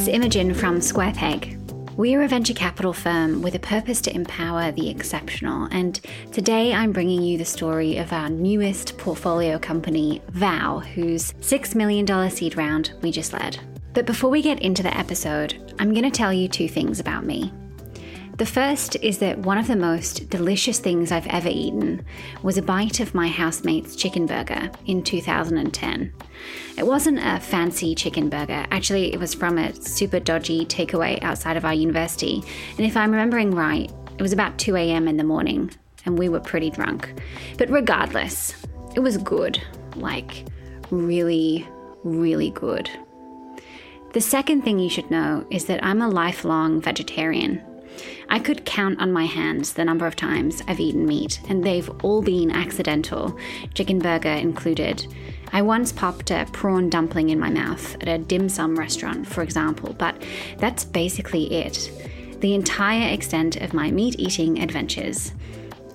It's 0.00 0.08
Imogen 0.08 0.54
from 0.54 0.80
Square 0.80 1.12
Peg. 1.12 1.58
We're 1.94 2.22
a 2.22 2.28
venture 2.28 2.54
capital 2.54 2.94
firm 2.94 3.42
with 3.42 3.54
a 3.54 3.58
purpose 3.58 4.00
to 4.00 4.14
empower 4.14 4.72
the 4.72 4.88
exceptional, 4.88 5.68
and 5.70 6.00
today 6.32 6.72
I'm 6.72 6.90
bringing 6.90 7.20
you 7.20 7.36
the 7.36 7.44
story 7.44 7.98
of 7.98 8.10
our 8.10 8.30
newest 8.30 8.96
portfolio 8.96 9.58
company, 9.58 10.22
Vow, 10.30 10.78
whose 10.78 11.34
$6 11.42 11.74
million 11.74 12.30
seed 12.30 12.56
round 12.56 12.94
we 13.02 13.12
just 13.12 13.34
led. 13.34 13.60
But 13.92 14.06
before 14.06 14.30
we 14.30 14.40
get 14.40 14.62
into 14.62 14.82
the 14.82 14.96
episode, 14.96 15.74
I'm 15.78 15.92
going 15.92 16.04
to 16.04 16.10
tell 16.10 16.32
you 16.32 16.48
two 16.48 16.66
things 16.66 16.98
about 16.98 17.26
me. 17.26 17.52
The 18.40 18.46
first 18.46 18.96
is 19.02 19.18
that 19.18 19.40
one 19.40 19.58
of 19.58 19.66
the 19.66 19.76
most 19.76 20.30
delicious 20.30 20.78
things 20.78 21.12
I've 21.12 21.26
ever 21.26 21.50
eaten 21.50 22.02
was 22.42 22.56
a 22.56 22.62
bite 22.62 22.98
of 22.98 23.14
my 23.14 23.28
housemate's 23.28 23.94
chicken 23.94 24.24
burger 24.24 24.70
in 24.86 25.02
2010. 25.02 26.10
It 26.78 26.86
wasn't 26.86 27.18
a 27.22 27.38
fancy 27.38 27.94
chicken 27.94 28.30
burger, 28.30 28.64
actually, 28.70 29.12
it 29.12 29.20
was 29.20 29.34
from 29.34 29.58
a 29.58 29.74
super 29.74 30.18
dodgy 30.18 30.64
takeaway 30.64 31.22
outside 31.22 31.58
of 31.58 31.66
our 31.66 31.74
university. 31.74 32.42
And 32.78 32.86
if 32.86 32.96
I'm 32.96 33.10
remembering 33.10 33.50
right, 33.50 33.92
it 34.16 34.22
was 34.22 34.32
about 34.32 34.56
2 34.56 34.74
a.m. 34.74 35.06
in 35.06 35.18
the 35.18 35.22
morning, 35.22 35.70
and 36.06 36.18
we 36.18 36.30
were 36.30 36.40
pretty 36.40 36.70
drunk. 36.70 37.12
But 37.58 37.68
regardless, 37.68 38.54
it 38.94 39.00
was 39.00 39.18
good. 39.18 39.62
Like, 39.96 40.46
really, 40.90 41.68
really 42.04 42.52
good. 42.52 42.88
The 44.14 44.22
second 44.22 44.62
thing 44.62 44.78
you 44.78 44.88
should 44.88 45.10
know 45.10 45.46
is 45.50 45.66
that 45.66 45.84
I'm 45.84 46.00
a 46.00 46.08
lifelong 46.08 46.80
vegetarian. 46.80 47.62
I 48.32 48.38
could 48.38 48.64
count 48.64 49.00
on 49.00 49.12
my 49.12 49.24
hands 49.24 49.72
the 49.72 49.84
number 49.84 50.06
of 50.06 50.14
times 50.14 50.62
I've 50.68 50.78
eaten 50.78 51.04
meat, 51.04 51.40
and 51.48 51.64
they've 51.64 51.90
all 52.04 52.22
been 52.22 52.52
accidental, 52.52 53.36
chicken 53.74 53.98
burger 53.98 54.28
included. 54.28 55.04
I 55.52 55.62
once 55.62 55.90
popped 55.90 56.30
a 56.30 56.46
prawn 56.52 56.88
dumpling 56.88 57.30
in 57.30 57.40
my 57.40 57.50
mouth 57.50 57.96
at 58.00 58.06
a 58.06 58.18
dim 58.18 58.48
sum 58.48 58.78
restaurant, 58.78 59.26
for 59.26 59.42
example, 59.42 59.94
but 59.94 60.22
that's 60.58 60.84
basically 60.84 61.52
it. 61.52 61.90
The 62.40 62.54
entire 62.54 63.12
extent 63.12 63.56
of 63.56 63.74
my 63.74 63.90
meat 63.90 64.14
eating 64.20 64.62
adventures. 64.62 65.32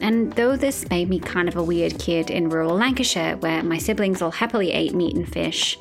And 0.01 0.33
though 0.33 0.57
this 0.57 0.89
made 0.89 1.09
me 1.09 1.19
kind 1.21 1.47
of 1.47 1.55
a 1.55 1.63
weird 1.63 1.97
kid 1.99 2.29
in 2.29 2.49
rural 2.49 2.75
Lancashire, 2.75 3.37
where 3.37 3.63
my 3.63 3.77
siblings 3.77 4.21
all 4.21 4.31
happily 4.31 4.73
ate 4.73 4.93
meat 4.93 5.15
and 5.15 5.31
fish, 5.31 5.79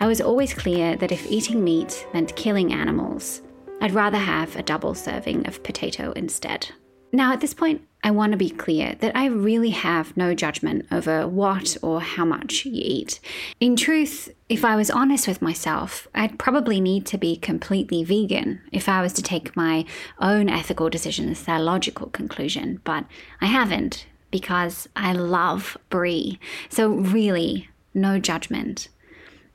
I 0.00 0.08
was 0.08 0.20
always 0.20 0.52
clear 0.52 0.96
that 0.96 1.12
if 1.12 1.30
eating 1.30 1.62
meat 1.62 2.08
meant 2.12 2.34
killing 2.34 2.72
animals, 2.72 3.40
I'd 3.82 3.92
rather 3.92 4.18
have 4.18 4.54
a 4.54 4.62
double 4.62 4.94
serving 4.94 5.48
of 5.48 5.64
potato 5.64 6.12
instead. 6.12 6.68
Now, 7.10 7.32
at 7.32 7.40
this 7.40 7.52
point, 7.52 7.82
I 8.04 8.12
want 8.12 8.30
to 8.30 8.38
be 8.38 8.48
clear 8.48 8.94
that 9.00 9.16
I 9.16 9.26
really 9.26 9.70
have 9.70 10.16
no 10.16 10.34
judgment 10.34 10.86
over 10.92 11.26
what 11.26 11.76
or 11.82 12.00
how 12.00 12.24
much 12.24 12.64
you 12.64 12.70
eat. 12.74 13.18
In 13.58 13.74
truth, 13.74 14.32
if 14.48 14.64
I 14.64 14.76
was 14.76 14.88
honest 14.88 15.26
with 15.26 15.42
myself, 15.42 16.06
I'd 16.14 16.38
probably 16.38 16.80
need 16.80 17.06
to 17.06 17.18
be 17.18 17.34
completely 17.34 18.04
vegan 18.04 18.60
if 18.70 18.88
I 18.88 19.02
was 19.02 19.12
to 19.14 19.22
take 19.22 19.56
my 19.56 19.84
own 20.20 20.48
ethical 20.48 20.88
decisions 20.88 21.40
to 21.40 21.46
their 21.46 21.60
logical 21.60 22.06
conclusion, 22.10 22.80
but 22.84 23.04
I 23.40 23.46
haven't 23.46 24.06
because 24.30 24.88
I 24.94 25.12
love 25.12 25.76
brie. 25.90 26.38
So, 26.68 26.88
really, 26.88 27.68
no 27.94 28.20
judgment. 28.20 28.88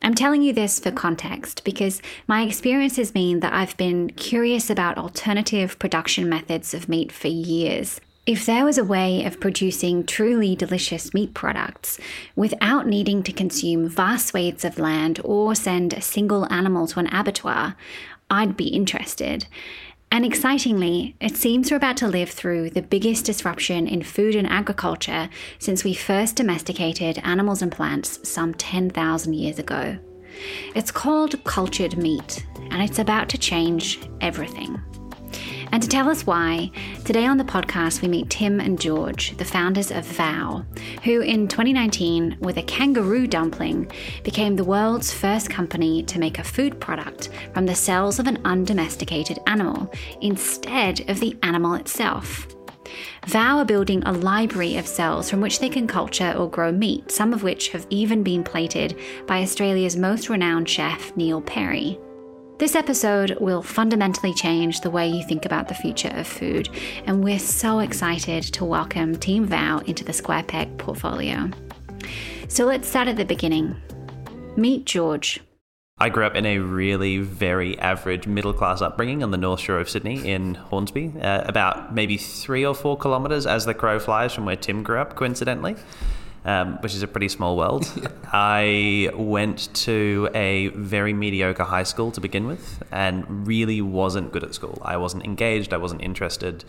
I'm 0.02 0.14
telling 0.14 0.42
you 0.42 0.54
this 0.54 0.80
for 0.80 0.92
context 0.92 1.64
because 1.64 2.02
my 2.28 2.44
experiences 2.44 3.16
mean 3.16 3.40
that 3.40 3.54
I've 3.54 3.76
been 3.78 4.12
curious 4.12 4.70
about 4.70 4.98
alternative 4.98 5.80
production 5.80 6.30
methods 6.30 6.74
of 6.74 6.88
meat 6.88 7.12
for 7.12 7.28
years. 7.28 8.00
If 8.26 8.46
there 8.46 8.66
was 8.66 8.78
a 8.78 8.84
way 8.84 9.24
of 9.24 9.40
producing 9.40 10.06
truly 10.06 10.56
delicious 10.56 11.14
meat 11.14 11.34
products 11.34 11.98
without 12.36 12.86
needing 12.86 13.24
to 13.24 13.32
consume 13.32 13.88
vast 13.88 14.28
swathes 14.28 14.66
of 14.66 14.78
land 14.78 15.22
or 15.24 15.56
send 15.56 15.94
a 15.94 16.02
single 16.02 16.52
animal 16.52 16.88
to 16.88 17.00
an 17.00 17.08
abattoir, 17.08 17.76
I'd 18.30 18.58
be 18.58 18.68
interested. 18.68 19.48
And 20.12 20.26
excitingly, 20.26 21.16
it 21.20 21.36
seems 21.36 21.70
we're 21.70 21.78
about 21.78 21.98
to 21.98 22.08
live 22.08 22.30
through 22.30 22.70
the 22.72 22.82
biggest 22.82 23.26
disruption 23.26 23.88
in 23.88 24.02
food 24.02 24.36
and 24.36 24.48
agriculture 24.48 25.30
since 25.60 25.84
we 25.84 25.94
first 25.94 26.36
domesticated 26.36 27.20
animals 27.24 27.62
and 27.62 27.72
plants 27.72 28.20
some 28.28 28.54
10,000 28.54 29.34
years 29.34 29.60
ago. 29.60 29.98
It's 30.76 30.92
called 30.92 31.44
cultured 31.44 31.98
meat, 31.98 32.46
and 32.72 32.82
it's 32.82 33.00
about 33.00 33.30
to 33.30 33.38
change 33.38 34.00
everything. 34.22 34.82
And 35.72 35.84
to 35.84 35.90
tell 35.90 36.10
us 36.10 36.26
why, 36.26 36.72
today 37.06 37.26
on 37.26 37.38
the 37.38 37.44
podcast 37.44 38.02
we 38.02 38.08
meet 38.08 38.30
Tim 38.30 38.60
and 38.60 38.80
George, 38.80 39.36
the 39.38 39.46
founders 39.46 39.92
of 39.92 40.06
Vow, 40.06 40.66
who 41.04 41.22
in 41.22 41.48
2019, 41.48 42.38
with 42.40 42.58
a 42.58 42.64
kangaroo 42.64 43.28
dumpling, 43.28 43.92
became 44.24 44.56
the 44.56 44.64
world's 44.64 45.14
first 45.14 45.50
company 45.50 46.04
to 46.04 46.20
make 46.20 46.40
a 46.40 46.44
food 46.44 46.80
product 46.80 47.30
from 47.54 47.66
the 47.66 47.76
cells 47.76 48.20
of 48.20 48.28
an 48.28 48.40
undomesticated 48.46 49.40
animal 49.48 49.92
instead 50.22 51.10
of 51.10 51.20
the 51.20 51.38
animal 51.44 51.74
itself. 51.76 52.48
Vow 53.28 53.58
are 53.58 53.66
building 53.66 54.02
a 54.04 54.14
library 54.14 54.78
of 54.78 54.88
cells 54.88 55.30
from 55.30 55.42
which 55.42 55.60
they 55.60 55.70
can 55.70 55.88
culture 55.88 56.34
or 56.38 56.50
grow 56.50 56.72
meat, 56.72 57.12
some 57.12 57.34
of 57.34 57.44
which 57.44 57.70
have 57.70 57.86
even 57.90 58.24
been 58.24 58.44
plated 58.44 58.98
by 59.28 59.42
Australia's 59.42 59.98
most 59.98 60.30
renowned 60.30 60.70
chef, 60.70 61.16
Neil 61.18 61.42
Perry. 61.42 62.00
This 62.60 62.74
episode 62.74 63.38
will 63.40 63.62
fundamentally 63.62 64.34
change 64.34 64.82
the 64.82 64.90
way 64.90 65.08
you 65.08 65.24
think 65.24 65.46
about 65.46 65.68
the 65.68 65.76
future 65.76 66.12
of 66.16 66.26
food, 66.26 66.70
and 67.06 67.24
we're 67.24 67.38
so 67.38 67.80
excited 67.80 68.42
to 68.46 68.66
welcome 68.66 69.16
Team 69.16 69.46
Vow 69.46 69.78
into 69.86 70.04
the 70.04 70.12
Square 70.12 70.44
Peg 70.44 70.76
portfolio. 70.80 71.52
So 72.48 72.66
let's 72.66 72.88
start 72.88 73.10
at 73.10 73.16
the 73.16 73.26
beginning. 73.26 73.76
Meet 74.56 74.86
George. 74.86 75.40
I 76.00 76.10
grew 76.10 76.26
up 76.26 76.34
in 76.34 76.48
a 76.48 76.58
really 76.58 77.20
very 77.20 77.78
average 77.78 78.26
middle 78.26 78.54
class 78.54 78.82
upbringing 78.82 79.22
on 79.22 79.30
the 79.30 79.38
North 79.38 79.60
Shore 79.60 79.80
of 79.80 79.88
Sydney 79.88 80.28
in 80.28 80.56
Hornsby, 80.56 81.14
uh, 81.22 81.44
about 81.46 81.94
maybe 81.94 82.18
three 82.18 82.66
or 82.66 82.74
four 82.74 82.98
kilometres 82.98 83.46
as 83.46 83.66
the 83.66 83.76
crow 83.76 84.00
flies 84.00 84.34
from 84.34 84.46
where 84.46 84.56
Tim 84.56 84.82
grew 84.82 84.98
up, 84.98 85.16
coincidentally 85.16 85.76
um, 86.48 86.78
which 86.78 86.96
is 86.96 87.04
a 87.04 87.08
pretty 87.08 87.28
small 87.28 87.58
world. 87.58 87.86
I 88.34 89.12
went 89.14 89.70
to 89.86 90.30
a 90.34 90.70
very 90.70 91.14
mediocre 91.14 91.66
high 91.66 91.84
school 91.84 92.10
to 92.14 92.22
begin 92.22 92.48
with 92.48 92.82
and 92.90 93.46
really 93.46 93.82
wasn't 93.82 94.32
good 94.32 94.46
at 94.46 94.56
school. 94.56 94.82
I 94.84 94.96
wasn't 94.96 95.26
engaged, 95.26 95.74
I 95.74 95.78
wasn't 95.78 96.02
interested. 96.02 96.64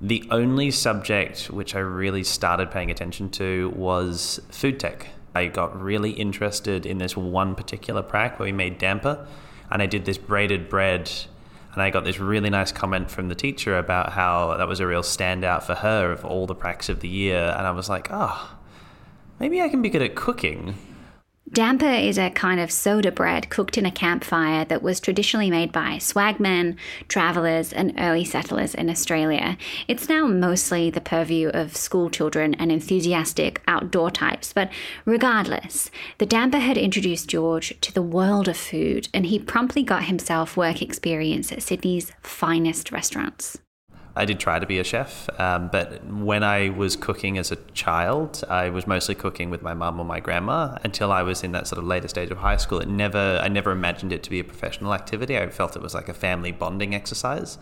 The 0.00 0.26
only 0.30 0.70
subject 0.70 1.50
which 1.50 1.74
I 1.74 1.80
really 1.80 2.24
started 2.24 2.70
paying 2.70 2.90
attention 2.90 3.28
to 3.32 3.68
was 3.76 4.40
food 4.48 4.80
tech. 4.80 5.08
I 5.34 5.46
got 5.46 5.80
really 5.80 6.12
interested 6.12 6.86
in 6.86 6.96
this 6.96 7.14
one 7.14 7.54
particular 7.54 8.02
prac 8.02 8.38
where 8.38 8.46
we 8.46 8.52
made 8.52 8.78
damper, 8.78 9.26
and 9.70 9.82
I 9.82 9.86
did 9.86 10.06
this 10.06 10.18
braided 10.18 10.68
bread. 10.70 11.12
And 11.72 11.82
I 11.82 11.90
got 11.90 12.02
this 12.02 12.18
really 12.18 12.50
nice 12.50 12.72
comment 12.72 13.12
from 13.12 13.28
the 13.28 13.36
teacher 13.36 13.78
about 13.78 14.14
how 14.14 14.56
that 14.56 14.66
was 14.66 14.80
a 14.80 14.86
real 14.88 15.02
standout 15.02 15.62
for 15.62 15.76
her 15.76 16.10
of 16.10 16.24
all 16.24 16.48
the 16.48 16.54
pracs 16.54 16.88
of 16.88 16.98
the 16.98 17.06
year. 17.06 17.54
And 17.56 17.64
I 17.64 17.70
was 17.70 17.88
like, 17.88 18.08
oh, 18.10 18.58
maybe 19.40 19.60
I 19.60 19.68
can 19.68 19.82
be 19.82 19.90
good 19.90 20.02
at 20.02 20.14
cooking. 20.14 20.74
Damper 21.52 21.84
is 21.84 22.16
a 22.16 22.30
kind 22.30 22.60
of 22.60 22.70
soda 22.70 23.10
bread 23.10 23.50
cooked 23.50 23.76
in 23.76 23.84
a 23.84 23.90
campfire 23.90 24.64
that 24.66 24.84
was 24.84 25.00
traditionally 25.00 25.50
made 25.50 25.72
by 25.72 25.96
swagmen, 25.96 26.76
travellers, 27.08 27.72
and 27.72 27.92
early 27.98 28.24
settlers 28.24 28.72
in 28.72 28.88
Australia. 28.88 29.56
It's 29.88 30.08
now 30.08 30.28
mostly 30.28 30.90
the 30.90 31.00
purview 31.00 31.48
of 31.48 31.76
school 31.76 32.08
children 32.08 32.54
and 32.54 32.70
enthusiastic 32.70 33.62
outdoor 33.66 34.12
types, 34.12 34.52
but 34.52 34.70
regardless, 35.04 35.90
the 36.18 36.26
damper 36.26 36.58
had 36.58 36.78
introduced 36.78 37.28
George 37.28 37.74
to 37.80 37.92
the 37.92 38.00
world 38.00 38.46
of 38.46 38.56
food, 38.56 39.08
and 39.12 39.26
he 39.26 39.40
promptly 39.40 39.82
got 39.82 40.04
himself 40.04 40.56
work 40.56 40.80
experience 40.80 41.50
at 41.50 41.64
Sydney's 41.64 42.12
finest 42.22 42.92
restaurants. 42.92 43.58
I 44.16 44.24
did 44.24 44.40
try 44.40 44.58
to 44.58 44.66
be 44.66 44.78
a 44.80 44.84
chef, 44.84 45.28
um, 45.38 45.68
but 45.70 46.04
when 46.04 46.42
I 46.42 46.70
was 46.70 46.96
cooking 46.96 47.38
as 47.38 47.52
a 47.52 47.56
child, 47.74 48.42
I 48.48 48.68
was 48.70 48.86
mostly 48.86 49.14
cooking 49.14 49.50
with 49.50 49.62
my 49.62 49.72
mum 49.72 50.00
or 50.00 50.04
my 50.04 50.18
grandma 50.18 50.78
until 50.82 51.12
I 51.12 51.22
was 51.22 51.44
in 51.44 51.52
that 51.52 51.68
sort 51.68 51.78
of 51.78 51.84
later 51.84 52.08
stage 52.08 52.30
of 52.30 52.38
high 52.38 52.56
school. 52.56 52.80
It 52.80 52.88
never, 52.88 53.38
I 53.40 53.48
never 53.48 53.70
imagined 53.70 54.12
it 54.12 54.22
to 54.24 54.30
be 54.30 54.40
a 54.40 54.44
professional 54.44 54.94
activity. 54.94 55.38
I 55.38 55.48
felt 55.48 55.76
it 55.76 55.82
was 55.82 55.94
like 55.94 56.08
a 56.08 56.14
family 56.14 56.50
bonding 56.50 56.94
exercise. 56.94 57.58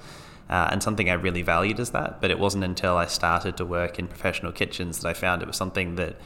Uh, 0.48 0.66
and 0.72 0.82
something 0.82 1.10
I 1.10 1.12
really 1.12 1.42
valued 1.42 1.78
as 1.78 1.90
that. 1.90 2.22
But 2.22 2.30
it 2.30 2.38
wasn't 2.38 2.64
until 2.64 2.96
I 2.96 3.04
started 3.04 3.58
to 3.58 3.66
work 3.66 3.98
in 3.98 4.08
professional 4.08 4.50
kitchens 4.50 5.00
that 5.00 5.08
I 5.08 5.12
found 5.12 5.42
it 5.42 5.46
was 5.46 5.58
something 5.58 5.96
that 5.96 6.16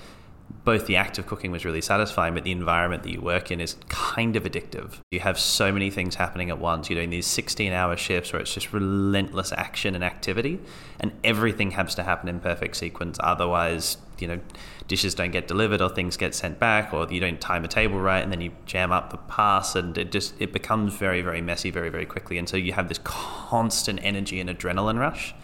both 0.65 0.87
the 0.87 0.97
act 0.97 1.19
of 1.19 1.27
cooking 1.27 1.51
was 1.51 1.65
really 1.65 1.81
satisfying, 1.81 2.35
but 2.35 2.45
the 2.45 2.53
environment 2.53 3.03
that 3.03 3.11
you 3.11 3.21
work 3.21 3.51
in 3.51 3.61
is 3.61 3.77
kind 3.89 4.37
of 4.37 4.45
addictive. 4.45 4.95
You 5.11 5.21
have 5.21 5.39
so 5.39 5.73
many 5.73 5.91
things 5.91 6.15
happening 6.15 6.51
at 6.51 6.59
once. 6.59 6.89
You're 6.89 7.01
doing 7.01 7.11
these 7.11 7.27
16 7.27 7.73
hour 7.73 7.97
shifts 7.97 8.33
where 8.33 8.41
it's 8.41 8.55
just 8.55 8.73
relentless 8.73 9.53
action 9.53 9.95
and 9.95 10.05
activity, 10.05 10.61
and 11.01 11.13
everything 11.25 11.73
has 11.73 11.95
to 11.97 12.05
happen 12.05 12.29
in 12.29 12.39
perfect 12.39 12.77
sequence. 12.77 13.19
Otherwise, 13.21 13.97
you 14.19 14.29
know, 14.29 14.41
dishes 14.87 15.15
don't 15.15 15.31
get 15.31 15.49
delivered 15.49 15.81
or 15.81 15.89
things 15.89 16.17
get 16.17 16.35
sent 16.35 16.59
back 16.59 16.93
or 16.93 17.11
you 17.11 17.19
don't 17.19 17.41
time 17.41 17.65
a 17.65 17.69
table 17.69 17.99
right 17.99 18.23
and 18.23 18.31
then 18.31 18.41
you 18.41 18.53
jam 18.67 18.93
up 18.93 19.11
the 19.11 19.17
pass 19.17 19.75
and 19.75 19.97
it 19.97 20.13
just 20.13 20.35
it 20.39 20.53
becomes 20.53 20.93
very 20.93 21.23
very 21.23 21.41
messy 21.41 21.71
very 21.71 21.89
very 21.89 22.05
quickly 22.05 22.37
and 22.37 22.49
so 22.49 22.57
you 22.57 22.73
have 22.73 22.89
this 22.89 23.01
constant 23.05 23.99
energy 24.03 24.39
and 24.39 24.51
adrenaline 24.51 24.99
rush 24.99 25.35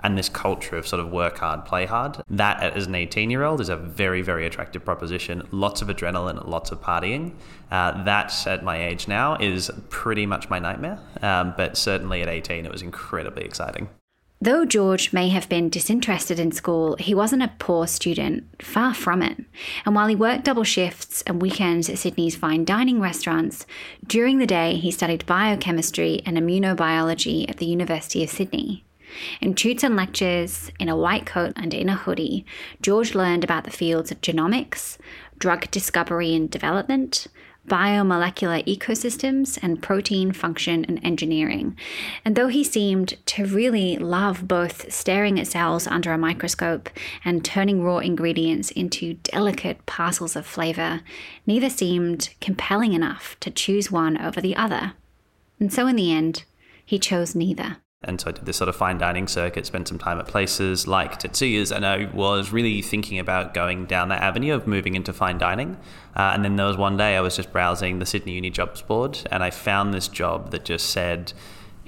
and 0.00 0.16
this 0.16 0.28
culture 0.28 0.76
of 0.76 0.86
sort 0.86 1.00
of 1.00 1.10
work 1.10 1.38
hard, 1.38 1.64
play 1.64 1.86
hard. 1.86 2.18
That, 2.28 2.62
as 2.62 2.86
an 2.86 2.94
18 2.94 3.30
year 3.30 3.44
old, 3.44 3.60
is 3.60 3.68
a 3.68 3.76
very, 3.76 4.22
very 4.22 4.46
attractive 4.46 4.84
proposition. 4.84 5.46
Lots 5.50 5.82
of 5.82 5.88
adrenaline, 5.88 6.46
lots 6.46 6.70
of 6.70 6.80
partying. 6.80 7.34
Uh, 7.70 8.02
that, 8.04 8.46
at 8.46 8.64
my 8.64 8.82
age 8.82 9.08
now, 9.08 9.36
is 9.36 9.70
pretty 9.90 10.26
much 10.26 10.48
my 10.48 10.58
nightmare. 10.58 10.98
Um, 11.22 11.54
but 11.56 11.76
certainly 11.76 12.22
at 12.22 12.28
18, 12.28 12.64
it 12.64 12.72
was 12.72 12.82
incredibly 12.82 13.44
exciting. 13.44 13.88
Though 14.40 14.64
George 14.64 15.12
may 15.12 15.30
have 15.30 15.48
been 15.48 15.68
disinterested 15.68 16.38
in 16.38 16.52
school, 16.52 16.94
he 17.00 17.12
wasn't 17.12 17.42
a 17.42 17.52
poor 17.58 17.88
student, 17.88 18.44
far 18.62 18.94
from 18.94 19.20
it. 19.20 19.36
And 19.84 19.96
while 19.96 20.06
he 20.06 20.14
worked 20.14 20.44
double 20.44 20.62
shifts 20.62 21.22
and 21.22 21.42
weekends 21.42 21.88
at 21.90 21.98
Sydney's 21.98 22.36
fine 22.36 22.64
dining 22.64 23.00
restaurants, 23.00 23.66
during 24.06 24.38
the 24.38 24.46
day 24.46 24.76
he 24.76 24.92
studied 24.92 25.26
biochemistry 25.26 26.22
and 26.24 26.38
immunobiology 26.38 27.50
at 27.50 27.56
the 27.56 27.66
University 27.66 28.22
of 28.22 28.30
Sydney. 28.30 28.84
In 29.40 29.54
and 29.82 29.96
lectures, 29.96 30.70
in 30.78 30.88
a 30.88 30.96
white 30.96 31.26
coat 31.26 31.52
and 31.56 31.72
in 31.74 31.88
a 31.88 31.96
hoodie, 31.96 32.44
George 32.82 33.14
learned 33.14 33.44
about 33.44 33.64
the 33.64 33.70
fields 33.70 34.10
of 34.10 34.20
genomics, 34.20 34.98
drug 35.38 35.70
discovery 35.70 36.34
and 36.34 36.50
development, 36.50 37.26
biomolecular 37.68 38.64
ecosystems, 38.66 39.58
and 39.62 39.82
protein 39.82 40.32
function 40.32 40.84
and 40.86 40.98
engineering. 41.04 41.76
And 42.24 42.34
though 42.34 42.48
he 42.48 42.64
seemed 42.64 43.14
to 43.26 43.44
really 43.44 43.96
love 43.96 44.48
both 44.48 44.92
staring 44.92 45.38
at 45.38 45.48
cells 45.48 45.86
under 45.86 46.12
a 46.12 46.18
microscope 46.18 46.88
and 47.24 47.44
turning 47.44 47.82
raw 47.82 47.98
ingredients 47.98 48.70
into 48.70 49.14
delicate 49.14 49.84
parcels 49.86 50.34
of 50.34 50.46
flavor, 50.46 51.02
neither 51.46 51.70
seemed 51.70 52.30
compelling 52.40 52.94
enough 52.94 53.36
to 53.40 53.50
choose 53.50 53.90
one 53.90 54.18
over 54.18 54.40
the 54.40 54.56
other. 54.56 54.94
And 55.60 55.72
so 55.72 55.86
in 55.86 55.96
the 55.96 56.12
end, 56.12 56.44
he 56.84 56.98
chose 56.98 57.34
neither. 57.34 57.76
And 58.02 58.20
so 58.20 58.28
I 58.28 58.32
did 58.32 58.46
this 58.46 58.56
sort 58.56 58.68
of 58.68 58.76
fine 58.76 58.96
dining 58.96 59.26
circuit, 59.26 59.66
spent 59.66 59.88
some 59.88 59.98
time 59.98 60.20
at 60.20 60.28
places 60.28 60.86
like 60.86 61.18
Tetsuya's, 61.18 61.72
and 61.72 61.84
I 61.84 62.08
was 62.14 62.52
really 62.52 62.80
thinking 62.80 63.18
about 63.18 63.54
going 63.54 63.86
down 63.86 64.08
that 64.10 64.22
avenue 64.22 64.54
of 64.54 64.68
moving 64.68 64.94
into 64.94 65.12
fine 65.12 65.36
dining. 65.36 65.76
Uh, 66.14 66.30
and 66.32 66.44
then 66.44 66.54
there 66.54 66.66
was 66.66 66.76
one 66.76 66.96
day 66.96 67.16
I 67.16 67.20
was 67.20 67.34
just 67.34 67.52
browsing 67.52 67.98
the 67.98 68.06
Sydney 68.06 68.34
Uni 68.34 68.50
jobs 68.50 68.82
board, 68.82 69.18
and 69.32 69.42
I 69.42 69.50
found 69.50 69.92
this 69.92 70.06
job 70.06 70.52
that 70.52 70.64
just 70.64 70.90
said 70.90 71.32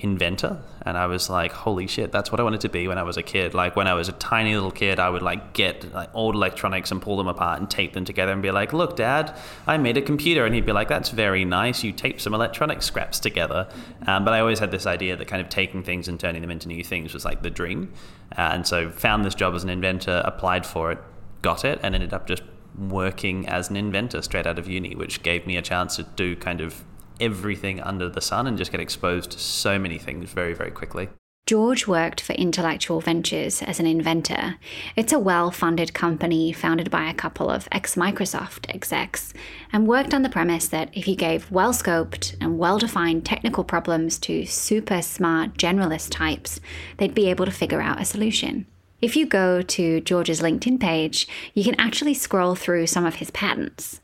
inventor 0.02 0.58
and 0.82 0.96
i 0.96 1.06
was 1.06 1.28
like 1.28 1.52
holy 1.52 1.86
shit 1.86 2.10
that's 2.10 2.32
what 2.32 2.40
i 2.40 2.42
wanted 2.42 2.60
to 2.60 2.68
be 2.68 2.88
when 2.88 2.98
i 2.98 3.02
was 3.02 3.16
a 3.16 3.22
kid. 3.22 3.54
Like 3.54 3.76
when 3.76 3.86
i 3.86 3.94
was 3.94 4.08
a 4.08 4.12
tiny 4.12 4.54
little 4.54 4.70
kid 4.70 4.98
i 4.98 5.10
would 5.10 5.22
like 5.22 5.52
get 5.52 5.92
like, 5.92 6.10
old 6.14 6.34
electronics 6.34 6.90
and 6.90 7.00
pull 7.02 7.16
them 7.16 7.28
apart 7.28 7.60
and 7.60 7.70
tape 7.70 7.92
them 7.92 8.04
together 8.04 8.32
and 8.32 8.42
be 8.42 8.50
like 8.50 8.72
look 8.72 8.96
dad 8.96 9.36
i 9.66 9.76
made 9.76 9.96
a 9.96 10.02
computer. 10.02 10.46
And 10.46 10.54
he'd 10.54 10.66
be 10.66 10.72
like 10.72 10.88
that's 10.88 11.10
very 11.10 11.44
nice. 11.44 11.84
You 11.84 11.92
taped 11.92 12.20
some 12.20 12.34
electronic 12.34 12.82
scraps 12.82 13.20
together. 13.20 13.68
Um, 14.06 14.24
but 14.24 14.32
i 14.32 14.40
always 14.40 14.58
had 14.58 14.70
this 14.70 14.86
idea 14.86 15.16
that 15.16 15.28
kind 15.28 15.42
of 15.42 15.48
taking 15.48 15.82
things 15.82 16.08
and 16.08 16.18
turning 16.18 16.42
them 16.42 16.50
into 16.50 16.68
new 16.68 16.82
things 16.82 17.14
was 17.14 17.24
like 17.24 17.42
the 17.42 17.50
dream. 17.50 17.92
Uh, 18.36 18.50
and 18.52 18.66
so 18.66 18.90
found 18.90 19.24
this 19.24 19.34
job 19.34 19.54
as 19.54 19.64
an 19.64 19.70
inventor 19.70 20.22
applied 20.24 20.64
for 20.64 20.92
it 20.92 20.98
got 21.42 21.64
it 21.64 21.80
and 21.82 21.94
ended 21.94 22.12
up 22.12 22.26
just 22.26 22.42
working 22.78 23.48
as 23.48 23.70
an 23.70 23.76
inventor 23.76 24.22
straight 24.22 24.46
out 24.46 24.58
of 24.58 24.68
uni 24.68 24.94
which 24.94 25.22
gave 25.22 25.46
me 25.46 25.56
a 25.56 25.62
chance 25.62 25.96
to 25.96 26.02
do 26.02 26.36
kind 26.36 26.60
of 26.60 26.84
everything 27.20 27.80
under 27.80 28.08
the 28.08 28.20
sun 28.20 28.46
and 28.46 28.58
just 28.58 28.72
get 28.72 28.80
exposed 28.80 29.30
to 29.32 29.38
so 29.38 29.78
many 29.78 29.98
things 29.98 30.30
very, 30.30 30.54
very 30.54 30.70
quickly. 30.70 31.08
George 31.46 31.88
worked 31.88 32.20
for 32.20 32.34
Intellectual 32.34 33.00
Ventures 33.00 33.60
as 33.62 33.80
an 33.80 33.86
inventor. 33.86 34.56
It's 34.94 35.12
a 35.12 35.18
well 35.18 35.50
funded 35.50 35.92
company 35.92 36.52
founded 36.52 36.92
by 36.92 37.10
a 37.10 37.14
couple 37.14 37.50
of 37.50 37.66
ex 37.72 37.96
Microsoft 37.96 38.72
execs 38.72 39.34
and 39.72 39.88
worked 39.88 40.14
on 40.14 40.22
the 40.22 40.28
premise 40.28 40.68
that 40.68 40.90
if 40.92 41.08
you 41.08 41.16
gave 41.16 41.50
well 41.50 41.72
scoped 41.72 42.36
and 42.40 42.58
well 42.58 42.78
defined 42.78 43.26
technical 43.26 43.64
problems 43.64 44.16
to 44.20 44.46
super 44.46 45.02
smart 45.02 45.54
generalist 45.54 46.10
types, 46.12 46.60
they'd 46.98 47.14
be 47.14 47.28
able 47.28 47.46
to 47.46 47.50
figure 47.50 47.80
out 47.80 48.00
a 48.00 48.04
solution. 48.04 48.66
If 49.00 49.16
you 49.16 49.26
go 49.26 49.60
to 49.60 50.00
George's 50.02 50.40
LinkedIn 50.40 50.78
page, 50.78 51.26
you 51.54 51.64
can 51.64 51.80
actually 51.80 52.14
scroll 52.14 52.54
through 52.54 52.86
some 52.86 53.06
of 53.06 53.16
his 53.16 53.32
patents. 53.32 54.00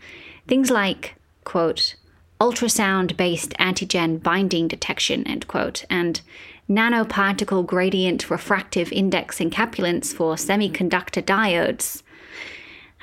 Things 0.48 0.70
like, 0.70 1.14
quote, 1.44 1.94
ultrasound 2.41 3.17
based 3.17 3.53
antigen 3.59 4.23
binding 4.23 4.69
detection, 4.69 5.27
end 5.27 5.47
quote, 5.47 5.85
and 5.88 6.21
nanoparticle 6.69 7.65
gradient 7.65 8.29
refractive 8.29 8.93
index 8.93 9.38
encapsulants 9.38 10.12
for 10.12 10.35
semiconductor 10.35 11.23
diodes. 11.23 12.03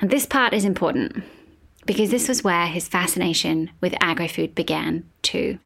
And 0.00 0.10
this 0.10 0.26
part 0.26 0.52
is 0.52 0.64
important 0.64 1.24
because 1.86 2.10
this 2.10 2.28
was 2.28 2.44
where 2.44 2.66
his 2.66 2.88
fascination 2.88 3.70
with 3.80 3.94
agri 4.00 4.28
food 4.28 4.54
began 4.54 5.04
too. 5.22 5.58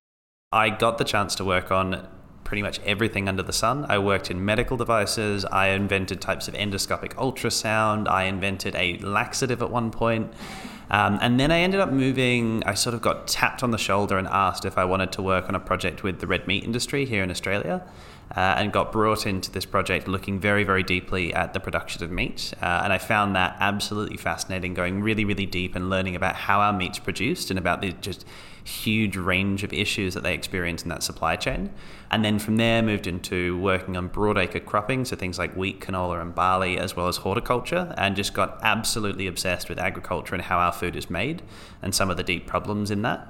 I 0.53 0.71
got 0.71 0.99
the 0.99 1.05
chance 1.05 1.35
to 1.37 1.45
work 1.45 1.71
on 1.71 2.09
pretty 2.45 2.63
much 2.63 2.81
everything 2.87 3.29
under 3.29 3.43
the 3.43 3.53
sun. 3.53 3.85
I 3.91 3.99
worked 3.99 4.31
in 4.31 4.43
medical 4.43 4.79
devices, 4.79 5.45
I 5.45 5.69
invented 5.69 6.23
types 6.23 6.49
of 6.49 6.55
endoscopic 6.55 7.13
ultrasound, 7.15 8.09
I 8.09 8.25
invented 8.25 8.75
a 8.75 8.97
laxative 8.99 9.61
at 9.61 9.71
one 9.71 9.91
point. 9.91 10.33
Um, 10.91 11.19
and 11.21 11.39
then 11.39 11.51
I 11.51 11.61
ended 11.61 11.81
up 11.81 11.91
moving, 11.91 12.63
I 12.65 12.75
sort 12.75 12.95
of 12.95 13.03
got 13.03 13.29
tapped 13.29 13.63
on 13.63 13.71
the 13.71 13.79
shoulder 13.79 14.17
and 14.17 14.27
asked 14.29 14.65
if 14.65 14.79
I 14.79 14.85
wanted 14.85 15.13
to 15.13 15.23
work 15.23 15.49
on 15.49 15.55
a 15.55 15.61
project 15.61 16.03
with 16.03 16.21
the 16.21 16.27
red 16.27 16.47
meat 16.47 16.65
industry 16.65 17.05
here 17.05 17.23
in 17.23 17.31
Australia. 17.31 17.83
Uh, 18.37 18.57
and 18.59 18.75
got 18.75 18.93
brought 18.93 19.27
into 19.27 19.51
this 19.51 19.65
project 19.65 20.07
looking 20.07 20.39
very, 20.39 20.63
very 20.63 20.83
deeply 20.83 21.33
at 21.33 21.55
the 21.55 21.61
production 21.61 22.05
of 22.05 22.11
meat. 22.11 22.53
Uh, 22.61 22.83
and 22.85 22.93
I 22.93 22.99
found 22.99 23.35
that 23.37 23.57
absolutely 23.59 24.19
fascinating, 24.19 24.75
going 24.75 25.01
really, 25.01 25.25
really 25.25 25.47
deep 25.47 25.75
and 25.75 25.89
learning 25.89 26.15
about 26.15 26.35
how 26.35 26.61
our 26.61 26.75
meat's 26.75 26.99
produced 26.99 27.49
and 27.49 27.59
about 27.59 27.81
the 27.81 27.93
just 27.93 28.27
huge 28.69 29.17
range 29.17 29.65
of 29.65 29.73
issues 29.73 30.15
that 30.15 30.23
they 30.23 30.35
experience 30.35 30.83
in 30.83 30.89
that 30.91 31.03
supply 31.03 31.37
chain. 31.37 31.71
And 32.11 32.25
then 32.25 32.39
from 32.39 32.57
there, 32.57 32.83
moved 32.83 33.07
into 33.07 33.59
working 33.59 33.97
on 33.97 34.09
broadacre 34.09 34.65
cropping, 34.65 35.05
so 35.05 35.17
things 35.17 35.39
like 35.39 35.55
wheat, 35.55 35.81
canola, 35.81 36.21
and 36.21 36.35
barley, 36.35 36.79
as 36.79 36.95
well 36.95 37.09
as 37.09 37.19
horticulture, 37.19 37.95
and 37.97 38.15
just 38.15 38.35
got 38.35 38.59
absolutely 38.63 39.27
obsessed 39.27 39.69
with 39.69 39.79
agriculture 39.79 40.35
and 40.35 40.45
how 40.45 40.59
our 40.59 40.73
food 40.73 40.97
is 40.97 41.09
made 41.11 41.43
and 41.83 41.95
some 41.95 42.11
of 42.11 42.17
the 42.17 42.23
deep 42.23 42.47
problems 42.47 42.91
in 42.91 43.03
that. 43.03 43.21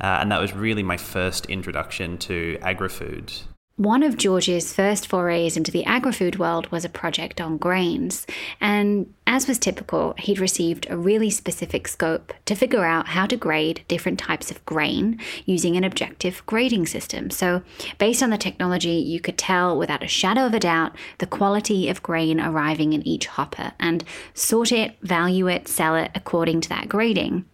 Uh, 0.00 0.18
and 0.20 0.30
that 0.30 0.40
was 0.40 0.52
really 0.52 0.82
my 0.82 0.96
first 0.96 1.46
introduction 1.46 2.18
to 2.18 2.58
agri 2.62 2.88
food. 2.88 3.32
One 3.78 4.02
of 4.02 4.16
George's 4.16 4.72
first 4.72 5.06
forays 5.06 5.56
into 5.56 5.70
the 5.70 5.84
agri 5.84 6.10
food 6.10 6.36
world 6.36 6.66
was 6.72 6.84
a 6.84 6.88
project 6.88 7.40
on 7.40 7.58
grains, 7.58 8.26
and 8.60 9.14
as 9.24 9.46
was 9.46 9.56
typical, 9.56 10.16
he'd 10.18 10.40
received 10.40 10.88
a 10.90 10.96
really 10.96 11.30
specific 11.30 11.86
scope 11.86 12.34
to 12.46 12.56
figure 12.56 12.84
out 12.84 13.06
how 13.06 13.26
to 13.26 13.36
grade 13.36 13.84
different 13.86 14.18
types 14.18 14.50
of 14.50 14.66
grain 14.66 15.20
using 15.46 15.76
an 15.76 15.84
objective 15.84 16.42
grading 16.44 16.86
system. 16.86 17.30
So, 17.30 17.62
based 17.98 18.20
on 18.20 18.30
the 18.30 18.36
technology, 18.36 18.94
you 18.94 19.20
could 19.20 19.38
tell 19.38 19.78
without 19.78 20.02
a 20.02 20.08
shadow 20.08 20.46
of 20.46 20.54
a 20.54 20.58
doubt 20.58 20.96
the 21.18 21.26
quality 21.26 21.88
of 21.88 22.02
grain 22.02 22.40
arriving 22.40 22.94
in 22.94 23.06
each 23.06 23.26
hopper 23.26 23.74
and 23.78 24.02
sort 24.34 24.72
it, 24.72 24.96
value 25.02 25.46
it, 25.46 25.68
sell 25.68 25.94
it 25.94 26.10
according 26.16 26.62
to 26.62 26.68
that 26.70 26.88
grading. 26.88 27.44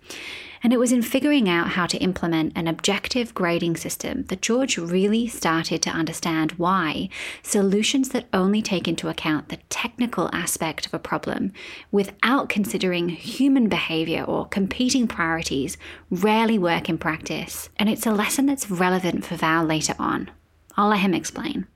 And 0.64 0.72
it 0.72 0.78
was 0.78 0.92
in 0.92 1.02
figuring 1.02 1.46
out 1.46 1.68
how 1.68 1.84
to 1.86 1.98
implement 1.98 2.54
an 2.56 2.66
objective 2.66 3.34
grading 3.34 3.76
system 3.76 4.24
that 4.24 4.40
George 4.40 4.78
really 4.78 5.28
started 5.28 5.82
to 5.82 5.90
understand 5.90 6.52
why 6.52 7.10
solutions 7.42 8.08
that 8.08 8.28
only 8.32 8.62
take 8.62 8.88
into 8.88 9.10
account 9.10 9.50
the 9.50 9.58
technical 9.68 10.30
aspect 10.32 10.86
of 10.86 10.94
a 10.94 10.98
problem 10.98 11.52
without 11.92 12.48
considering 12.48 13.10
human 13.10 13.68
behavior 13.68 14.24
or 14.24 14.48
competing 14.48 15.06
priorities 15.06 15.76
rarely 16.10 16.58
work 16.58 16.88
in 16.88 16.96
practice. 16.96 17.68
And 17.76 17.90
it's 17.90 18.06
a 18.06 18.12
lesson 18.12 18.46
that's 18.46 18.70
relevant 18.70 19.26
for 19.26 19.36
Vow 19.36 19.62
later 19.62 19.94
on. 19.98 20.30
I'll 20.78 20.88
let 20.88 21.00
him 21.00 21.12
explain. 21.12 21.66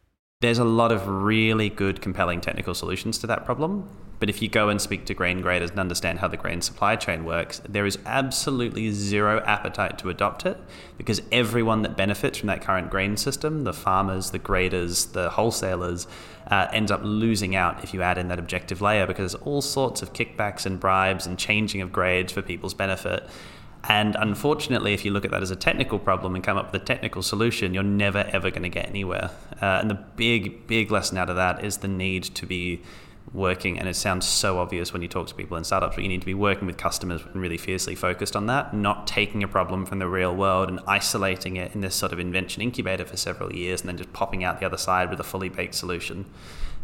There's 0.41 0.59
a 0.59 0.65
lot 0.65 0.93
of 0.93 1.07
really 1.07 1.69
good, 1.69 2.01
compelling 2.01 2.41
technical 2.41 2.73
solutions 2.73 3.19
to 3.19 3.27
that 3.27 3.45
problem. 3.45 3.87
But 4.19 4.29
if 4.29 4.43
you 4.43 4.49
go 4.49 4.69
and 4.69 4.81
speak 4.81 5.05
to 5.07 5.15
grain 5.15 5.41
graders 5.41 5.71
and 5.71 5.79
understand 5.79 6.19
how 6.19 6.29
the 6.29 6.37
grain 6.37 6.61
supply 6.61 6.97
chain 6.97 7.25
works, 7.25 7.61
there 7.69 7.87
is 7.87 7.99
absolutely 8.05 8.91
zero 8.91 9.43
appetite 9.47 9.99
to 9.99 10.11
adopt 10.11 10.45
it 10.45 10.59
because 10.97 11.23
everyone 11.31 11.83
that 11.83 11.97
benefits 11.97 12.39
from 12.39 12.49
that 12.49 12.61
current 12.61 12.91
grain 12.91 13.17
system, 13.17 13.65
the 13.65 13.73
farmers, 13.73 14.31
the 14.31 14.39
graders, 14.39 15.07
the 15.07 15.31
wholesalers, 15.31 16.07
uh, 16.49 16.67
ends 16.73 16.91
up 16.91 17.01
losing 17.05 17.55
out 17.55 17.85
if 17.85 17.95
you 17.95 18.03
add 18.03 18.19
in 18.19 18.29
that 18.29 18.39
objective 18.39 18.81
layer 18.81 19.07
because 19.07 19.33
there's 19.33 19.43
all 19.45 19.63
sorts 19.63 20.03
of 20.03 20.13
kickbacks 20.13 20.67
and 20.67 20.81
bribes 20.81 21.27
and 21.27 21.39
changing 21.39 21.81
of 21.81 21.93
grades 21.93 22.33
for 22.33 22.43
people's 22.43 22.75
benefit. 22.75 23.29
And 23.85 24.17
unfortunately, 24.19 24.93
if 24.93 25.05
you 25.05 25.13
look 25.13 25.25
at 25.25 25.31
that 25.31 25.43
as 25.43 25.51
a 25.51 25.57
technical 25.57 25.99
problem 25.99 26.35
and 26.35 26.43
come 26.43 26.57
up 26.57 26.73
with 26.73 26.83
a 26.83 26.85
technical 26.85 27.23
solution, 27.23 27.75
you're 27.75 27.83
never 27.83 28.29
ever 28.33 28.51
going 28.51 28.65
to 28.65 28.69
get 28.69 28.89
anywhere. 28.89 29.31
Uh, 29.63 29.79
and 29.81 29.91
the 29.91 29.95
big, 29.95 30.67
big 30.67 30.91
lesson 30.91 31.17
out 31.17 31.31
of 31.31 31.37
that 31.37 31.65
is 31.65 31.79
the 31.79 31.89
need 31.89 32.25
to 32.25 32.45
be 32.45 32.83
working, 33.33 33.79
and 33.79 33.89
it 33.89 33.95
sounds 33.95 34.27
so 34.27 34.59
obvious 34.59 34.93
when 34.93 35.03
you 35.03 35.09
talk 35.09 35.27
to 35.29 35.35
people 35.35 35.57
in 35.57 35.65
startups, 35.65 35.97
but 35.97 36.03
you 36.03 36.09
need 36.09 36.21
to 36.21 36.27
be 36.27 36.35
working 36.35 36.67
with 36.67 36.77
customers 36.77 37.23
and 37.23 37.41
really 37.41 37.59
fiercely 37.59 37.95
focused 37.95 38.37
on 38.37 38.47
that, 38.47 38.75
not 38.75 39.07
taking 39.07 39.43
a 39.43 39.49
problem 39.49 39.87
from 39.87 39.99
the 39.99 40.09
real 40.09 40.35
world 40.35 40.69
and 40.69 40.81
isolating 40.87 41.57
it 41.57 41.75
in 41.75 41.81
this 41.81 41.95
sort 41.95 42.13
of 42.13 42.19
invention 42.19 42.63
incubator 42.63 43.05
for 43.05 43.17
several 43.17 43.53
years 43.53 43.81
and 43.81 43.89
then 43.89 43.97
just 43.97 44.13
popping 44.13 44.45
out 44.45 44.61
the 44.61 44.67
other 44.67 44.77
side 44.77 45.11
with 45.11 45.21
a 45.21 45.25
fully 45.25 45.49
baked 45.49 45.75
solution. 45.75 46.25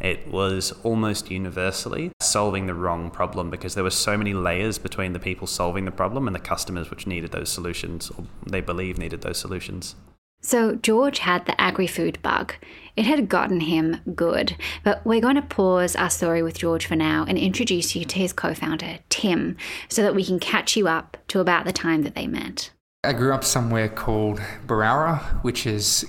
It 0.00 0.26
was 0.28 0.72
almost 0.82 1.30
universally 1.30 2.10
solving 2.20 2.66
the 2.66 2.74
wrong 2.74 3.10
problem 3.10 3.50
because 3.50 3.74
there 3.74 3.84
were 3.84 3.90
so 3.90 4.16
many 4.16 4.34
layers 4.34 4.78
between 4.78 5.12
the 5.12 5.20
people 5.20 5.46
solving 5.46 5.84
the 5.84 5.92
problem 5.92 6.26
and 6.26 6.34
the 6.34 6.40
customers 6.40 6.90
which 6.90 7.06
needed 7.06 7.32
those 7.32 7.48
solutions 7.48 8.10
or 8.10 8.24
they 8.44 8.60
believe 8.60 8.98
needed 8.98 9.22
those 9.22 9.38
solutions. 9.38 9.94
So, 10.40 10.74
George 10.74 11.20
had 11.20 11.46
the 11.46 11.58
agri 11.58 11.86
food 11.86 12.18
bug. 12.20 12.54
It 12.96 13.06
had 13.06 13.28
gotten 13.28 13.60
him 13.60 14.00
good. 14.14 14.56
But 14.84 15.04
we're 15.04 15.20
going 15.20 15.36
to 15.36 15.42
pause 15.42 15.96
our 15.96 16.10
story 16.10 16.42
with 16.42 16.58
George 16.58 16.86
for 16.86 16.96
now 16.96 17.24
and 17.28 17.36
introduce 17.36 17.96
you 17.96 18.04
to 18.04 18.18
his 18.18 18.32
co 18.32 18.54
founder, 18.54 18.98
Tim, 19.08 19.56
so 19.88 20.02
that 20.02 20.14
we 20.14 20.24
can 20.24 20.38
catch 20.38 20.76
you 20.76 20.86
up 20.86 21.16
to 21.28 21.40
about 21.40 21.64
the 21.64 21.72
time 21.72 22.02
that 22.02 22.14
they 22.14 22.26
met. 22.26 22.70
I 23.04 23.12
grew 23.12 23.34
up 23.34 23.44
somewhere 23.44 23.88
called 23.88 24.40
Berowra, 24.66 25.18
which 25.42 25.66
is 25.66 26.06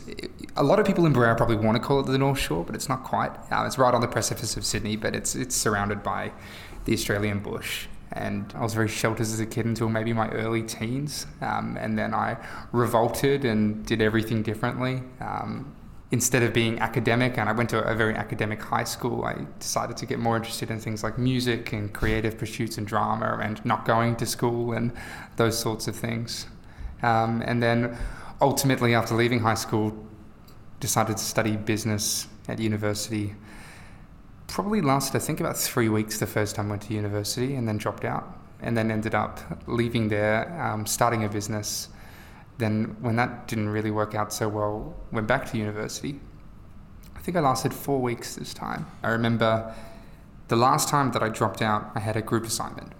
a 0.55 0.63
lot 0.63 0.79
of 0.79 0.85
people 0.85 1.05
in 1.05 1.13
Berowra 1.13 1.35
probably 1.35 1.57
want 1.57 1.75
to 1.75 1.83
call 1.83 1.99
it 1.99 2.05
the 2.05 2.17
North 2.17 2.39
Shore, 2.39 2.63
but 2.63 2.73
it's 2.73 2.87
not 2.87 3.03
quite. 3.03 3.31
Um, 3.51 3.65
it's 3.65 3.77
right 3.77 3.93
on 3.93 3.99
the 3.99 4.07
precipice 4.07 4.55
of 4.55 4.65
Sydney, 4.65 4.95
but 4.95 5.13
it's 5.15 5.35
it's 5.35 5.55
surrounded 5.55 6.03
by 6.03 6.31
the 6.85 6.93
Australian 6.93 7.39
bush. 7.39 7.87
And 8.11 8.53
I 8.55 8.61
was 8.61 8.73
very 8.73 8.87
sheltered 8.87 9.21
as 9.21 9.39
a 9.39 9.45
kid 9.45 9.65
until 9.65 9.89
maybe 9.89 10.13
my 10.13 10.29
early 10.29 10.63
teens, 10.63 11.27
um, 11.41 11.75
and 11.77 11.97
then 11.97 12.13
I 12.13 12.37
revolted 12.71 13.43
and 13.43 13.85
did 13.85 14.01
everything 14.01 14.41
differently. 14.41 15.03
Um, 15.19 15.75
instead 16.15 16.43
of 16.43 16.53
being 16.53 16.79
academic, 16.79 17.37
and 17.37 17.49
I 17.49 17.51
went 17.51 17.69
to 17.71 17.83
a 17.83 17.93
very 17.93 18.15
academic 18.15 18.61
high 18.61 18.85
school, 18.85 19.25
I 19.25 19.35
decided 19.59 19.97
to 19.97 20.05
get 20.05 20.17
more 20.17 20.37
interested 20.37 20.71
in 20.71 20.79
things 20.79 21.03
like 21.03 21.17
music 21.17 21.73
and 21.73 21.91
creative 21.91 22.37
pursuits 22.37 22.77
and 22.77 22.87
drama, 22.87 23.37
and 23.43 23.55
not 23.65 23.83
going 23.83 24.15
to 24.21 24.25
school 24.25 24.71
and 24.71 24.93
those 25.35 25.59
sorts 25.59 25.89
of 25.89 25.95
things. 26.07 26.47
Um, 27.03 27.43
and 27.45 27.61
then 27.61 27.97
ultimately, 28.39 28.95
after 28.95 29.13
leaving 29.13 29.41
high 29.41 29.59
school, 29.65 29.91
decided 30.79 31.17
to 31.17 31.23
study 31.23 31.57
business 31.57 32.27
at 32.47 32.59
university. 32.59 33.35
Probably 34.47 34.81
lasted, 34.81 35.17
I 35.17 35.19
think, 35.19 35.41
about 35.41 35.57
three 35.57 35.89
weeks 35.89 36.17
the 36.17 36.27
first 36.27 36.55
time 36.55 36.67
I 36.67 36.69
went 36.69 36.83
to 36.83 36.93
university, 36.93 37.55
and 37.55 37.67
then 37.67 37.77
dropped 37.77 38.05
out. 38.05 38.25
And 38.61 38.77
then 38.77 38.89
ended 38.89 39.15
up 39.15 39.41
leaving 39.67 40.07
there, 40.07 40.39
um, 40.65 40.85
starting 40.85 41.25
a 41.25 41.29
business. 41.29 41.89
Then, 42.57 42.95
when 43.01 43.15
that 43.17 43.47
didn't 43.47 43.69
really 43.69 43.91
work 43.91 44.15
out 44.15 44.31
so 44.31 44.47
well, 44.47 44.95
went 45.11 45.27
back 45.27 45.49
to 45.51 45.57
university. 45.57 46.19
I 47.15 47.19
think 47.19 47.35
I 47.35 47.41
lasted 47.41 47.73
four 47.73 48.01
weeks 48.01 48.35
this 48.35 48.53
time. 48.53 48.85
I 49.03 49.09
remember 49.09 49.73
the 50.47 50.55
last 50.55 50.89
time 50.89 51.11
that 51.11 51.23
I 51.23 51.29
dropped 51.29 51.61
out, 51.61 51.91
I 51.95 51.99
had 51.99 52.15
a 52.15 52.21
group 52.21 52.45
assignment. 52.45 52.93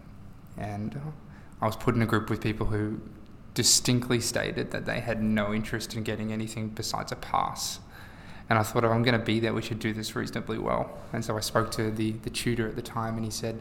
And 0.58 1.00
I 1.62 1.66
was 1.66 1.76
put 1.76 1.96
in 1.96 2.02
a 2.02 2.06
group 2.06 2.30
with 2.30 2.42
people 2.42 2.68
who 2.68 3.00
distinctly 3.54 4.20
stated 4.20 4.72
that 4.72 4.86
they 4.86 5.00
had 5.00 5.22
no 5.22 5.54
interest 5.54 5.96
in 5.96 6.04
getting 6.04 6.32
anything 6.32 6.70
besides 6.70 7.12
a 7.12 7.16
pass. 7.16 7.80
And 8.50 8.60
I 8.60 8.64
thought, 8.64 8.84
if 8.84 8.92
I'm 8.92 9.02
going 9.02 9.18
to 9.18 9.26
be 9.26 9.40
there, 9.40 9.54
we 9.54 9.62
should 9.62 9.80
do 9.80 9.94
this 9.94 10.16
reasonably 10.16 10.60
well. 10.60 10.98
And 11.14 11.26
so 11.26 11.36
I 11.36 11.40
spoke 11.40 11.72
to 11.72 11.90
the, 11.90 12.12
the 12.12 12.30
tutor 12.30 12.68
at 12.68 12.76
the 12.76 12.82
time, 12.82 13.16
and 13.16 13.26
he 13.26 13.32
said, 13.32 13.60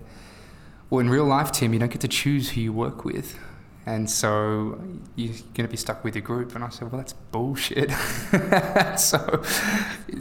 Well, 0.91 1.01
in 1.01 1.09
real 1.09 1.25
life, 1.25 1.53
Tim, 1.53 1.73
you 1.73 1.79
don't 1.79 1.91
get 1.91 2.03
to 2.03 2.09
choose 2.09 2.51
who 2.51 2.61
you 2.61 2.73
work 2.73 3.05
with. 3.05 3.39
And 3.87 4.09
so 4.09 4.79
you're 5.15 5.35
going 5.55 5.67
to 5.67 5.69
be 5.69 5.77
stuck 5.77 6.05
with 6.05 6.15
your 6.15 6.23
group. 6.23 6.55
And 6.55 6.65
I 6.65 6.71
said, 6.71 6.91
Well, 6.91 6.99
that's 6.99 7.13
bullshit. 7.13 7.91
so 8.99 9.43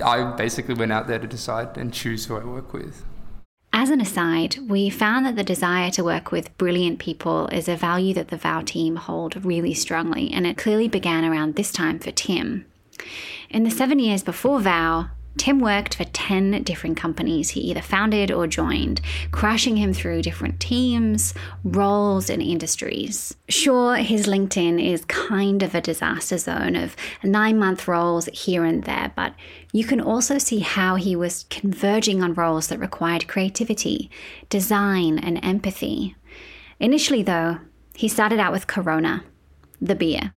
I 0.03 0.33
basically 0.37 0.75
went 0.75 0.91
out 0.91 1.07
there 1.07 1.19
to 1.19 1.27
decide 1.27 1.77
and 1.77 1.93
choose 1.93 2.25
who 2.25 2.35
I 2.37 2.43
work 2.43 2.73
with. 2.73 3.05
As 3.75 3.89
an 3.89 4.01
aside, 4.01 4.57
we 4.67 4.89
found 4.89 5.25
that 5.25 5.35
the 5.35 5.43
desire 5.43 5.89
to 5.91 6.03
work 6.03 6.31
with 6.31 6.55
brilliant 6.57 6.99
people 6.99 7.47
is 7.47 7.67
a 7.67 7.75
value 7.75 8.13
that 8.13 8.27
the 8.27 8.37
VOW 8.37 8.61
team 8.61 8.97
hold 8.97 9.43
really 9.43 9.73
strongly, 9.73 10.31
and 10.31 10.45
it 10.45 10.57
clearly 10.57 10.87
began 10.87 11.25
around 11.25 11.55
this 11.55 11.71
time 11.71 11.97
for 11.97 12.11
Tim. 12.11 12.65
In 13.49 13.63
the 13.63 13.71
seven 13.71 13.97
years 13.97 14.21
before 14.21 14.59
VOW, 14.59 15.09
Tim 15.37 15.59
worked 15.59 15.95
for 15.95 16.03
10 16.03 16.63
different 16.63 16.95
companies 16.95 17.49
he 17.49 17.61
either 17.61 17.81
founded 17.81 18.31
or 18.31 18.45
joined, 18.45 19.01
crashing 19.31 19.77
him 19.77 19.91
through 19.91 20.21
different 20.21 20.59
teams, 20.59 21.33
roles, 21.63 22.29
and 22.29 22.41
industries. 22.41 23.35
Sure, 23.49 23.95
his 23.95 24.27
LinkedIn 24.27 24.83
is 24.83 25.05
kind 25.05 25.63
of 25.63 25.73
a 25.73 25.81
disaster 25.81 26.37
zone 26.37 26.75
of 26.75 26.95
nine 27.23 27.57
month 27.57 27.87
roles 27.87 28.27
here 28.27 28.63
and 28.63 28.83
there, 28.83 29.11
but 29.15 29.33
you 29.71 29.83
can 29.83 29.99
also 29.99 30.37
see 30.37 30.59
how 30.59 30.95
he 30.95 31.15
was 31.15 31.45
converging 31.49 32.21
on 32.21 32.35
roles 32.35 32.67
that 32.67 32.79
required 32.79 33.27
creativity, 33.27 34.11
design, 34.49 35.17
and 35.17 35.43
empathy. 35.43 36.15
Initially, 36.79 37.23
though, 37.23 37.59
he 37.95 38.07
started 38.07 38.39
out 38.39 38.51
with 38.51 38.67
Corona, 38.67 39.23
the 39.81 39.95
beer 39.95 40.33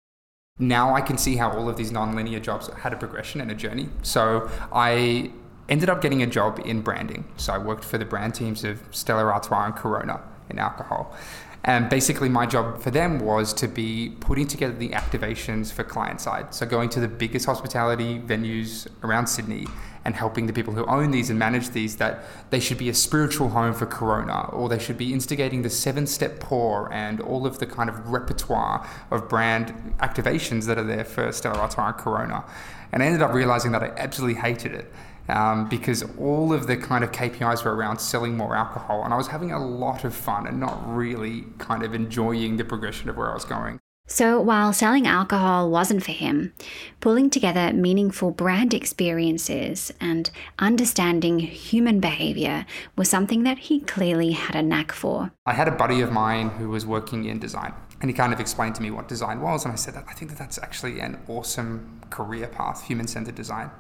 now 0.59 0.95
I 0.95 1.01
can 1.01 1.19
see 1.19 1.37
how 1.37 1.51
all 1.51 1.69
of 1.69 1.77
these 1.77 1.93
non-linear 1.93 2.41
jobs 2.41 2.69
had 2.69 2.93
a 2.93 2.97
progression 2.97 3.41
and 3.41 3.51
a 3.51 3.55
journey. 3.55 3.89
So 4.03 4.51
I 4.73 5.31
ended 5.69 5.91
up 5.91 6.01
getting 6.01 6.23
a 6.23 6.27
job 6.27 6.61
in 6.65 6.81
branding. 6.81 7.25
So 7.37 7.53
I 7.53 7.59
worked 7.59 7.85
for 7.85 7.99
the 7.99 8.05
brand 8.05 8.35
teams 8.35 8.65
of 8.65 8.81
Stella 8.91 9.25
Artois 9.25 9.67
and 9.67 9.77
Corona 9.77 10.21
in 10.49 10.59
alcohol. 10.59 11.15
And 11.65 11.91
basically, 11.91 12.29
my 12.29 12.47
job 12.47 12.81
for 12.81 12.93
them 12.93 13.19
was 13.19 13.53
to 13.55 13.67
be 13.67 14.15
putting 14.21 14.47
together 14.47 14.75
the 14.75 14.91
activations 14.91 15.73
for 15.73 15.83
client 15.83 16.21
side. 16.21 16.55
So, 16.55 16.65
going 16.65 16.89
to 16.91 17.01
the 17.01 17.09
biggest 17.09 17.45
hospitality 17.45 18.21
venues 18.21 18.87
around 19.03 19.27
Sydney 19.27 19.67
and 20.07 20.15
helping 20.15 20.47
the 20.47 20.53
people 20.53 20.73
who 20.73 20.87
own 20.87 21.11
these 21.11 21.31
and 21.31 21.39
manage 21.39 21.71
these 21.71 21.97
that 21.97 22.23
they 22.51 22.61
should 22.61 22.79
be 22.79 22.89
a 22.89 22.95
spiritual 22.95 23.49
home 23.49 23.75
for 23.75 23.87
Corona, 23.87 24.49
or 24.53 24.69
they 24.69 24.79
should 24.79 24.97
be 24.97 25.13
instigating 25.13 25.63
the 25.63 25.69
seven 25.69 26.07
step 26.07 26.39
pour 26.39 26.91
and 26.93 27.21
all 27.21 27.45
of 27.45 27.59
the 27.59 27.67
kind 27.67 27.91
of 27.91 28.09
repertoire 28.09 28.89
of 29.11 29.29
brand 29.29 29.75
activations 29.99 30.67
that 30.67 30.79
are 30.79 30.85
there 30.85 31.05
for 31.05 31.33
Stella 31.33 31.59
Artois 31.59 31.89
and 31.89 31.97
Corona. 31.97 32.45
And 32.93 33.03
I 33.03 33.07
ended 33.07 33.21
up 33.21 33.35
realizing 33.35 33.73
that 33.73 33.83
I 33.83 33.89
absolutely 33.97 34.41
hated 34.41 34.73
it 34.73 34.93
um, 35.29 35.69
because 35.69 36.05
all 36.17 36.53
of 36.53 36.69
the 36.69 36.77
kind 36.77 37.03
of 37.03 37.11
KPIs 37.11 37.65
were 37.65 37.75
around 37.75 37.99
selling 37.99 38.37
more 38.37 38.55
alcohol, 38.55 39.03
and 39.03 39.13
I 39.13 39.17
was 39.17 39.27
having 39.27 39.51
a 39.51 39.59
lot 39.59 40.05
of 40.05 40.15
fun 40.15 40.47
and 40.47 40.61
not 40.61 40.81
really 40.87 41.47
kind 41.59 41.83
of 41.83 41.95
enjoying 41.95 42.59
the 42.59 42.65
progression 42.65 43.09
of 43.09 43.17
where 43.17 43.29
I 43.29 43.35
was 43.35 43.45
going. 43.45 43.81
So, 44.09 44.41
while 44.41 44.73
selling 44.73 45.09
alcohol 45.09 45.69
wasn't 45.69 46.05
for 46.05 46.13
him, 46.13 46.53
pulling 47.01 47.29
together 47.29 47.73
meaningful 47.73 48.31
brand 48.31 48.73
experiences 48.73 49.93
and 50.01 50.31
understanding 50.61 51.41
human 51.41 51.99
behavior 51.99 52.67
was 52.95 53.09
something 53.11 53.43
that 53.43 53.59
he 53.59 53.81
clearly 53.81 54.31
had 54.31 54.55
a 54.55 54.63
knack 54.63 54.93
for. 54.93 55.33
I 55.45 55.55
had 55.55 55.67
a 55.67 55.73
buddy 55.73 56.03
of 56.03 56.13
mine 56.13 56.51
who 56.51 56.69
was 56.69 56.87
working 56.87 57.25
in 57.25 57.41
design, 57.41 57.75
and 58.01 58.09
he 58.09 58.15
kind 58.15 58.33
of 58.33 58.39
explained 58.39 58.77
to 58.77 58.83
me 58.83 58.93
what 58.93 59.09
design 59.09 59.41
was, 59.41 59.65
and 59.65 59.73
I 59.73 59.77
said, 59.77 59.97
I 59.97 60.13
think 60.13 60.31
that 60.31 60.39
that's 60.39 60.59
actually 60.59 61.01
an 61.01 61.19
awesome 61.27 62.01
career 62.11 62.47
path, 62.47 62.85
human 62.85 63.09
centered 63.09 63.35
design. 63.35 63.73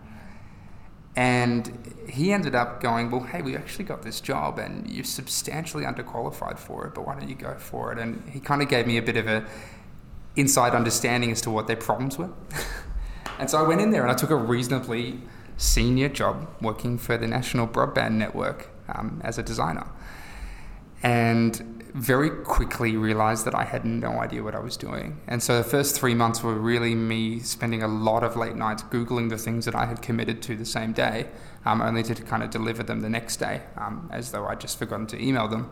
And 1.14 1.94
he 2.10 2.32
ended 2.32 2.54
up 2.54 2.82
going, 2.82 3.10
Well, 3.10 3.22
hey, 3.22 3.40
we 3.40 3.56
actually 3.56 3.84
got 3.84 4.02
this 4.02 4.20
job 4.20 4.58
and 4.58 4.86
you're 4.90 5.02
substantially 5.02 5.84
underqualified 5.84 6.58
for 6.58 6.86
it, 6.86 6.94
but 6.94 7.06
why 7.06 7.14
don't 7.14 7.26
you 7.26 7.34
go 7.34 7.54
for 7.54 7.90
it? 7.90 7.98
And 7.98 8.22
he 8.28 8.38
kind 8.38 8.60
of 8.60 8.68
gave 8.68 8.86
me 8.86 8.98
a 8.98 9.02
bit 9.02 9.16
of 9.16 9.26
a 9.26 9.46
inside 10.36 10.74
understanding 10.74 11.32
as 11.32 11.40
to 11.42 11.50
what 11.50 11.66
their 11.66 11.76
problems 11.76 12.18
were. 12.18 12.30
and 13.38 13.50
so 13.50 13.58
I 13.58 13.66
went 13.66 13.80
in 13.80 13.90
there 13.90 14.02
and 14.02 14.10
I 14.10 14.14
took 14.14 14.30
a 14.30 14.36
reasonably 14.36 15.20
senior 15.56 16.08
job 16.08 16.48
working 16.60 16.98
for 16.98 17.16
the 17.16 17.26
National 17.26 17.66
Broadband 17.66 18.12
Network 18.12 18.68
um, 18.88 19.20
as 19.24 19.38
a 19.38 19.42
designer. 19.42 19.86
And 21.02 21.76
very 21.96 22.28
quickly 22.28 22.94
realized 22.94 23.46
that 23.46 23.54
I 23.54 23.64
had 23.64 23.86
no 23.86 24.20
idea 24.20 24.42
what 24.42 24.54
I 24.54 24.58
was 24.58 24.76
doing. 24.76 25.18
And 25.26 25.42
so 25.42 25.56
the 25.56 25.64
first 25.64 25.98
three 25.98 26.14
months 26.14 26.42
were 26.42 26.54
really 26.54 26.94
me 26.94 27.38
spending 27.40 27.82
a 27.82 27.88
lot 27.88 28.22
of 28.22 28.36
late 28.36 28.54
nights 28.54 28.82
Googling 28.82 29.30
the 29.30 29.38
things 29.38 29.64
that 29.64 29.74
I 29.74 29.86
had 29.86 30.02
committed 30.02 30.42
to 30.42 30.56
the 30.56 30.66
same 30.66 30.92
day, 30.92 31.28
um, 31.64 31.80
only 31.80 32.02
to 32.02 32.14
kind 32.14 32.42
of 32.42 32.50
deliver 32.50 32.82
them 32.82 33.00
the 33.00 33.08
next 33.08 33.38
day, 33.38 33.62
um, 33.78 34.10
as 34.12 34.30
though 34.32 34.46
I'd 34.46 34.60
just 34.60 34.78
forgotten 34.78 35.06
to 35.08 35.22
email 35.22 35.48
them. 35.48 35.70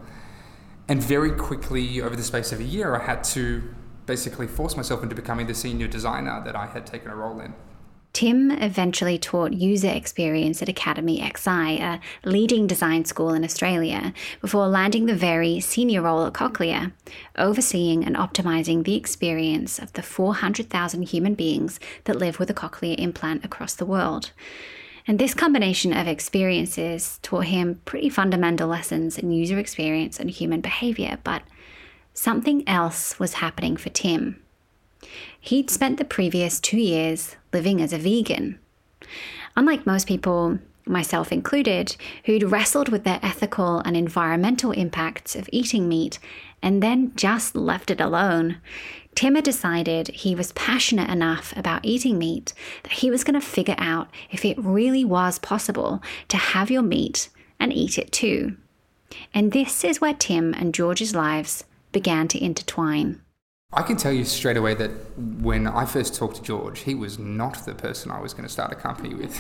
And 0.89 1.03
very 1.03 1.31
quickly, 1.31 2.01
over 2.01 2.17
the 2.17 2.23
space 2.23 2.53
of 2.53 2.61
a 2.61 2.65
year, 2.65 2.97
I 2.97 3.05
had 3.05 3.23
to 3.25 3.75
basically 4.07 4.47
force 4.47 4.77
myself 4.77 5.03
into 5.03 5.15
becoming 5.15 5.47
the 5.47 5.55
senior 5.55 5.89
designer 5.89 6.43
that 6.45 6.57
I 6.57 6.67
had 6.67 6.87
taken 6.87 7.11
a 7.11 7.17
role 7.17 7.41
in. 7.41 7.55
Tim 8.15 8.53
eventually 8.53 9.19
taught 9.19 9.55
user 9.55 9.89
experience 9.89 10.63
at 10.63 10.69
Academy 10.69 11.17
XI, 11.17 11.51
a 11.51 12.01
leading 12.25 12.69
design 12.69 13.05
school 13.05 13.31
in 13.31 13.43
Australia, 13.43 14.15
before 14.41 14.69
landing 14.69 15.07
the 15.07 15.17
very 15.17 15.59
senior 15.59 16.03
role 16.03 16.25
at 16.25 16.33
Cochlear, 16.33 16.93
overseeing 17.37 18.05
and 18.05 18.15
optimizing 18.15 18.85
the 18.85 18.95
experience 18.95 19.81
of 19.81 19.93
the 19.95 20.03
400,000 20.03 21.03
human 21.03 21.35
beings 21.35 21.81
that 22.05 22.15
live 22.15 22.39
with 22.39 22.49
a 22.49 22.55
cochlear 22.55 22.97
implant 22.99 23.45
across 23.45 23.75
the 23.75 23.85
world. 23.85 24.31
And 25.09 25.19
this 25.19 25.35
combination 25.35 25.93
of 25.93 26.07
experiences 26.07 27.19
taught 27.21 27.47
him 27.47 27.81
pretty 27.85 28.09
fundamental 28.09 28.69
lessons 28.69 29.19
in 29.19 29.33
user 29.33 29.59
experience 29.59 30.21
and 30.21 30.31
human 30.31 30.61
behavior, 30.61 31.19
but 31.25 31.43
something 32.15 32.67
else 32.69 33.19
was 33.19 33.35
happening 33.35 33.77
for 33.77 33.91
Tim. 33.91 34.41
He'd 35.39 35.69
spent 35.69 35.99
the 35.99 36.05
previous 36.05 36.61
two 36.61 36.79
years 36.79 37.37
living 37.53 37.83
as 37.83 37.93
a 37.93 37.99
vegan. 37.99 38.59
Unlike 39.57 39.87
most 39.87 40.07
people, 40.07 40.59
myself 40.87 41.33
included, 41.33 41.97
who'd 42.25 42.51
wrestled 42.51 42.89
with 42.89 43.05
the 43.05 43.25
ethical 43.25 43.81
and 43.81 43.97
environmental 43.97 44.73
impacts 44.73 45.37
of 45.37 45.49
eating 45.53 45.89
meat 45.89 46.19
and 46.63 46.83
then 46.83 47.13
just 47.15 47.55
left 47.55 47.91
it 47.91 48.01
alone, 48.01 48.57
Tim 49.15 49.35
had 49.35 49.45
decided 49.45 50.09
he 50.09 50.35
was 50.35 50.53
passionate 50.53 51.11
enough 51.11 51.57
about 51.57 51.85
eating 51.85 52.19
meat 52.19 52.53
that 52.83 52.93
he 52.93 53.11
was 53.11 53.23
going 53.23 53.39
to 53.39 53.47
figure 53.47 53.77
out 53.79 54.09
if 54.31 54.45
it 54.45 54.59
really 54.59 55.05
was 55.05 55.39
possible 55.39 56.03
to 56.29 56.37
have 56.37 56.71
your 56.71 56.83
meat 56.83 57.29
and 57.61 57.73
eat 57.73 57.99
it 57.99 58.11
too. 58.11 58.57
And 59.33 59.53
this 59.53 59.85
is 59.85 60.01
where 60.01 60.15
Tim 60.15 60.55
and 60.55 60.75
George's 60.75 61.15
lives 61.15 61.65
began 61.95 62.29
to 62.29 62.45
intertwine. 62.45 63.23
I 63.77 63.83
can 63.83 63.97
tell 63.97 64.13
you 64.13 64.25
straight 64.25 64.57
away 64.57 64.75
that 64.75 64.91
when 65.19 65.67
I 65.67 65.85
first 65.85 66.15
talked 66.15 66.37
to 66.37 66.43
George, 66.43 66.81
he 66.81 66.95
was 66.95 67.19
not 67.19 67.67
the 67.67 67.75
person 67.75 68.13
I 68.13 68.21
was 68.21 68.33
going 68.33 68.45
to 68.45 68.53
start 68.53 68.71
a 68.71 68.77
company 68.77 69.15
with. 69.15 69.35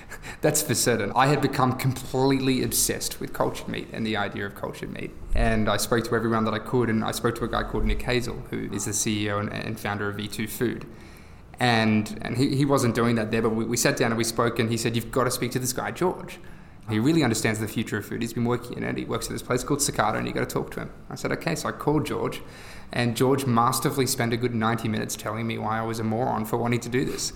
That's 0.40 0.62
for 0.62 0.74
certain. 0.74 1.10
I 1.16 1.26
had 1.26 1.40
become 1.40 1.72
completely 1.72 2.62
obsessed 2.62 3.18
with 3.18 3.32
cultured 3.32 3.66
meat 3.66 3.88
and 3.92 4.06
the 4.06 4.16
idea 4.16 4.46
of 4.46 4.54
cultured 4.54 4.92
meat. 4.92 5.10
And 5.34 5.68
I 5.68 5.78
spoke 5.78 6.04
to 6.04 6.14
everyone 6.14 6.44
that 6.44 6.54
I 6.54 6.60
could, 6.60 6.88
and 6.88 7.02
I 7.02 7.10
spoke 7.10 7.34
to 7.36 7.44
a 7.44 7.48
guy 7.48 7.64
called 7.64 7.84
Nick 7.84 8.00
Hazell, 8.00 8.46
who 8.50 8.72
is 8.72 8.84
the 8.84 8.92
CEO 8.92 9.40
and, 9.40 9.80
founder 9.80 10.08
of 10.08 10.16
V2 10.16 10.48
Food. 10.48 10.86
And, 11.58 12.18
and 12.22 12.36
he, 12.36 12.54
he 12.54 12.64
wasn't 12.64 12.94
doing 12.94 13.16
that 13.16 13.32
there, 13.32 13.42
but 13.42 13.50
we, 13.50 13.64
we 13.64 13.76
sat 13.76 13.96
down 13.96 14.12
and 14.12 14.18
we 14.18 14.24
spoke, 14.24 14.60
and 14.60 14.70
he 14.70 14.76
said, 14.76 14.94
You've 14.94 15.10
got 15.10 15.24
to 15.24 15.30
speak 15.30 15.50
to 15.52 15.58
this 15.58 15.72
guy, 15.72 15.90
George. 15.90 16.38
He 16.88 17.00
really 17.00 17.24
understands 17.24 17.58
the 17.58 17.66
future 17.66 17.98
of 17.98 18.06
food. 18.06 18.22
He's 18.22 18.32
been 18.32 18.44
working 18.44 18.76
in 18.76 18.84
it. 18.84 18.96
He 18.96 19.04
works 19.04 19.26
at 19.26 19.32
this 19.32 19.42
place 19.42 19.64
called 19.64 19.82
Cicada, 19.82 20.18
and 20.18 20.26
you 20.26 20.32
got 20.32 20.48
to 20.48 20.52
talk 20.52 20.70
to 20.72 20.80
him. 20.80 20.90
I 21.10 21.16
said, 21.16 21.32
okay. 21.32 21.56
So 21.56 21.68
I 21.68 21.72
called 21.72 22.06
George, 22.06 22.42
and 22.92 23.16
George 23.16 23.44
masterfully 23.44 24.06
spent 24.06 24.32
a 24.32 24.36
good 24.36 24.54
90 24.54 24.88
minutes 24.88 25.16
telling 25.16 25.46
me 25.48 25.58
why 25.58 25.80
I 25.80 25.82
was 25.82 25.98
a 25.98 26.04
moron 26.04 26.44
for 26.44 26.58
wanting 26.58 26.80
to 26.80 26.88
do 26.88 27.04
this. 27.04 27.32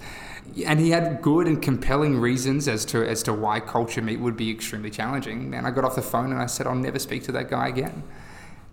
And 0.64 0.78
he 0.78 0.90
had 0.90 1.20
good 1.20 1.48
and 1.48 1.60
compelling 1.60 2.18
reasons 2.18 2.68
as 2.68 2.84
to 2.86 3.04
as 3.04 3.22
to 3.24 3.32
why 3.32 3.60
culture 3.60 4.02
meat 4.02 4.20
would 4.20 4.36
be 4.36 4.50
extremely 4.50 4.90
challenging. 4.90 5.52
And 5.52 5.66
I 5.66 5.70
got 5.70 5.84
off 5.84 5.96
the 5.96 6.02
phone 6.02 6.32
and 6.32 6.40
I 6.40 6.46
said, 6.46 6.66
I'll 6.66 6.74
never 6.74 6.98
speak 6.98 7.24
to 7.24 7.32
that 7.32 7.50
guy 7.50 7.68
again. 7.68 8.04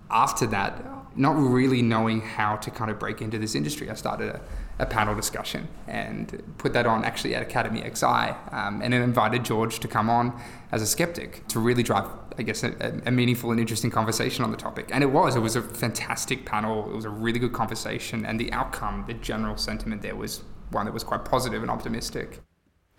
After 0.09 0.45
that, 0.47 0.83
not 1.17 1.35
really 1.37 1.81
knowing 1.81 2.21
how 2.21 2.55
to 2.57 2.71
kind 2.71 2.91
of 2.91 2.99
break 2.99 3.21
into 3.21 3.37
this 3.37 3.55
industry, 3.55 3.89
I 3.89 3.95
started 3.95 4.29
a 4.29 4.41
a 4.79 4.85
panel 4.85 5.15
discussion 5.15 5.67
and 5.87 6.43
put 6.57 6.73
that 6.73 6.85
on 6.85 7.03
actually 7.03 7.33
at 7.33 7.41
Academy 7.41 7.81
XI 7.81 8.05
um, 8.05 8.81
and 8.81 8.93
then 8.93 9.01
invited 9.01 9.43
George 9.43 9.79
to 9.79 9.87
come 9.87 10.09
on 10.09 10.39
as 10.71 10.81
a 10.81 10.85
skeptic 10.85 11.47
to 11.47 11.59
really 11.59 11.81
drive, 11.81 12.05
I 12.37 12.43
guess, 12.43 12.63
a, 12.63 13.01
a, 13.05 13.11
meaningful 13.11 13.49
and 13.51 13.59
interesting 13.59 13.89
conversation 13.89 14.43
on 14.43 14.51
the 14.51 14.57
topic. 14.57 14.89
And 14.93 15.03
it 15.03 15.07
was, 15.07 15.35
it 15.35 15.39
was 15.39 15.55
a 15.55 15.61
fantastic 15.61 16.45
panel. 16.45 16.89
It 16.91 16.95
was 16.95 17.05
a 17.05 17.09
really 17.09 17.39
good 17.39 17.53
conversation. 17.53 18.25
And 18.25 18.39
the 18.39 18.51
outcome, 18.51 19.05
the 19.07 19.15
general 19.15 19.57
sentiment 19.57 20.03
there 20.03 20.15
was 20.15 20.43
one 20.69 20.85
that 20.85 20.93
was 20.93 21.03
quite 21.03 21.25
positive 21.25 21.61
and 21.61 21.71
optimistic. 21.71 22.41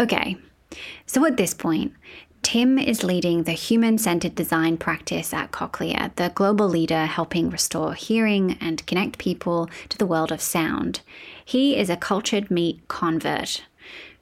Okay. 0.00 0.36
So 1.06 1.24
at 1.26 1.36
this 1.36 1.54
point, 1.54 1.92
Tim 2.42 2.78
is 2.78 3.04
leading 3.04 3.42
the 3.42 3.52
human 3.52 3.99
centered 3.99 4.35
design 4.35 4.78
practice 4.78 5.35
at 5.35 5.52
Cochlear, 5.52 6.14
the 6.16 6.33
global 6.35 6.68
leader 6.68 7.07
helping 7.07 7.50
restore 7.50 7.95
hearing 7.95 8.57
and 8.61 8.87
connect 8.87 9.18
people 9.18 9.68
to 9.88 9.99
the 9.99 10.07
world 10.07 10.33
of 10.33 10.40
sound. 10.40 11.00
He 11.45 11.76
is 11.76 11.90
a 11.90 11.97
cultured 11.97 12.50
meat 12.50 12.80
convert. 12.88 13.64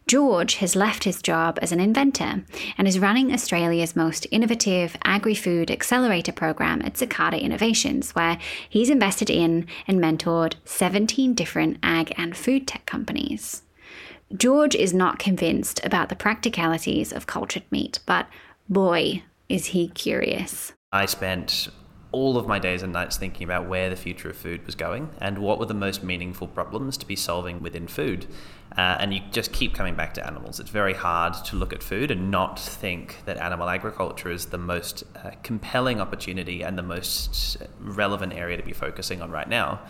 George 0.07 0.57
has 0.57 0.77
left 0.77 1.03
his 1.03 1.21
job 1.21 1.59
as 1.61 1.73
an 1.73 1.81
inventor 1.81 2.45
and 2.79 2.87
is 2.87 3.01
running 3.01 3.33
Australia's 3.33 3.97
most 3.97 4.25
innovative 4.31 4.97
agri 5.03 5.35
food 5.35 5.69
accelerator 5.69 6.33
program 6.33 6.81
at 6.83 6.97
Cicada 6.97 7.39
Innovations, 7.41 8.13
where 8.13 8.39
he's 8.69 8.89
invested 8.89 9.29
in 9.29 9.67
and 9.89 9.99
mentored 9.99 10.55
17 10.65 11.35
different 11.35 11.79
ag 11.83 12.15
and 12.17 12.37
food 12.37 12.69
tech 12.69 12.87
companies. 12.87 13.63
George 14.35 14.75
is 14.75 14.93
not 14.93 15.19
convinced 15.19 15.81
about 15.85 16.09
the 16.09 16.17
practicalities 16.17 17.13
of 17.13 17.27
cultured 17.27 17.63
meat, 17.71 18.01
but 18.07 18.27
boy, 18.69 19.23
is 19.49 19.67
he 19.67 19.89
curious. 19.89 20.73
I 20.93 21.07
spent 21.07 21.69
all 22.11 22.37
of 22.37 22.47
my 22.47 22.59
days 22.59 22.83
and 22.83 22.93
nights 22.93 23.17
thinking 23.17 23.45
about 23.45 23.69
where 23.69 23.91
the 23.91 23.97
future 23.97 24.31
of 24.31 24.37
food 24.37 24.65
was 24.65 24.75
going 24.75 25.11
and 25.21 25.39
what 25.39 25.59
were 25.59 25.67
the 25.67 25.75
most 25.75 26.03
meaningful 26.03 26.49
problems 26.49 26.97
to 26.97 27.07
be 27.07 27.15
solving 27.15 27.61
within 27.61 27.87
food. 27.87 28.27
Uh, 28.77 28.97
and 28.99 29.15
you 29.15 29.21
just 29.31 29.53
keep 29.53 29.75
coming 29.75 29.95
back 29.95 30.15
to 30.15 30.27
animals. 30.27 30.59
It's 30.59 30.71
very 30.71 30.95
hard 30.95 31.35
to 31.45 31.57
look 31.57 31.73
at 31.73 31.83
food 31.83 32.11
and 32.11 32.31
not 32.31 32.59
think 32.59 33.19
that 33.27 33.37
animal 33.37 33.69
agriculture 33.69 34.31
is 34.31 34.47
the 34.47 34.59
most 34.59 35.05
uh, 35.17 35.31
compelling 35.43 36.01
opportunity 36.01 36.63
and 36.63 36.77
the 36.77 36.83
most 36.83 37.59
relevant 37.79 38.33
area 38.33 38.57
to 38.57 38.63
be 38.63 38.73
focusing 38.73 39.23
on 39.23 39.31
right 39.31 39.49
now. 39.49 39.83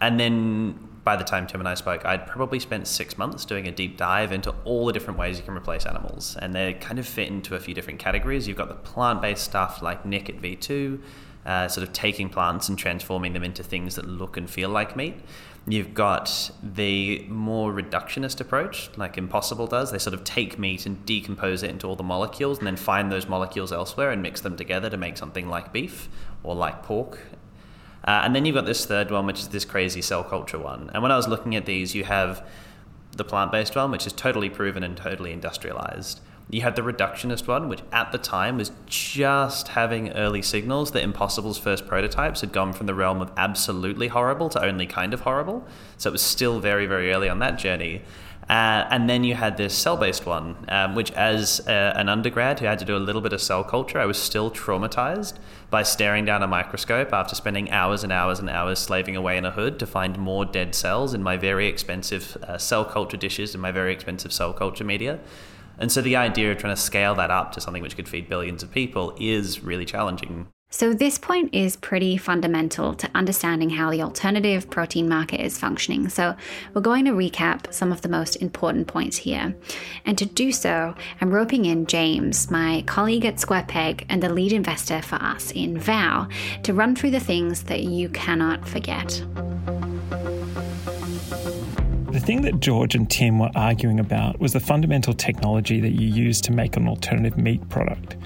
And 0.00 0.18
then 0.18 0.78
by 1.08 1.16
the 1.16 1.24
time 1.24 1.46
Tim 1.46 1.60
and 1.60 1.68
I 1.70 1.72
spoke, 1.72 2.04
I'd 2.04 2.26
probably 2.26 2.60
spent 2.60 2.86
six 2.86 3.16
months 3.16 3.46
doing 3.46 3.66
a 3.66 3.72
deep 3.72 3.96
dive 3.96 4.30
into 4.30 4.54
all 4.66 4.84
the 4.84 4.92
different 4.92 5.18
ways 5.18 5.38
you 5.38 5.42
can 5.42 5.56
replace 5.56 5.86
animals. 5.86 6.36
And 6.38 6.54
they 6.54 6.74
kind 6.74 6.98
of 6.98 7.08
fit 7.08 7.28
into 7.28 7.54
a 7.54 7.60
few 7.60 7.72
different 7.72 7.98
categories. 7.98 8.46
You've 8.46 8.58
got 8.58 8.68
the 8.68 8.74
plant 8.74 9.22
based 9.22 9.42
stuff 9.42 9.80
like 9.80 10.04
Nick 10.04 10.28
at 10.28 10.36
V2, 10.42 11.00
uh, 11.46 11.66
sort 11.68 11.88
of 11.88 11.94
taking 11.94 12.28
plants 12.28 12.68
and 12.68 12.76
transforming 12.76 13.32
them 13.32 13.42
into 13.42 13.62
things 13.62 13.94
that 13.94 14.06
look 14.06 14.36
and 14.36 14.50
feel 14.50 14.68
like 14.68 14.96
meat. 14.96 15.14
You've 15.66 15.94
got 15.94 16.50
the 16.62 17.24
more 17.26 17.72
reductionist 17.72 18.42
approach, 18.42 18.90
like 18.98 19.16
Impossible 19.16 19.66
does. 19.66 19.90
They 19.90 19.98
sort 19.98 20.12
of 20.12 20.24
take 20.24 20.58
meat 20.58 20.84
and 20.84 21.06
decompose 21.06 21.62
it 21.62 21.70
into 21.70 21.86
all 21.86 21.96
the 21.96 22.02
molecules 22.02 22.58
and 22.58 22.66
then 22.66 22.76
find 22.76 23.10
those 23.10 23.26
molecules 23.26 23.72
elsewhere 23.72 24.10
and 24.10 24.20
mix 24.20 24.42
them 24.42 24.58
together 24.58 24.90
to 24.90 24.98
make 24.98 25.16
something 25.16 25.48
like 25.48 25.72
beef 25.72 26.10
or 26.42 26.54
like 26.54 26.82
pork 26.82 27.18
uh, 28.08 28.22
and 28.24 28.34
then 28.34 28.46
you've 28.46 28.54
got 28.54 28.64
this 28.64 28.86
third 28.86 29.10
one, 29.10 29.26
which 29.26 29.38
is 29.38 29.48
this 29.48 29.66
crazy 29.66 30.00
cell 30.00 30.24
culture 30.24 30.58
one. 30.58 30.90
And 30.94 31.02
when 31.02 31.12
I 31.12 31.16
was 31.16 31.28
looking 31.28 31.54
at 31.54 31.66
these, 31.66 31.94
you 31.94 32.04
have 32.04 32.42
the 33.14 33.22
plant 33.22 33.52
based 33.52 33.76
one, 33.76 33.90
which 33.90 34.06
is 34.06 34.14
totally 34.14 34.48
proven 34.48 34.82
and 34.82 34.96
totally 34.96 35.30
industrialized. 35.30 36.20
You 36.48 36.62
have 36.62 36.74
the 36.74 36.80
reductionist 36.80 37.46
one, 37.46 37.68
which 37.68 37.82
at 37.92 38.10
the 38.10 38.16
time 38.16 38.56
was 38.56 38.72
just 38.86 39.68
having 39.68 40.12
early 40.12 40.40
signals 40.40 40.92
that 40.92 41.02
Impossible's 41.02 41.58
first 41.58 41.86
prototypes 41.86 42.40
had 42.40 42.50
gone 42.50 42.72
from 42.72 42.86
the 42.86 42.94
realm 42.94 43.20
of 43.20 43.30
absolutely 43.36 44.08
horrible 44.08 44.48
to 44.48 44.64
only 44.64 44.86
kind 44.86 45.12
of 45.12 45.20
horrible. 45.20 45.66
So 45.98 46.08
it 46.08 46.12
was 46.12 46.22
still 46.22 46.60
very, 46.60 46.86
very 46.86 47.12
early 47.12 47.28
on 47.28 47.40
that 47.40 47.58
journey. 47.58 48.00
Uh, 48.48 48.86
and 48.90 49.10
then 49.10 49.24
you 49.24 49.34
had 49.34 49.58
this 49.58 49.76
cell 49.76 49.96
based 49.96 50.24
one, 50.24 50.56
um, 50.68 50.94
which, 50.94 51.10
as 51.12 51.60
uh, 51.68 51.92
an 51.96 52.08
undergrad 52.08 52.58
who 52.58 52.66
had 52.66 52.78
to 52.78 52.84
do 52.84 52.96
a 52.96 52.98
little 52.98 53.20
bit 53.20 53.34
of 53.34 53.42
cell 53.42 53.62
culture, 53.62 53.98
I 53.98 54.06
was 54.06 54.16
still 54.16 54.50
traumatized 54.50 55.34
by 55.68 55.82
staring 55.82 56.24
down 56.24 56.42
a 56.42 56.46
microscope 56.46 57.12
after 57.12 57.34
spending 57.34 57.70
hours 57.70 58.02
and 58.02 58.10
hours 58.10 58.38
and 58.38 58.48
hours 58.48 58.78
slaving 58.78 59.16
away 59.16 59.36
in 59.36 59.44
a 59.44 59.50
hood 59.50 59.78
to 59.80 59.86
find 59.86 60.16
more 60.16 60.46
dead 60.46 60.74
cells 60.74 61.12
in 61.12 61.22
my 61.22 61.36
very 61.36 61.66
expensive 61.66 62.38
uh, 62.42 62.56
cell 62.56 62.86
culture 62.86 63.18
dishes 63.18 63.54
and 63.54 63.60
my 63.60 63.70
very 63.70 63.92
expensive 63.92 64.32
cell 64.32 64.54
culture 64.54 64.84
media. 64.84 65.18
And 65.78 65.92
so 65.92 66.00
the 66.00 66.16
idea 66.16 66.50
of 66.50 66.56
trying 66.56 66.74
to 66.74 66.80
scale 66.80 67.14
that 67.16 67.30
up 67.30 67.52
to 67.52 67.60
something 67.60 67.82
which 67.82 67.96
could 67.96 68.08
feed 68.08 68.30
billions 68.30 68.62
of 68.62 68.72
people 68.72 69.14
is 69.20 69.62
really 69.62 69.84
challenging. 69.84 70.48
So, 70.70 70.92
this 70.92 71.16
point 71.16 71.54
is 71.54 71.76
pretty 71.76 72.18
fundamental 72.18 72.92
to 72.92 73.08
understanding 73.14 73.70
how 73.70 73.90
the 73.90 74.02
alternative 74.02 74.68
protein 74.68 75.08
market 75.08 75.40
is 75.40 75.56
functioning. 75.56 76.10
So, 76.10 76.36
we're 76.74 76.82
going 76.82 77.06
to 77.06 77.12
recap 77.12 77.72
some 77.72 77.90
of 77.90 78.02
the 78.02 78.08
most 78.10 78.36
important 78.36 78.86
points 78.86 79.16
here. 79.16 79.56
And 80.04 80.18
to 80.18 80.26
do 80.26 80.52
so, 80.52 80.94
I'm 81.22 81.30
roping 81.30 81.64
in 81.64 81.86
James, 81.86 82.50
my 82.50 82.84
colleague 82.86 83.24
at 83.24 83.40
Square 83.40 83.64
Peg 83.68 84.04
and 84.10 84.22
the 84.22 84.28
lead 84.28 84.52
investor 84.52 85.00
for 85.00 85.16
us 85.16 85.52
in 85.52 85.78
VOW, 85.78 86.28
to 86.64 86.74
run 86.74 86.94
through 86.94 87.12
the 87.12 87.20
things 87.20 87.62
that 87.62 87.84
you 87.84 88.10
cannot 88.10 88.68
forget. 88.68 89.24
The 92.12 92.20
thing 92.22 92.42
that 92.42 92.60
George 92.60 92.94
and 92.94 93.10
Tim 93.10 93.38
were 93.38 93.50
arguing 93.54 93.98
about 93.98 94.38
was 94.38 94.52
the 94.52 94.60
fundamental 94.60 95.14
technology 95.14 95.80
that 95.80 95.92
you 95.92 96.08
use 96.08 96.42
to 96.42 96.52
make 96.52 96.76
an 96.76 96.88
alternative 96.88 97.38
meat 97.38 97.66
product. 97.70 98.16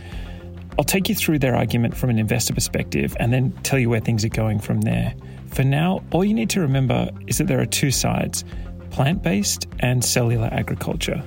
I'll 0.79 0.85
take 0.85 1.09
you 1.09 1.15
through 1.15 1.39
their 1.39 1.55
argument 1.55 1.97
from 1.97 2.11
an 2.11 2.19
investor 2.19 2.55
perspective 2.55 3.17
and 3.21 3.33
then 3.33 3.53
tell 3.63 3.79
you 3.79 3.91
where 3.91 4.01
things 4.01 4.25
are 4.25 4.31
going 4.31 4.59
from 4.59 4.81
there. 4.81 5.15
For 5.49 5.65
now, 5.65 6.03
all 6.13 6.25
you 6.25 6.33
need 6.33 6.49
to 6.51 6.61
remember 6.61 7.11
is 7.27 7.39
that 7.39 7.47
there 7.47 7.61
are 7.61 7.67
two 7.67 7.91
sides 7.91 8.45
plant 8.91 9.23
based 9.23 9.67
and 9.81 10.05
cellular 10.05 10.49
agriculture. 10.53 11.23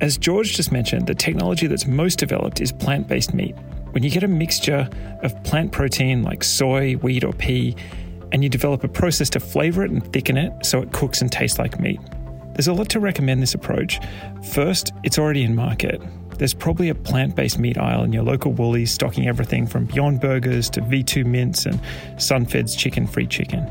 As 0.00 0.18
George 0.18 0.56
just 0.56 0.72
mentioned, 0.72 1.06
the 1.06 1.14
technology 1.14 1.66
that's 1.66 1.86
most 1.86 2.18
developed 2.18 2.60
is 2.60 2.72
plant 2.72 3.08
based 3.08 3.34
meat. 3.34 3.54
When 3.92 4.02
you 4.02 4.10
get 4.10 4.24
a 4.24 4.28
mixture 4.28 4.88
of 5.22 5.44
plant 5.44 5.72
protein 5.72 6.22
like 6.22 6.42
soy, 6.42 6.94
wheat, 6.94 7.24
or 7.24 7.32
pea, 7.32 7.76
and 8.32 8.42
you 8.42 8.48
develop 8.48 8.82
a 8.84 8.88
process 8.88 9.28
to 9.30 9.40
flavor 9.40 9.84
it 9.84 9.90
and 9.90 10.12
thicken 10.12 10.36
it 10.38 10.52
so 10.64 10.80
it 10.80 10.92
cooks 10.92 11.20
and 11.20 11.30
tastes 11.30 11.58
like 11.58 11.78
meat. 11.78 12.00
There's 12.54 12.68
a 12.68 12.72
lot 12.72 12.88
to 12.90 13.00
recommend 13.00 13.42
this 13.42 13.54
approach. 13.54 14.00
First, 14.52 14.92
it's 15.02 15.18
already 15.18 15.42
in 15.42 15.54
market. 15.54 16.02
There's 16.42 16.54
probably 16.54 16.88
a 16.88 16.94
plant 16.96 17.36
based 17.36 17.60
meat 17.60 17.78
aisle 17.78 18.02
in 18.02 18.12
your 18.12 18.24
local 18.24 18.52
Woolies 18.52 18.90
stocking 18.90 19.28
everything 19.28 19.64
from 19.64 19.84
Beyond 19.84 20.20
Burgers 20.20 20.68
to 20.70 20.80
V2 20.80 21.24
Mince 21.24 21.66
and 21.66 21.80
Sunfed's 22.16 22.74
chicken 22.74 23.06
free 23.06 23.28
chicken. 23.28 23.64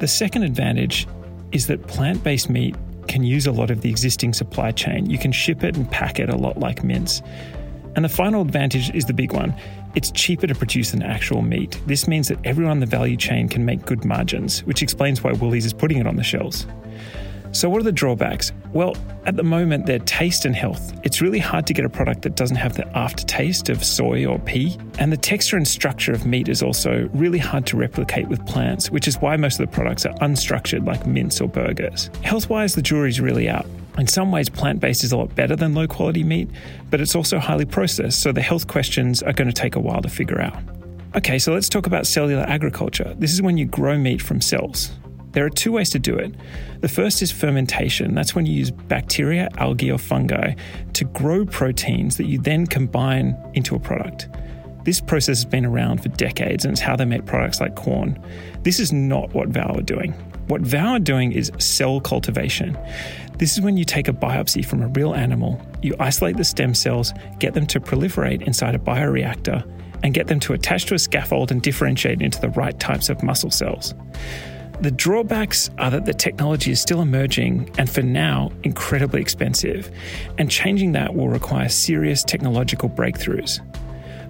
The 0.00 0.06
second 0.06 0.42
advantage 0.42 1.08
is 1.52 1.66
that 1.68 1.86
plant 1.86 2.22
based 2.22 2.50
meat 2.50 2.76
can 3.08 3.24
use 3.24 3.46
a 3.46 3.52
lot 3.52 3.70
of 3.70 3.80
the 3.80 3.88
existing 3.88 4.34
supply 4.34 4.70
chain. 4.70 5.08
You 5.08 5.16
can 5.16 5.32
ship 5.32 5.64
it 5.64 5.78
and 5.78 5.90
pack 5.90 6.20
it 6.20 6.28
a 6.28 6.36
lot 6.36 6.58
like 6.58 6.84
mince. 6.84 7.22
And 7.96 8.04
the 8.04 8.10
final 8.10 8.42
advantage 8.42 8.94
is 8.94 9.06
the 9.06 9.14
big 9.14 9.32
one 9.32 9.54
it's 9.94 10.10
cheaper 10.10 10.46
to 10.46 10.54
produce 10.54 10.90
than 10.90 11.02
actual 11.02 11.40
meat. 11.40 11.80
This 11.86 12.06
means 12.06 12.28
that 12.28 12.38
everyone 12.44 12.72
in 12.72 12.80
the 12.80 12.86
value 12.86 13.16
chain 13.16 13.48
can 13.48 13.64
make 13.64 13.86
good 13.86 14.04
margins, 14.04 14.62
which 14.64 14.82
explains 14.82 15.22
why 15.22 15.32
Woolies 15.32 15.64
is 15.64 15.72
putting 15.72 15.96
it 15.96 16.06
on 16.06 16.16
the 16.16 16.22
shelves. 16.22 16.66
So, 17.54 17.70
what 17.70 17.80
are 17.80 17.84
the 17.84 17.92
drawbacks? 17.92 18.50
Well, 18.72 18.96
at 19.26 19.36
the 19.36 19.44
moment, 19.44 19.86
they're 19.86 20.00
taste 20.00 20.44
and 20.44 20.56
health. 20.56 20.92
It's 21.04 21.22
really 21.22 21.38
hard 21.38 21.68
to 21.68 21.72
get 21.72 21.84
a 21.84 21.88
product 21.88 22.22
that 22.22 22.34
doesn't 22.34 22.56
have 22.56 22.74
the 22.74 22.84
aftertaste 22.98 23.68
of 23.68 23.84
soy 23.84 24.26
or 24.26 24.40
pea. 24.40 24.76
And 24.98 25.12
the 25.12 25.16
texture 25.16 25.56
and 25.56 25.66
structure 25.66 26.12
of 26.12 26.26
meat 26.26 26.48
is 26.48 26.64
also 26.64 27.08
really 27.12 27.38
hard 27.38 27.64
to 27.66 27.76
replicate 27.76 28.26
with 28.26 28.44
plants, 28.44 28.90
which 28.90 29.06
is 29.06 29.20
why 29.20 29.36
most 29.36 29.60
of 29.60 29.70
the 29.70 29.72
products 29.72 30.04
are 30.04 30.14
unstructured 30.14 30.84
like 30.84 31.06
mince 31.06 31.40
or 31.40 31.46
burgers. 31.46 32.10
Health 32.22 32.50
wise, 32.50 32.74
the 32.74 32.82
jury's 32.82 33.20
really 33.20 33.48
out. 33.48 33.66
In 33.98 34.08
some 34.08 34.32
ways, 34.32 34.48
plant 34.48 34.80
based 34.80 35.04
is 35.04 35.12
a 35.12 35.16
lot 35.16 35.32
better 35.36 35.54
than 35.54 35.74
low 35.74 35.86
quality 35.86 36.24
meat, 36.24 36.50
but 36.90 37.00
it's 37.00 37.14
also 37.14 37.38
highly 37.38 37.66
processed, 37.66 38.20
so 38.20 38.32
the 38.32 38.42
health 38.42 38.66
questions 38.66 39.22
are 39.22 39.32
going 39.32 39.46
to 39.46 39.54
take 39.54 39.76
a 39.76 39.80
while 39.80 40.02
to 40.02 40.08
figure 40.08 40.40
out. 40.40 40.60
Okay, 41.14 41.38
so 41.38 41.54
let's 41.54 41.68
talk 41.68 41.86
about 41.86 42.08
cellular 42.08 42.42
agriculture. 42.42 43.14
This 43.16 43.32
is 43.32 43.40
when 43.40 43.56
you 43.56 43.66
grow 43.66 43.96
meat 43.96 44.20
from 44.20 44.40
cells. 44.40 44.90
There 45.34 45.44
are 45.44 45.50
two 45.50 45.72
ways 45.72 45.90
to 45.90 45.98
do 45.98 46.16
it. 46.16 46.32
The 46.80 46.88
first 46.88 47.20
is 47.20 47.32
fermentation. 47.32 48.14
That's 48.14 48.34
when 48.34 48.46
you 48.46 48.54
use 48.54 48.70
bacteria, 48.70 49.48
algae, 49.58 49.90
or 49.90 49.98
fungi 49.98 50.54
to 50.92 51.04
grow 51.06 51.44
proteins 51.44 52.16
that 52.16 52.26
you 52.26 52.38
then 52.38 52.66
combine 52.66 53.36
into 53.54 53.74
a 53.74 53.80
product. 53.80 54.28
This 54.84 55.00
process 55.00 55.38
has 55.38 55.44
been 55.44 55.64
around 55.64 56.02
for 56.02 56.08
decades 56.10 56.64
and 56.64 56.72
it's 56.72 56.80
how 56.80 56.94
they 56.94 57.04
make 57.04 57.26
products 57.26 57.60
like 57.60 57.74
Quorn. 57.74 58.22
This 58.62 58.78
is 58.78 58.92
not 58.92 59.34
what 59.34 59.48
Vow 59.48 59.74
are 59.74 59.82
doing. 59.82 60.12
What 60.46 60.60
Vow 60.60 60.92
are 60.92 60.98
doing 60.98 61.32
is 61.32 61.50
cell 61.58 62.00
cultivation. 62.00 62.78
This 63.38 63.54
is 63.54 63.60
when 63.60 63.76
you 63.76 63.84
take 63.84 64.08
a 64.08 64.12
biopsy 64.12 64.64
from 64.64 64.82
a 64.82 64.88
real 64.88 65.14
animal, 65.14 65.60
you 65.82 65.96
isolate 65.98 66.36
the 66.36 66.44
stem 66.44 66.74
cells, 66.74 67.12
get 67.40 67.54
them 67.54 67.66
to 67.66 67.80
proliferate 67.80 68.42
inside 68.42 68.74
a 68.74 68.78
bioreactor, 68.78 69.68
and 70.04 70.14
get 70.14 70.26
them 70.26 70.38
to 70.40 70.52
attach 70.52 70.84
to 70.86 70.94
a 70.94 70.98
scaffold 70.98 71.50
and 71.50 71.62
differentiate 71.62 72.20
into 72.20 72.40
the 72.40 72.50
right 72.50 72.78
types 72.78 73.08
of 73.08 73.22
muscle 73.22 73.50
cells. 73.50 73.94
The 74.80 74.90
drawbacks 74.90 75.70
are 75.78 75.90
that 75.90 76.04
the 76.04 76.12
technology 76.12 76.72
is 76.72 76.80
still 76.80 77.00
emerging 77.00 77.70
and 77.78 77.88
for 77.88 78.02
now 78.02 78.50
incredibly 78.64 79.20
expensive, 79.20 79.90
and 80.36 80.50
changing 80.50 80.92
that 80.92 81.14
will 81.14 81.28
require 81.28 81.68
serious 81.68 82.24
technological 82.24 82.90
breakthroughs. 82.90 83.60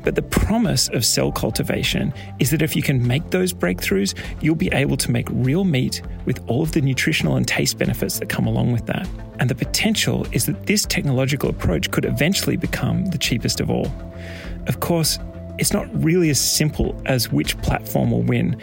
But 0.05 0.17
the 0.17 0.23
promise 0.23 0.91
of 0.91 1.03
cell 1.05 1.33
cultivation 1.33 2.13
is 2.39 2.51
that 2.51 2.61
if 2.61 2.77
you 2.77 2.83
can 2.83 3.05
make 3.05 3.31
those 3.31 3.55
breakthroughs, 3.55 4.15
you'll 4.43 4.55
be 4.55 4.69
able 4.73 4.99
to 4.99 5.11
make 5.11 5.27
real 5.31 5.65
meat 5.65 6.03
with 6.27 6.45
all 6.47 6.63
of 6.63 6.73
the 6.73 6.83
nutritional 6.83 7.37
and 7.37 7.49
taste 7.49 7.79
benefits 7.79 8.19
that 8.19 8.29
come 8.29 8.47
along 8.47 8.71
with 8.71 8.85
that. 8.85 9.09
And 9.41 9.49
the 9.49 9.55
potential 9.55 10.27
is 10.33 10.45
that 10.45 10.67
this 10.67 10.85
technological 10.85 11.49
approach 11.49 11.91
could 11.91 12.05
eventually 12.05 12.57
become 12.57 13.07
the 13.07 13.19
cheapest 13.19 13.61
of 13.61 13.71
all. 13.71 13.91
Of 14.67 14.81
course, 14.81 15.19
it's 15.59 15.73
not 15.73 15.89
really 16.05 16.29
as 16.29 16.41
simple 16.41 17.01
as 17.07 17.33
which 17.33 17.57
platform 17.63 18.11
will 18.11 18.23
win. 18.23 18.61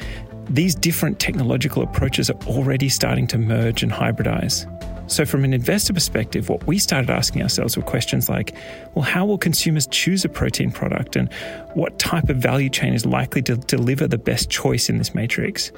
These 0.50 0.76
different 0.76 1.20
technological 1.20 1.84
approaches 1.84 2.30
are 2.30 2.40
already 2.48 2.90
starting 2.90 3.28
to 3.28 3.38
merge 3.38 3.84
and 3.84 3.92
hybridize. 3.92 4.68
So, 5.12 5.26
from 5.26 5.44
an 5.44 5.54
investor 5.54 5.94
perspective, 5.94 6.48
what 6.48 6.66
we 6.68 6.80
started 6.80 7.10
asking 7.10 7.42
ourselves 7.42 7.76
were 7.76 7.84
questions 7.84 8.30
like 8.30 8.56
well, 8.96 9.04
how 9.04 9.26
will 9.26 9.38
consumers 9.38 9.88
choose 9.88 10.24
a 10.24 10.30
protein 10.30 10.72
product 10.72 11.16
and 11.16 11.32
what 11.74 12.00
type 12.00 12.30
of 12.30 12.38
value 12.38 12.70
chain 12.70 12.94
is 12.94 13.06
likely 13.06 13.42
to 13.44 13.58
deliver 13.58 14.08
the 14.08 14.18
best 14.18 14.50
choice 14.50 14.90
in 14.90 14.98
this 14.98 15.14
matrix? 15.14 15.72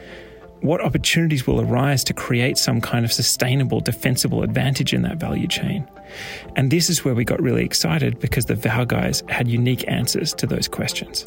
What 0.61 0.81
opportunities 0.81 1.45
will 1.45 1.61
arise 1.61 2.03
to 2.05 2.13
create 2.13 2.57
some 2.57 2.79
kind 2.79 3.03
of 3.03 3.11
sustainable, 3.11 3.81
defensible 3.81 4.43
advantage 4.43 4.93
in 4.93 5.01
that 5.01 5.17
value 5.17 5.47
chain? 5.47 5.85
And 6.55 6.71
this 6.71 6.89
is 6.89 7.03
where 7.03 7.15
we 7.15 7.25
got 7.25 7.41
really 7.41 7.65
excited 7.65 8.19
because 8.19 8.45
the 8.45 8.55
Vow 8.55 8.85
guys 8.85 9.23
had 9.29 9.47
unique 9.47 9.83
answers 9.87 10.33
to 10.35 10.47
those 10.47 10.67
questions. 10.67 11.25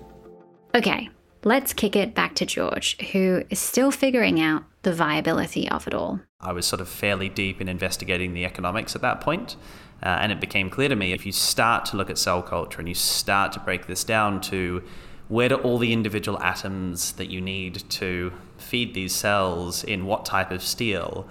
Okay, 0.74 1.10
let's 1.44 1.72
kick 1.72 1.96
it 1.96 2.14
back 2.14 2.34
to 2.36 2.46
George, 2.46 2.96
who 3.12 3.44
is 3.50 3.58
still 3.58 3.90
figuring 3.90 4.40
out 4.40 4.64
the 4.82 4.92
viability 4.92 5.68
of 5.70 5.86
it 5.86 5.94
all. 5.94 6.20
I 6.40 6.52
was 6.52 6.66
sort 6.66 6.80
of 6.80 6.88
fairly 6.88 7.28
deep 7.28 7.60
in 7.60 7.68
investigating 7.68 8.34
the 8.34 8.44
economics 8.44 8.94
at 8.94 9.02
that 9.02 9.20
point, 9.20 9.56
uh, 10.02 10.18
and 10.20 10.30
it 10.32 10.40
became 10.40 10.70
clear 10.70 10.88
to 10.88 10.96
me 10.96 11.12
if 11.12 11.24
you 11.26 11.32
start 11.32 11.84
to 11.86 11.96
look 11.96 12.10
at 12.10 12.18
cell 12.18 12.42
culture 12.42 12.78
and 12.78 12.88
you 12.88 12.94
start 12.94 13.52
to 13.52 13.60
break 13.60 13.86
this 13.86 14.04
down 14.04 14.40
to 14.42 14.82
where 15.28 15.48
do 15.48 15.56
all 15.56 15.78
the 15.78 15.92
individual 15.92 16.40
atoms 16.40 17.12
that 17.12 17.30
you 17.30 17.40
need 17.40 17.82
to 17.90 18.32
feed 18.58 18.94
these 18.94 19.14
cells 19.14 19.82
in 19.82 20.06
what 20.06 20.24
type 20.24 20.50
of 20.50 20.62
steel, 20.62 21.28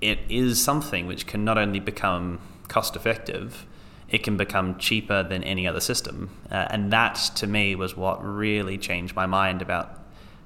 it 0.00 0.18
is 0.28 0.62
something 0.62 1.06
which 1.06 1.26
can 1.26 1.44
not 1.44 1.58
only 1.58 1.80
become 1.80 2.38
cost 2.68 2.96
effective, 2.96 3.66
it 4.14 4.22
can 4.22 4.36
become 4.36 4.78
cheaper 4.78 5.24
than 5.24 5.42
any 5.42 5.66
other 5.66 5.80
system. 5.80 6.30
Uh, 6.48 6.68
and 6.70 6.92
that, 6.92 7.16
to 7.34 7.48
me, 7.48 7.74
was 7.74 7.96
what 7.96 8.24
really 8.24 8.78
changed 8.78 9.16
my 9.16 9.26
mind 9.26 9.60
about 9.60 9.98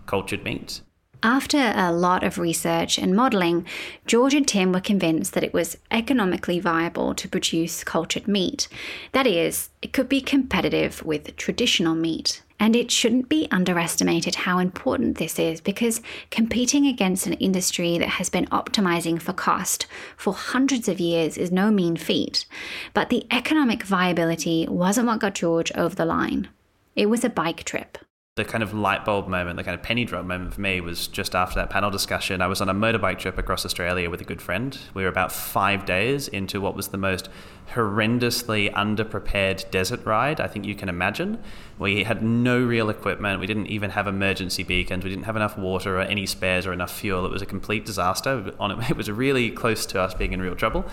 cultured 0.06 0.42
meat. 0.42 0.80
After 1.22 1.74
a 1.76 1.92
lot 1.92 2.24
of 2.24 2.38
research 2.38 2.96
and 2.96 3.14
modelling, 3.14 3.66
George 4.06 4.32
and 4.32 4.48
Tim 4.48 4.72
were 4.72 4.80
convinced 4.80 5.34
that 5.34 5.44
it 5.44 5.52
was 5.52 5.76
economically 5.90 6.58
viable 6.58 7.14
to 7.14 7.28
produce 7.28 7.84
cultured 7.84 8.26
meat. 8.26 8.68
That 9.12 9.26
is, 9.26 9.68
it 9.82 9.92
could 9.92 10.08
be 10.08 10.22
competitive 10.22 11.04
with 11.04 11.36
traditional 11.36 11.94
meat. 11.94 12.42
And 12.60 12.74
it 12.74 12.90
shouldn't 12.90 13.28
be 13.28 13.46
underestimated 13.50 14.34
how 14.34 14.58
important 14.58 15.18
this 15.18 15.38
is 15.38 15.60
because 15.60 16.00
competing 16.30 16.86
against 16.86 17.26
an 17.26 17.34
industry 17.34 17.98
that 17.98 18.08
has 18.08 18.28
been 18.28 18.46
optimizing 18.46 19.20
for 19.20 19.32
cost 19.32 19.86
for 20.16 20.34
hundreds 20.34 20.88
of 20.88 20.98
years 20.98 21.38
is 21.38 21.52
no 21.52 21.70
mean 21.70 21.96
feat. 21.96 22.46
But 22.94 23.10
the 23.10 23.26
economic 23.30 23.84
viability 23.84 24.66
wasn't 24.68 25.06
what 25.06 25.20
got 25.20 25.34
George 25.34 25.70
over 25.76 25.94
the 25.94 26.04
line, 26.04 26.48
it 26.96 27.06
was 27.06 27.24
a 27.24 27.30
bike 27.30 27.62
trip 27.62 27.98
the 28.38 28.44
kind 28.44 28.62
of 28.62 28.72
light 28.72 29.04
bulb 29.04 29.26
moment, 29.26 29.56
the 29.56 29.64
kind 29.64 29.74
of 29.74 29.82
penny 29.82 30.04
drop 30.04 30.24
moment 30.24 30.54
for 30.54 30.60
me 30.60 30.80
was 30.80 31.08
just 31.08 31.34
after 31.34 31.56
that 31.56 31.70
panel 31.70 31.90
discussion. 31.90 32.40
I 32.40 32.46
was 32.46 32.60
on 32.60 32.68
a 32.68 32.74
motorbike 32.74 33.18
trip 33.18 33.36
across 33.36 33.66
Australia 33.66 34.08
with 34.08 34.20
a 34.20 34.24
good 34.24 34.40
friend. 34.40 34.78
We 34.94 35.02
were 35.02 35.08
about 35.08 35.32
five 35.32 35.84
days 35.84 36.28
into 36.28 36.60
what 36.60 36.76
was 36.76 36.88
the 36.88 36.98
most 36.98 37.28
horrendously 37.72 38.72
underprepared 38.72 39.70
desert 39.70 40.06
ride 40.06 40.40
I 40.40 40.46
think 40.46 40.64
you 40.64 40.74
can 40.74 40.88
imagine. 40.88 41.42
We 41.78 42.04
had 42.04 42.22
no 42.22 42.58
real 42.64 42.88
equipment. 42.90 43.40
We 43.40 43.46
didn't 43.46 43.66
even 43.66 43.90
have 43.90 44.06
emergency 44.06 44.62
beacons. 44.62 45.04
We 45.04 45.10
didn't 45.10 45.24
have 45.24 45.36
enough 45.36 45.58
water 45.58 45.98
or 45.98 46.02
any 46.02 46.24
spares 46.24 46.64
or 46.64 46.72
enough 46.72 46.92
fuel. 46.92 47.26
It 47.26 47.32
was 47.32 47.42
a 47.42 47.46
complete 47.46 47.84
disaster. 47.84 48.44
it, 48.48 48.54
it 48.90 48.96
was 48.96 49.10
really 49.10 49.50
close 49.50 49.84
to 49.86 50.00
us 50.00 50.14
being 50.14 50.32
in 50.32 50.40
real 50.40 50.54
trouble. 50.54 50.86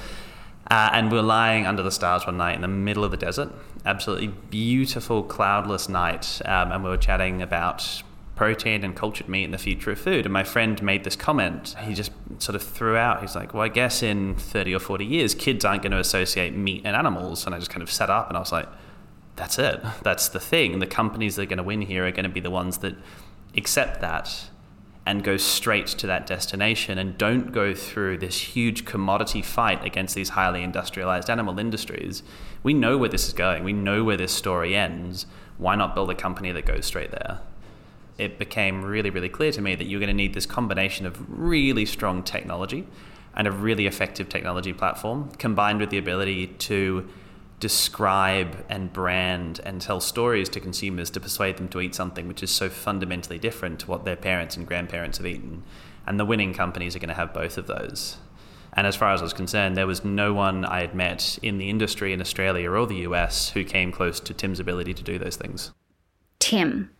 Uh, 0.69 0.89
and 0.93 1.11
we 1.11 1.17
are 1.17 1.23
lying 1.23 1.65
under 1.65 1.83
the 1.83 1.91
stars 1.91 2.25
one 2.25 2.37
night 2.37 2.55
in 2.55 2.61
the 2.61 2.67
middle 2.67 3.03
of 3.03 3.11
the 3.11 3.17
desert, 3.17 3.51
absolutely 3.85 4.27
beautiful, 4.27 5.21
cloudless 5.21 5.87
night. 5.87 6.41
Um, 6.45 6.71
and 6.71 6.83
we 6.83 6.89
were 6.89 6.97
chatting 6.97 7.41
about 7.41 8.01
protein 8.35 8.83
and 8.83 8.95
cultured 8.95 9.29
meat 9.29 9.45
and 9.45 9.53
the 9.53 9.57
future 9.57 9.91
of 9.91 9.99
food. 9.99 10.25
And 10.25 10.33
my 10.33 10.43
friend 10.43 10.81
made 10.81 11.03
this 11.03 11.15
comment. 11.15 11.75
He 11.83 11.93
just 11.93 12.11
sort 12.39 12.55
of 12.55 12.63
threw 12.63 12.97
out, 12.97 13.21
he's 13.21 13.35
like, 13.35 13.53
Well, 13.53 13.63
I 13.63 13.69
guess 13.69 14.03
in 14.03 14.35
30 14.35 14.75
or 14.75 14.79
40 14.79 15.05
years, 15.05 15.35
kids 15.35 15.63
aren't 15.63 15.83
going 15.83 15.91
to 15.91 15.99
associate 15.99 16.55
meat 16.55 16.81
and 16.83 16.95
animals. 16.95 17.45
And 17.45 17.55
I 17.55 17.59
just 17.59 17.71
kind 17.71 17.83
of 17.83 17.91
sat 17.91 18.09
up 18.09 18.27
and 18.27 18.37
I 18.37 18.39
was 18.39 18.51
like, 18.51 18.67
That's 19.35 19.59
it. 19.59 19.81
That's 20.03 20.29
the 20.29 20.39
thing. 20.39 20.79
The 20.79 20.87
companies 20.87 21.35
that 21.35 21.43
are 21.43 21.47
going 21.47 21.57
to 21.57 21.63
win 21.63 21.81
here 21.81 22.05
are 22.05 22.11
going 22.11 22.23
to 22.23 22.29
be 22.29 22.41
the 22.41 22.51
ones 22.51 22.79
that 22.79 22.95
accept 23.55 24.01
that 24.01 24.49
and 25.05 25.23
go 25.23 25.37
straight 25.37 25.87
to 25.87 26.07
that 26.07 26.25
destination 26.25 26.97
and 26.97 27.17
don't 27.17 27.51
go 27.51 27.75
through 27.75 28.17
this 28.17 28.39
huge 28.39 28.85
commodity 28.85 29.41
fight 29.41 29.85
against 29.85 30.15
these 30.15 30.29
highly 30.29 30.63
industrialized 30.63 31.29
animal 31.29 31.59
industries. 31.59 32.23
We 32.63 32.73
know 32.73 32.97
where 32.97 33.09
this 33.09 33.27
is 33.27 33.33
going, 33.33 33.63
we 33.63 33.73
know 33.73 34.03
where 34.03 34.17
this 34.17 34.31
story 34.31 34.75
ends. 34.75 35.27
Why 35.57 35.75
not 35.75 35.93
build 35.93 36.09
a 36.09 36.15
company 36.15 36.51
that 36.51 36.65
goes 36.65 36.85
straight 36.85 37.11
there? 37.11 37.39
It 38.17 38.39
became 38.39 38.83
really, 38.83 39.09
really 39.09 39.29
clear 39.29 39.51
to 39.51 39.61
me 39.61 39.75
that 39.75 39.85
you're 39.85 39.99
going 39.99 40.07
to 40.07 40.13
need 40.13 40.33
this 40.33 40.45
combination 40.45 41.05
of 41.05 41.17
really 41.29 41.85
strong 41.85 42.23
technology 42.23 42.87
and 43.35 43.47
a 43.47 43.51
really 43.51 43.85
effective 43.85 44.27
technology 44.29 44.73
platform 44.73 45.29
combined 45.37 45.79
with 45.79 45.89
the 45.89 45.97
ability 45.97 46.47
to 46.47 47.07
describe 47.65 48.63
and 48.69 48.93
brand 48.93 49.59
and 49.65 49.81
tell 49.81 49.99
stories 49.99 50.49
to 50.49 50.59
consumers 50.59 51.09
to 51.09 51.19
persuade 51.19 51.57
them 51.57 51.67
to 51.67 51.81
eat 51.81 51.95
something 51.95 52.27
which 52.27 52.43
is 52.43 52.51
so 52.51 52.69
fundamentally 52.69 53.39
different 53.39 53.79
to 53.79 53.87
what 53.87 54.05
their 54.05 54.15
parents 54.15 54.55
and 54.55 54.67
grandparents 54.67 55.17
have 55.17 55.25
eaten. 55.25 55.63
And 56.05 56.19
the 56.19 56.25
winning 56.25 56.53
companies 56.53 56.95
are 56.95 56.99
going 56.99 57.09
to 57.09 57.15
have 57.15 57.33
both 57.33 57.57
of 57.57 57.65
those. 57.65 58.17
And 58.73 58.85
as 58.85 58.95
far 58.95 59.13
as 59.13 59.21
I 59.21 59.23
was 59.23 59.33
concerned, 59.33 59.75
there 59.75 59.87
was 59.87 60.05
no 60.05 60.31
one 60.31 60.63
I 60.63 60.81
had 60.81 60.93
met 60.93 61.39
in 61.41 61.57
the 61.57 61.71
industry 61.71 62.13
in 62.13 62.21
Australia 62.21 62.69
or 62.69 62.85
the 62.85 63.07
US 63.07 63.49
who 63.49 63.63
came 63.63 63.91
close 63.91 64.19
to 64.19 64.33
Tim's 64.35 64.59
ability 64.59 64.93
to 64.93 65.01
do 65.01 65.17
those 65.17 65.35
things. 65.35 65.71
Tim, 66.37 66.91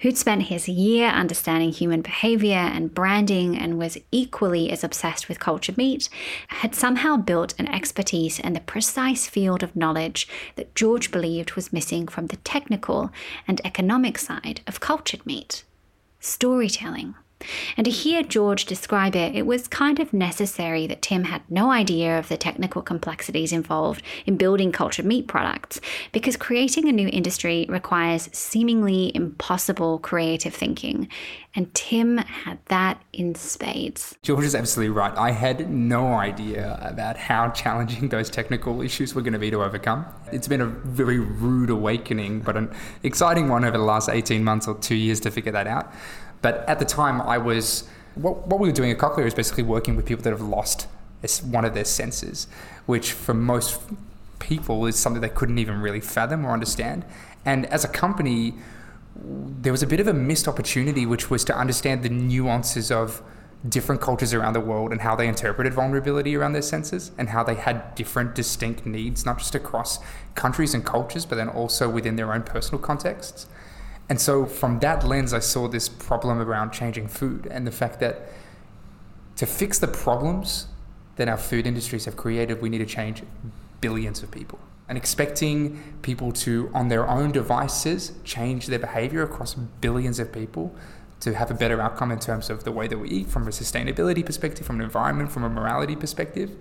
who'd 0.00 0.16
spent 0.16 0.42
his 0.44 0.68
year 0.68 1.08
understanding 1.08 1.70
human 1.70 2.02
behavior 2.02 2.56
and 2.56 2.94
branding 2.94 3.56
and 3.56 3.78
was 3.78 3.98
equally 4.10 4.70
as 4.70 4.84
obsessed 4.84 5.28
with 5.28 5.40
cultured 5.40 5.76
meat, 5.76 6.08
had 6.48 6.74
somehow 6.74 7.16
built 7.16 7.54
an 7.58 7.68
expertise 7.68 8.38
in 8.38 8.52
the 8.52 8.60
precise 8.60 9.28
field 9.28 9.62
of 9.62 9.76
knowledge 9.76 10.28
that 10.56 10.74
George 10.74 11.10
believed 11.10 11.52
was 11.52 11.72
missing 11.72 12.06
from 12.06 12.26
the 12.26 12.36
technical 12.38 13.10
and 13.48 13.60
economic 13.64 14.18
side 14.18 14.60
of 14.66 14.80
cultured 14.80 15.24
meat 15.26 15.64
storytelling. 16.20 17.14
And 17.76 17.84
to 17.84 17.90
hear 17.90 18.22
George 18.22 18.64
describe 18.64 19.14
it, 19.16 19.34
it 19.34 19.46
was 19.46 19.68
kind 19.68 20.00
of 20.00 20.12
necessary 20.12 20.86
that 20.86 21.02
Tim 21.02 21.24
had 21.24 21.42
no 21.50 21.70
idea 21.70 22.18
of 22.18 22.28
the 22.28 22.36
technical 22.36 22.82
complexities 22.82 23.52
involved 23.52 24.02
in 24.26 24.36
building 24.36 24.72
cultured 24.72 25.04
meat 25.04 25.26
products, 25.26 25.80
because 26.12 26.36
creating 26.36 26.88
a 26.88 26.92
new 26.92 27.08
industry 27.08 27.66
requires 27.68 28.28
seemingly 28.32 29.12
impossible 29.14 29.98
creative 29.98 30.54
thinking. 30.54 31.08
And 31.56 31.72
Tim 31.72 32.18
had 32.18 32.58
that 32.66 33.00
in 33.12 33.36
spades. 33.36 34.16
George 34.22 34.44
is 34.44 34.56
absolutely 34.56 34.90
right. 34.90 35.16
I 35.16 35.30
had 35.30 35.70
no 35.70 36.14
idea 36.14 36.78
about 36.82 37.16
how 37.16 37.50
challenging 37.50 38.08
those 38.08 38.28
technical 38.28 38.82
issues 38.82 39.14
were 39.14 39.22
going 39.22 39.34
to 39.34 39.38
be 39.38 39.50
to 39.50 39.62
overcome. 39.62 40.04
It's 40.32 40.48
been 40.48 40.60
a 40.60 40.66
very 40.66 41.20
rude 41.20 41.70
awakening, 41.70 42.40
but 42.40 42.56
an 42.56 42.74
exciting 43.04 43.48
one 43.48 43.64
over 43.64 43.78
the 43.78 43.84
last 43.84 44.08
18 44.08 44.42
months 44.42 44.66
or 44.66 44.74
two 44.78 44.96
years 44.96 45.20
to 45.20 45.30
figure 45.30 45.52
that 45.52 45.68
out. 45.68 45.92
But 46.44 46.62
at 46.68 46.78
the 46.78 46.84
time, 46.84 47.22
I 47.22 47.38
was 47.38 47.88
what, 48.16 48.46
what 48.46 48.60
we 48.60 48.68
were 48.68 48.74
doing 48.74 48.90
at 48.90 48.98
Cochlear 48.98 49.24
is 49.24 49.32
basically 49.32 49.62
working 49.62 49.96
with 49.96 50.04
people 50.04 50.22
that 50.24 50.30
have 50.30 50.42
lost 50.42 50.86
one 51.42 51.64
of 51.64 51.72
their 51.72 51.86
senses, 51.86 52.48
which 52.84 53.12
for 53.12 53.32
most 53.32 53.80
people 54.40 54.84
is 54.84 54.98
something 54.98 55.22
they 55.22 55.30
couldn't 55.30 55.56
even 55.56 55.80
really 55.80 56.02
fathom 56.02 56.44
or 56.44 56.50
understand. 56.50 57.06
And 57.46 57.64
as 57.72 57.82
a 57.82 57.88
company, 57.88 58.52
there 59.16 59.72
was 59.72 59.82
a 59.82 59.86
bit 59.86 60.00
of 60.00 60.06
a 60.06 60.12
missed 60.12 60.46
opportunity, 60.46 61.06
which 61.06 61.30
was 61.30 61.44
to 61.44 61.56
understand 61.56 62.02
the 62.02 62.10
nuances 62.10 62.92
of 62.92 63.22
different 63.66 64.02
cultures 64.02 64.34
around 64.34 64.52
the 64.52 64.60
world 64.60 64.92
and 64.92 65.00
how 65.00 65.16
they 65.16 65.26
interpreted 65.26 65.72
vulnerability 65.72 66.36
around 66.36 66.52
their 66.52 66.60
senses 66.60 67.10
and 67.16 67.30
how 67.30 67.42
they 67.42 67.54
had 67.54 67.94
different 67.94 68.34
distinct 68.34 68.84
needs, 68.84 69.24
not 69.24 69.38
just 69.38 69.54
across 69.54 69.98
countries 70.34 70.74
and 70.74 70.84
cultures, 70.84 71.24
but 71.24 71.36
then 71.36 71.48
also 71.48 71.88
within 71.88 72.16
their 72.16 72.34
own 72.34 72.42
personal 72.42 72.78
contexts. 72.78 73.46
And 74.08 74.20
so, 74.20 74.44
from 74.44 74.80
that 74.80 75.04
lens, 75.06 75.32
I 75.32 75.38
saw 75.38 75.66
this 75.68 75.88
problem 75.88 76.38
around 76.40 76.72
changing 76.72 77.08
food 77.08 77.46
and 77.50 77.66
the 77.66 77.72
fact 77.72 78.00
that 78.00 78.28
to 79.36 79.46
fix 79.46 79.78
the 79.78 79.88
problems 79.88 80.68
that 81.16 81.28
our 81.28 81.36
food 81.36 81.66
industries 81.66 82.04
have 82.04 82.16
created, 82.16 82.60
we 82.60 82.68
need 82.68 82.78
to 82.78 82.86
change 82.86 83.22
billions 83.80 84.22
of 84.22 84.30
people. 84.30 84.58
And 84.88 84.98
expecting 84.98 85.82
people 86.02 86.32
to, 86.32 86.70
on 86.74 86.88
their 86.88 87.08
own 87.08 87.32
devices, 87.32 88.12
change 88.24 88.66
their 88.66 88.78
behavior 88.78 89.22
across 89.22 89.54
billions 89.54 90.18
of 90.18 90.32
people 90.32 90.74
to 91.20 91.34
have 91.34 91.50
a 91.50 91.54
better 91.54 91.80
outcome 91.80 92.12
in 92.12 92.18
terms 92.18 92.50
of 92.50 92.64
the 92.64 92.72
way 92.72 92.86
that 92.86 92.98
we 92.98 93.08
eat, 93.08 93.28
from 93.28 93.48
a 93.48 93.50
sustainability 93.50 94.24
perspective, 94.24 94.66
from 94.66 94.76
an 94.76 94.82
environment, 94.82 95.32
from 95.32 95.42
a 95.42 95.48
morality 95.48 95.96
perspective, 95.96 96.54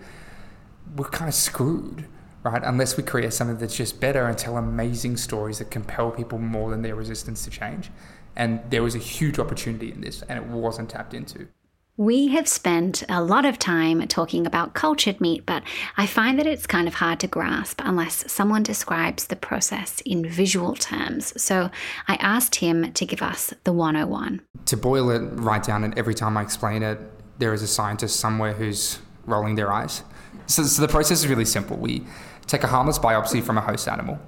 we're 0.96 1.10
kind 1.10 1.28
of 1.28 1.36
screwed, 1.36 2.06
right? 2.44 2.62
Unless 2.64 2.98
we 2.98 3.04
create 3.04 3.34
something 3.34 3.58
that's 3.58 3.76
just 3.76 4.00
better 4.00 4.26
and 4.26 4.38
tell 4.38 4.58
amazing 4.58 5.18
stories 5.18 5.60
that 5.60 5.72
compel 5.72 6.12
people 6.12 6.38
more 6.38 6.70
than 6.70 6.82
their 6.82 6.96
resistance 6.96 7.44
to 7.46 7.50
change. 7.50 7.90
And 8.36 8.60
there 8.70 8.84
was 8.84 8.96
a 8.96 9.00
huge 9.00 9.40
opportunity 9.40 9.92
in 9.92 10.02
this, 10.02 10.24
and 10.24 10.38
it 10.38 10.46
wasn't 10.46 10.90
tapped 10.90 11.14
into. 11.14 11.48
We 11.96 12.30
have 12.30 12.48
spent 12.48 13.04
a 13.08 13.24
lot 13.24 13.46
of 13.46 13.60
time 13.60 14.08
talking 14.08 14.48
about 14.48 14.74
cultured 14.74 15.22
meat, 15.22 15.46
but 15.46 15.62
I 15.96 16.08
find 16.08 16.40
that 16.40 16.48
it's 16.48 16.66
kind 16.66 16.88
of 16.88 16.96
hard 16.96 17.20
to 17.20 17.28
grasp 17.28 17.82
unless 17.86 18.32
someone 18.32 18.64
describes 18.64 19.28
the 19.28 19.36
process 19.36 20.02
in 20.02 20.28
visual 20.28 20.74
terms. 20.74 21.40
So 21.40 21.70
I 22.08 22.16
asked 22.16 22.56
him 22.56 22.92
to 22.94 23.06
give 23.06 23.22
us 23.22 23.54
the 23.64 23.72
101. 23.72 24.42
To 24.66 24.78
boil 24.78 25.12
it 25.12 25.20
right 25.34 25.62
down, 25.62 25.84
and 25.84 25.96
every 25.96 26.16
time 26.16 26.36
I 26.36 26.42
explain 26.42 26.82
it, 26.82 27.00
there 27.38 27.54
is 27.54 27.62
a 27.62 27.68
scientist 27.68 28.20
somewhere 28.20 28.54
who's 28.54 28.98
rolling 29.28 29.54
their 29.54 29.72
eyes. 29.72 30.02
So, 30.48 30.64
so 30.64 30.82
the 30.82 30.88
process 30.88 31.20
is 31.20 31.28
really 31.28 31.46
simple. 31.46 31.78
We 31.78 32.04
take 32.46 32.64
a 32.64 32.68
harmless 32.68 33.00
biopsy 33.00 33.42
from 33.42 33.58
a 33.58 33.62
host 33.62 33.88
animal. 33.88 34.20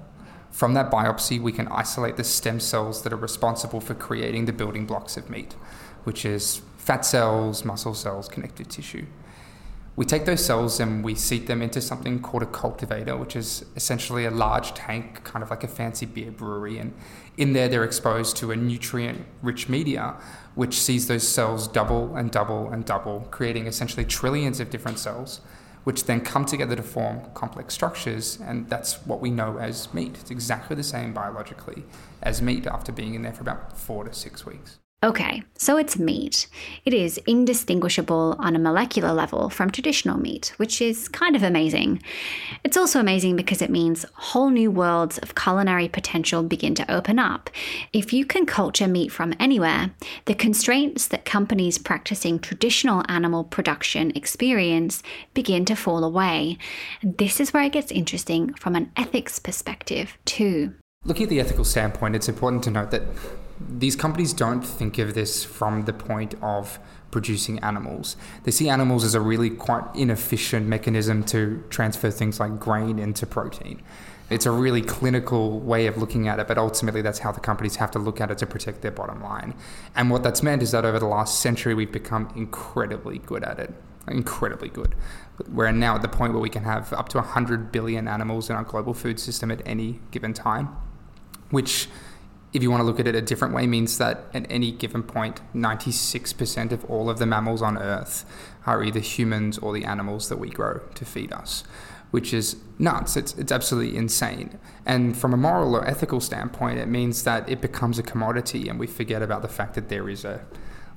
From 0.50 0.74
that 0.74 0.90
biopsy, 0.90 1.40
we 1.40 1.52
can 1.52 1.68
isolate 1.68 2.16
the 2.16 2.24
stem 2.24 2.60
cells 2.60 3.02
that 3.02 3.12
are 3.12 3.16
responsible 3.16 3.80
for 3.80 3.94
creating 3.94 4.46
the 4.46 4.52
building 4.52 4.86
blocks 4.86 5.16
of 5.16 5.28
meat, 5.28 5.52
which 6.04 6.24
is 6.24 6.62
fat 6.78 7.04
cells, 7.04 7.64
muscle 7.64 7.94
cells, 7.94 8.28
connective 8.28 8.68
tissue. 8.68 9.06
We 9.96 10.04
take 10.04 10.26
those 10.26 10.44
cells 10.44 10.78
and 10.78 11.02
we 11.02 11.14
seed 11.14 11.46
them 11.46 11.62
into 11.62 11.80
something 11.80 12.20
called 12.20 12.42
a 12.42 12.46
cultivator, 12.46 13.16
which 13.16 13.34
is 13.34 13.64
essentially 13.76 14.26
a 14.26 14.30
large 14.30 14.74
tank, 14.74 15.24
kind 15.24 15.42
of 15.42 15.48
like 15.48 15.64
a 15.64 15.68
fancy 15.68 16.04
beer 16.04 16.30
brewery. 16.30 16.78
And 16.78 16.92
in 17.38 17.54
there, 17.54 17.66
they're 17.66 17.82
exposed 17.82 18.36
to 18.38 18.50
a 18.50 18.56
nutrient 18.56 19.26
rich 19.40 19.70
media, 19.70 20.16
which 20.54 20.78
sees 20.78 21.06
those 21.08 21.26
cells 21.26 21.66
double 21.66 22.14
and 22.14 22.30
double 22.30 22.68
and 22.70 22.84
double, 22.84 23.26
creating 23.30 23.66
essentially 23.66 24.04
trillions 24.04 24.60
of 24.60 24.68
different 24.68 24.98
cells, 24.98 25.40
which 25.86 26.06
then 26.06 26.20
come 26.20 26.44
together 26.44 26.74
to 26.74 26.82
form 26.82 27.20
complex 27.32 27.72
structures. 27.72 28.40
And 28.40 28.68
that's 28.68 29.06
what 29.06 29.20
we 29.20 29.30
know 29.30 29.58
as 29.58 29.94
meat. 29.94 30.16
It's 30.20 30.32
exactly 30.32 30.74
the 30.74 30.82
same 30.82 31.14
biologically 31.14 31.84
as 32.24 32.42
meat 32.42 32.66
after 32.66 32.90
being 32.90 33.14
in 33.14 33.22
there 33.22 33.32
for 33.32 33.42
about 33.42 33.78
four 33.78 34.02
to 34.02 34.12
six 34.12 34.44
weeks. 34.44 34.80
Okay, 35.06 35.44
so 35.56 35.76
it's 35.76 36.00
meat. 36.00 36.48
It 36.84 36.92
is 36.92 37.16
indistinguishable 37.28 38.34
on 38.40 38.56
a 38.56 38.58
molecular 38.58 39.12
level 39.12 39.48
from 39.48 39.70
traditional 39.70 40.18
meat, 40.18 40.52
which 40.56 40.82
is 40.82 41.06
kind 41.06 41.36
of 41.36 41.44
amazing. 41.44 42.02
It's 42.64 42.76
also 42.76 42.98
amazing 42.98 43.36
because 43.36 43.62
it 43.62 43.70
means 43.70 44.04
whole 44.14 44.50
new 44.50 44.68
worlds 44.68 45.18
of 45.18 45.36
culinary 45.36 45.86
potential 45.86 46.42
begin 46.42 46.74
to 46.74 46.92
open 46.92 47.20
up. 47.20 47.50
If 47.92 48.12
you 48.12 48.26
can 48.26 48.46
culture 48.46 48.88
meat 48.88 49.12
from 49.12 49.32
anywhere, 49.38 49.92
the 50.24 50.34
constraints 50.34 51.06
that 51.06 51.24
companies 51.24 51.78
practicing 51.78 52.40
traditional 52.40 53.04
animal 53.08 53.44
production 53.44 54.10
experience 54.16 55.04
begin 55.34 55.64
to 55.66 55.76
fall 55.76 56.02
away. 56.02 56.58
This 57.04 57.38
is 57.38 57.52
where 57.52 57.62
it 57.62 57.72
gets 57.72 57.92
interesting 57.92 58.54
from 58.54 58.74
an 58.74 58.90
ethics 58.96 59.38
perspective, 59.38 60.18
too. 60.24 60.74
Looking 61.06 61.22
at 61.22 61.30
the 61.30 61.38
ethical 61.38 61.64
standpoint, 61.64 62.16
it's 62.16 62.28
important 62.28 62.64
to 62.64 62.70
note 62.72 62.90
that 62.90 63.02
these 63.60 63.94
companies 63.94 64.32
don't 64.32 64.62
think 64.62 64.98
of 64.98 65.14
this 65.14 65.44
from 65.44 65.84
the 65.84 65.92
point 65.92 66.34
of 66.42 66.80
producing 67.12 67.60
animals. 67.60 68.16
They 68.42 68.50
see 68.50 68.68
animals 68.68 69.04
as 69.04 69.14
a 69.14 69.20
really 69.20 69.50
quite 69.50 69.84
inefficient 69.94 70.66
mechanism 70.66 71.22
to 71.26 71.62
transfer 71.70 72.10
things 72.10 72.40
like 72.40 72.58
grain 72.58 72.98
into 72.98 73.24
protein. 73.24 73.82
It's 74.30 74.46
a 74.46 74.50
really 74.50 74.82
clinical 74.82 75.60
way 75.60 75.86
of 75.86 75.96
looking 75.96 76.26
at 76.26 76.40
it, 76.40 76.48
but 76.48 76.58
ultimately 76.58 77.02
that's 77.02 77.20
how 77.20 77.30
the 77.30 77.38
companies 77.38 77.76
have 77.76 77.92
to 77.92 78.00
look 78.00 78.20
at 78.20 78.32
it 78.32 78.38
to 78.38 78.46
protect 78.46 78.82
their 78.82 78.90
bottom 78.90 79.22
line. 79.22 79.54
And 79.94 80.10
what 80.10 80.24
that's 80.24 80.42
meant 80.42 80.60
is 80.60 80.72
that 80.72 80.84
over 80.84 80.98
the 80.98 81.06
last 81.06 81.40
century, 81.40 81.72
we've 81.72 81.92
become 81.92 82.32
incredibly 82.34 83.18
good 83.18 83.44
at 83.44 83.60
it. 83.60 83.72
Incredibly 84.08 84.70
good. 84.70 84.96
We're 85.48 85.70
now 85.70 85.94
at 85.94 86.02
the 86.02 86.08
point 86.08 86.32
where 86.32 86.42
we 86.42 86.50
can 86.50 86.64
have 86.64 86.92
up 86.92 87.08
to 87.10 87.18
100 87.18 87.70
billion 87.70 88.08
animals 88.08 88.50
in 88.50 88.56
our 88.56 88.64
global 88.64 88.92
food 88.92 89.20
system 89.20 89.52
at 89.52 89.62
any 89.64 90.00
given 90.10 90.34
time, 90.34 90.76
which 91.50 91.88
if 92.52 92.62
you 92.62 92.70
want 92.70 92.80
to 92.80 92.84
look 92.84 92.98
at 92.98 93.06
it 93.06 93.14
a 93.14 93.20
different 93.20 93.52
way, 93.52 93.66
means 93.66 93.98
that 93.98 94.24
at 94.32 94.46
any 94.50 94.72
given 94.72 95.02
point, 95.02 95.40
96% 95.54 96.72
of 96.72 96.84
all 96.86 97.10
of 97.10 97.18
the 97.18 97.26
mammals 97.26 97.60
on 97.60 97.76
Earth 97.76 98.24
are 98.64 98.82
either 98.82 99.00
humans 99.00 99.58
or 99.58 99.74
the 99.74 99.84
animals 99.84 100.30
that 100.30 100.38
we 100.38 100.48
grow 100.48 100.80
to 100.94 101.04
feed 101.04 101.32
us, 101.32 101.64
which 102.12 102.32
is 102.32 102.56
nuts. 102.78 103.14
It's, 103.16 103.34
it's 103.34 103.52
absolutely 103.52 103.96
insane. 103.96 104.58
And 104.86 105.16
from 105.16 105.34
a 105.34 105.36
moral 105.36 105.76
or 105.76 105.86
ethical 105.86 106.20
standpoint, 106.20 106.78
it 106.78 106.88
means 106.88 107.24
that 107.24 107.46
it 107.48 107.60
becomes 107.60 107.98
a 107.98 108.02
commodity 108.02 108.68
and 108.68 108.78
we 108.78 108.86
forget 108.86 109.22
about 109.22 109.42
the 109.42 109.48
fact 109.48 109.74
that 109.74 109.90
there 109.90 110.08
is 110.08 110.24
a 110.24 110.40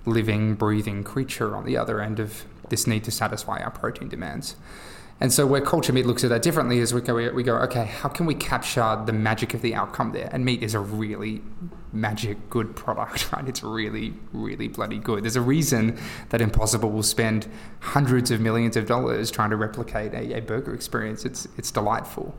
living, 0.06 0.56
breathing 0.56 1.04
creature 1.04 1.58
on 1.58 1.66
the 1.66 1.76
other 1.76 2.00
end 2.00 2.20
of 2.20 2.46
this 2.70 2.88
need 2.88 3.04
to 3.04 3.12
satisfy 3.12 3.60
our 3.60 3.72
protein 3.72 4.08
demands. 4.08 4.56
And 5.22 5.34
so 5.34 5.46
where 5.46 5.60
culture 5.60 5.92
meat 5.92 6.06
looks 6.06 6.24
at 6.24 6.30
that 6.30 6.42
differently 6.42 6.80
is 6.80 6.94
we 6.94 7.02
go, 7.02 7.14
we 7.34 7.44
go, 7.44 7.56
okay, 7.58 7.86
how 7.86 8.08
can 8.08 8.26
we 8.26 8.34
capture 8.34 9.02
the 9.06 9.12
magic 9.12 9.54
of 9.54 9.62
the 9.62 9.76
outcome 9.76 10.14
there? 10.14 10.30
And 10.32 10.46
meat 10.46 10.64
is 10.64 10.74
a 10.74 10.80
really 10.80 11.42
magic 11.92 12.50
good 12.50 12.74
product, 12.76 13.30
right? 13.34 13.46
It's 13.48 13.62
really, 13.62 14.14
really 14.32 14.70
bloody 14.70 14.98
good. 14.98 15.24
There's 15.24 15.36
a 15.36 15.42
reason 15.42 16.00
that 16.30 16.40
Impossible 16.40 16.90
will 16.90 17.04
spend 17.04 17.48
hundreds 17.82 18.32
of 18.32 18.40
millions 18.40 18.78
of 18.78 18.86
dollars 18.86 19.30
trying 19.30 19.50
to 19.50 19.58
replicate 19.58 20.14
a, 20.14 20.38
a 20.38 20.42
burger 20.42 20.74
experience. 20.74 21.26
It's, 21.26 21.50
it's 21.58 21.72
delightful. 21.72 22.34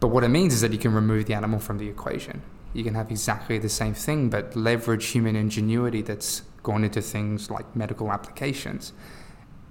But 0.00 0.08
what 0.08 0.24
it 0.24 0.28
means 0.28 0.54
is 0.54 0.62
that 0.62 0.72
you 0.72 0.78
can 0.78 0.94
remove 0.94 1.26
the 1.26 1.34
animal 1.34 1.58
from 1.58 1.76
the 1.76 1.88
equation. 1.88 2.40
You 2.72 2.84
can 2.84 2.94
have 2.94 3.10
exactly 3.10 3.58
the 3.58 3.68
same 3.68 3.92
thing, 3.92 4.30
but 4.30 4.56
leverage 4.56 5.06
human 5.06 5.36
ingenuity 5.36 6.00
that's 6.00 6.42
gone 6.62 6.84
into 6.84 7.02
things 7.02 7.50
like 7.50 7.76
medical 7.76 8.10
applications 8.10 8.92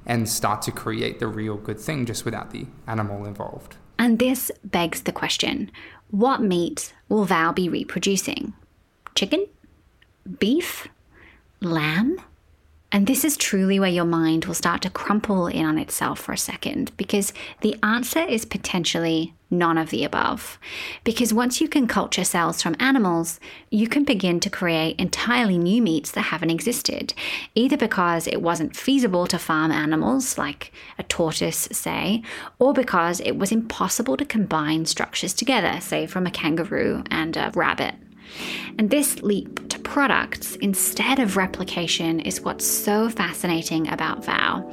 and 0.08 0.28
start 0.28 0.64
to 0.64 0.72
create 0.72 1.20
the 1.20 1.28
real 1.28 1.58
good 1.58 1.80
thing 1.80 2.06
just 2.06 2.26
without 2.26 2.50
the 2.50 2.66
animal 2.88 3.26
involved. 3.26 3.76
And 4.00 4.18
this 4.18 4.52
begs 4.64 5.02
the 5.02 5.12
question 5.12 5.70
what 6.10 6.42
meat 6.42 6.94
will 7.10 7.26
Vow 7.26 7.52
be 7.52 7.68
reproducing? 7.68 8.54
Chicken? 9.14 9.46
Beef? 10.40 10.88
Lamb? 11.62 12.22
And 12.92 13.06
this 13.06 13.26
is 13.26 13.36
truly 13.36 13.80
where 13.80 13.90
your 13.90 14.06
mind 14.06 14.46
will 14.46 14.54
start 14.54 14.82
to 14.84 14.90
crumple 14.90 15.48
in 15.48 15.66
on 15.66 15.78
itself 15.78 16.20
for 16.20 16.32
a 16.32 16.38
second, 16.38 16.96
because 16.96 17.34
the 17.60 17.76
answer 17.84 18.22
is 18.22 18.46
potentially 18.46 19.34
none 19.50 19.78
of 19.78 19.90
the 19.90 20.04
above. 20.04 20.60
Because 21.04 21.34
once 21.34 21.62
you 21.62 21.68
can 21.68 21.88
culture 21.88 22.24
cells 22.24 22.62
from 22.62 22.76
animals, 22.80 23.40
you 23.70 23.88
can 23.88 24.04
begin 24.04 24.40
to 24.42 24.50
create 24.50 25.00
entirely 25.00 25.58
new 25.58 25.82
meats 25.82 26.12
that 26.12 26.24
haven't 26.24 26.50
existed, 26.50 27.14
either 27.56 27.78
because 27.78 28.28
it 28.28 28.42
wasn't 28.42 28.76
feasible 28.76 29.28
to 29.28 29.40
farm 29.40 29.72
animals, 29.72 30.38
like 30.38 30.72
a 30.98 31.04
tortoise, 31.04 31.68
say, 31.72 32.22
or 32.60 32.74
because 32.74 33.20
it 33.22 33.38
was 33.38 33.52
impossible 33.52 34.18
to 34.18 34.26
combine 34.26 34.86
structures 34.86 35.34
together, 35.34 35.80
say 35.82 36.06
from 36.06 36.28
a 36.28 36.32
kangaroo 36.32 37.04
and 37.10 37.38
a 37.38 37.52
rabbit. 37.56 37.96
And 38.78 38.90
this 38.90 39.22
leap 39.24 39.70
to 39.70 39.80
products 39.80 40.56
instead 40.58 41.20
of 41.20 41.38
replication 41.38 42.20
is 42.20 42.42
what's 42.42 42.66
so 42.66 43.10
fascinating 43.10 43.88
about 43.88 44.26
Vow. 44.26 44.70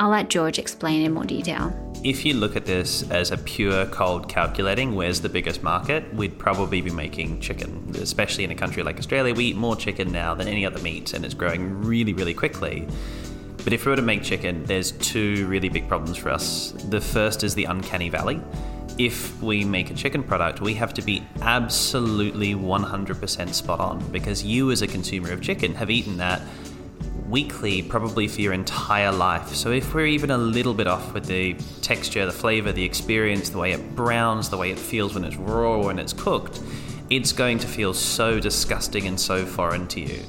I'll 0.00 0.08
let 0.08 0.30
George 0.30 0.58
explain 0.58 1.02
in 1.02 1.12
more 1.12 1.24
detail. 1.24 1.76
If 2.02 2.24
you 2.24 2.32
look 2.32 2.56
at 2.56 2.64
this 2.64 3.08
as 3.10 3.32
a 3.32 3.36
pure 3.36 3.84
cold 3.84 4.30
calculating, 4.30 4.94
where's 4.94 5.20
the 5.20 5.28
biggest 5.28 5.62
market, 5.62 6.14
we'd 6.14 6.38
probably 6.38 6.80
be 6.80 6.90
making 6.90 7.40
chicken. 7.40 7.94
Especially 7.96 8.44
in 8.44 8.50
a 8.50 8.54
country 8.54 8.82
like 8.82 8.98
Australia, 8.98 9.34
we 9.34 9.48
eat 9.48 9.56
more 9.56 9.76
chicken 9.76 10.10
now 10.10 10.34
than 10.34 10.48
any 10.48 10.64
other 10.64 10.80
meat, 10.80 11.12
and 11.12 11.22
it's 11.22 11.34
growing 11.34 11.82
really, 11.82 12.14
really 12.14 12.32
quickly. 12.32 12.88
But 13.62 13.74
if 13.74 13.84
we 13.84 13.90
were 13.90 13.96
to 13.96 14.00
make 14.00 14.22
chicken, 14.22 14.64
there's 14.64 14.92
two 14.92 15.46
really 15.48 15.68
big 15.68 15.86
problems 15.86 16.16
for 16.16 16.30
us. 16.30 16.72
The 16.88 17.02
first 17.02 17.44
is 17.44 17.54
the 17.54 17.64
uncanny 17.64 18.08
valley 18.08 18.40
if 18.98 19.40
we 19.42 19.64
make 19.64 19.90
a 19.90 19.94
chicken 19.94 20.22
product, 20.22 20.60
we 20.60 20.74
have 20.74 20.92
to 20.92 21.00
be 21.00 21.22
absolutely 21.40 22.54
100% 22.54 23.54
spot 23.54 23.80
on 23.80 23.98
because 24.12 24.44
you, 24.44 24.70
as 24.70 24.82
a 24.82 24.86
consumer 24.86 25.32
of 25.32 25.40
chicken, 25.40 25.74
have 25.74 25.90
eaten 25.90 26.18
that 26.18 26.42
weekly, 27.30 27.80
probably 27.80 28.26
for 28.26 28.40
your 28.40 28.52
entire 28.52 29.12
life. 29.12 29.48
So 29.48 29.70
if 29.70 29.94
we're 29.94 30.06
even 30.06 30.30
a 30.30 30.38
little 30.38 30.74
bit 30.74 30.86
off 30.86 31.14
with 31.14 31.26
the 31.26 31.54
texture, 31.80 32.26
the 32.26 32.32
flavor, 32.32 32.72
the 32.72 32.84
experience, 32.84 33.50
the 33.50 33.58
way 33.58 33.72
it 33.72 33.94
browns, 33.94 34.48
the 34.48 34.56
way 34.56 34.70
it 34.70 34.78
feels 34.78 35.14
when 35.14 35.24
it's 35.24 35.36
raw 35.36 35.78
when 35.84 35.98
it's 35.98 36.12
cooked, 36.12 36.60
it's 37.08 37.32
going 37.32 37.58
to 37.58 37.66
feel 37.66 37.94
so 37.94 38.40
disgusting 38.40 39.06
and 39.06 39.18
so 39.18 39.46
foreign 39.46 39.86
to 39.88 40.00
you. 40.00 40.20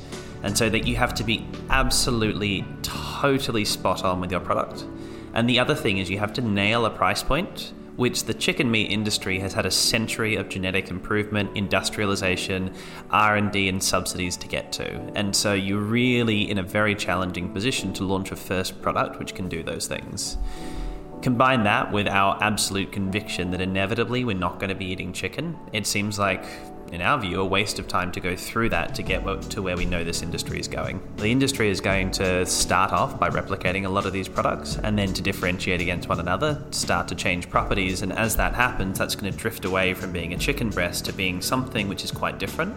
And 0.44 0.58
so 0.58 0.70
that 0.70 0.88
you 0.88 0.96
have 0.96 1.14
to 1.16 1.24
be 1.24 1.46
absolutely 1.70 2.66
totally 2.82 3.66
spot 3.66 4.04
on 4.04 4.22
with 4.22 4.32
your 4.32 4.40
product. 4.40 4.86
And 5.34 5.50
the 5.50 5.60
other 5.60 5.76
thing 5.76 5.98
is 5.98 6.10
you 6.10 6.20
have 6.20 6.34
to 6.34 6.42
nail 6.42 6.86
a 6.86 6.90
price 6.90 7.24
point 7.24 7.74
which 7.96 8.24
the 8.26 8.34
chicken 8.34 8.72
meat 8.72 8.92
industry 8.92 9.40
has 9.40 9.54
had 9.54 9.66
a 9.66 9.72
century 9.72 10.36
of 10.36 10.50
genetic 10.50 10.90
improvement, 10.90 11.56
industrialization, 11.56 12.74
R&D 13.10 13.70
and 13.70 13.84
subsidies 13.84 14.38
to 14.38 14.48
get 14.48 14.72
to. 14.74 14.90
And 15.16 15.36
so 15.36 15.54
you're 15.54 15.80
really 15.80 16.50
in 16.50 16.58
a 16.58 16.64
very 16.64 16.96
challenging 16.96 17.52
position 17.52 17.94
to 17.94 18.04
launch 18.04 18.32
a 18.32 18.36
first 18.36 18.82
product 18.82 19.20
which 19.20 19.36
can 19.36 19.50
do 19.50 19.64
those 19.64 19.88
things. 19.88 20.38
Combine 21.22 21.64
that 21.66 21.92
with 21.92 22.08
our 22.08 22.42
absolute 22.42 22.92
conviction 22.92 23.52
that 23.52 23.62
inevitably 23.62 24.24
we're 24.24 24.36
not 24.36 24.60
going 24.60 24.70
to 24.70 24.76
be 24.76 24.86
eating 24.86 25.14
chicken, 25.14 25.56
it 25.72 25.86
seems 25.86 26.18
like 26.18 26.44
in 26.92 27.02
our 27.02 27.18
view, 27.18 27.40
a 27.40 27.46
waste 27.46 27.80
of 27.80 27.88
time 27.88 28.12
to 28.12 28.20
go 28.20 28.36
through 28.36 28.70
that 28.70 28.94
to 28.96 29.04
get 29.04 29.24
to 29.50 29.62
where 29.62 29.78
we 29.78 29.86
know 29.86 30.04
this 30.04 30.22
industry 30.22 30.60
is 30.60 30.68
going. 30.68 31.02
The 31.18 31.28
industry 31.28 31.70
is 31.70 31.80
going 31.80 32.12
to 32.12 32.46
start 32.46 32.92
off 32.92 33.20
by 33.20 33.30
replicating 33.30 33.86
a 33.86 33.90
lot 33.90 34.06
of 34.06 34.14
these 34.14 34.28
products 34.28 34.78
and 34.78 34.98
then 34.98 35.14
to 35.14 35.22
differentiate 35.22 35.80
against 35.80 36.10
one 36.10 36.20
another, 36.20 36.62
start 36.72 37.08
to 37.08 37.16
change 37.16 37.50
properties. 37.50 38.02
And 38.02 38.12
as 38.12 38.36
that 38.36 38.54
happens, 38.54 39.00
that's 39.00 39.16
going 39.16 39.32
to 39.32 39.38
drift 39.38 39.64
away 39.64 39.94
from 39.94 40.12
being 40.12 40.34
a 40.34 40.38
chicken 40.38 40.70
breast 40.70 41.06
to 41.06 41.14
being 41.14 41.42
something 41.42 41.88
which 41.88 42.04
is 42.04 42.12
quite 42.12 42.40
different 42.40 42.76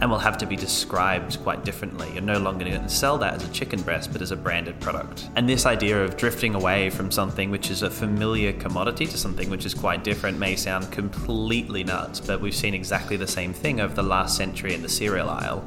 and 0.00 0.10
will 0.10 0.18
have 0.18 0.38
to 0.38 0.46
be 0.46 0.56
described 0.56 1.42
quite 1.42 1.64
differently. 1.64 2.10
You're 2.12 2.22
no 2.22 2.38
longer 2.38 2.64
going 2.64 2.82
to 2.82 2.88
sell 2.88 3.18
that 3.18 3.34
as 3.34 3.48
a 3.48 3.52
chicken 3.52 3.82
breast, 3.82 4.12
but 4.12 4.22
as 4.22 4.30
a 4.30 4.36
branded 4.36 4.80
product. 4.80 5.28
And 5.36 5.48
this 5.48 5.66
idea 5.66 6.02
of 6.02 6.16
drifting 6.16 6.54
away 6.54 6.90
from 6.90 7.10
something 7.10 7.50
which 7.50 7.70
is 7.70 7.82
a 7.82 7.90
familiar 7.90 8.52
commodity 8.54 9.06
to 9.06 9.18
something 9.18 9.50
which 9.50 9.66
is 9.66 9.74
quite 9.74 10.02
different 10.02 10.38
may 10.38 10.56
sound 10.56 10.90
completely 10.90 11.84
nuts, 11.84 12.20
but 12.20 12.40
we've 12.40 12.54
seen 12.54 12.74
exactly 12.74 13.16
the 13.16 13.26
same 13.26 13.52
thing 13.52 13.80
over 13.80 13.94
the 13.94 14.02
last 14.02 14.36
century 14.36 14.74
in 14.74 14.82
the 14.82 14.88
cereal 14.88 15.28
aisle. 15.28 15.64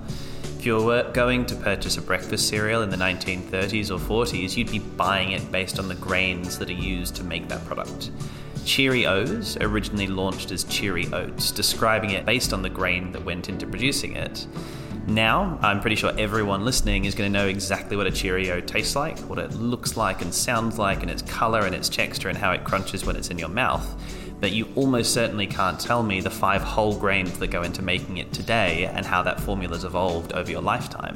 If 0.57 0.65
you 0.65 0.81
were 0.81 1.11
going 1.11 1.45
to 1.47 1.55
purchase 1.55 1.97
a 1.97 2.01
breakfast 2.01 2.47
cereal 2.47 2.83
in 2.83 2.89
the 2.89 2.95
1930s 2.95 3.91
or 3.91 3.99
40s, 3.99 4.55
you'd 4.55 4.71
be 4.71 4.79
buying 4.79 5.31
it 5.33 5.51
based 5.51 5.77
on 5.77 5.89
the 5.89 5.95
grains 5.95 6.57
that 6.57 6.69
are 6.69 6.71
used 6.71 7.15
to 7.17 7.23
make 7.25 7.49
that 7.49 7.65
product. 7.65 8.11
Cheerios 8.63 9.57
originally 9.61 10.07
launched 10.07 10.51
as 10.51 10.63
Cheery 10.63 11.07
Oats, 11.13 11.51
describing 11.51 12.11
it 12.11 12.25
based 12.25 12.53
on 12.53 12.61
the 12.61 12.69
grain 12.69 13.11
that 13.11 13.23
went 13.23 13.49
into 13.49 13.67
producing 13.67 14.15
it. 14.15 14.47
Now, 15.07 15.59
I'm 15.61 15.81
pretty 15.81 15.97
sure 15.97 16.13
everyone 16.17 16.63
listening 16.63 17.05
is 17.05 17.13
going 17.13 17.31
to 17.31 17.39
know 17.39 17.47
exactly 17.47 17.97
what 17.97 18.07
a 18.07 18.11
Cheerio 18.11 18.61
tastes 18.61 18.95
like, 18.95 19.19
what 19.19 19.37
it 19.37 19.53
looks 19.53 19.97
like 19.97 20.21
and 20.21 20.33
sounds 20.33 20.79
like, 20.79 21.01
and 21.01 21.11
its 21.11 21.21
color 21.21 21.65
and 21.65 21.75
its 21.75 21.89
texture, 21.89 22.29
and 22.29 22.37
how 22.37 22.51
it 22.51 22.63
crunches 22.63 23.05
when 23.05 23.17
it's 23.17 23.29
in 23.29 23.37
your 23.37 23.49
mouth. 23.49 23.85
But 24.39 24.53
you 24.53 24.67
almost 24.75 25.13
certainly 25.13 25.45
can't 25.45 25.79
tell 25.79 26.03
me 26.03 26.21
the 26.21 26.29
five 26.29 26.61
whole 26.61 26.97
grains 26.97 27.37
that 27.39 27.47
go 27.47 27.63
into 27.63 27.81
making 27.81 28.17
it 28.17 28.31
today 28.31 28.85
and 28.85 29.05
how 29.05 29.23
that 29.23 29.39
formula's 29.39 29.83
evolved 29.83 30.33
over 30.33 30.49
your 30.49 30.61
lifetime. 30.61 31.15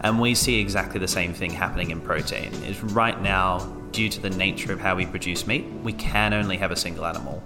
And 0.00 0.20
we 0.20 0.34
see 0.34 0.60
exactly 0.60 1.00
the 1.00 1.08
same 1.08 1.32
thing 1.32 1.50
happening 1.50 1.90
in 1.90 2.00
protein. 2.02 2.52
Is 2.64 2.82
right 2.82 3.20
now 3.22 3.58
due 3.94 4.08
to 4.08 4.20
the 4.20 4.30
nature 4.30 4.72
of 4.72 4.80
how 4.80 4.96
we 4.96 5.06
produce 5.06 5.46
meat, 5.46 5.64
we 5.82 5.92
can 5.92 6.34
only 6.34 6.56
have 6.56 6.72
a 6.72 6.76
single 6.76 7.06
animal. 7.06 7.42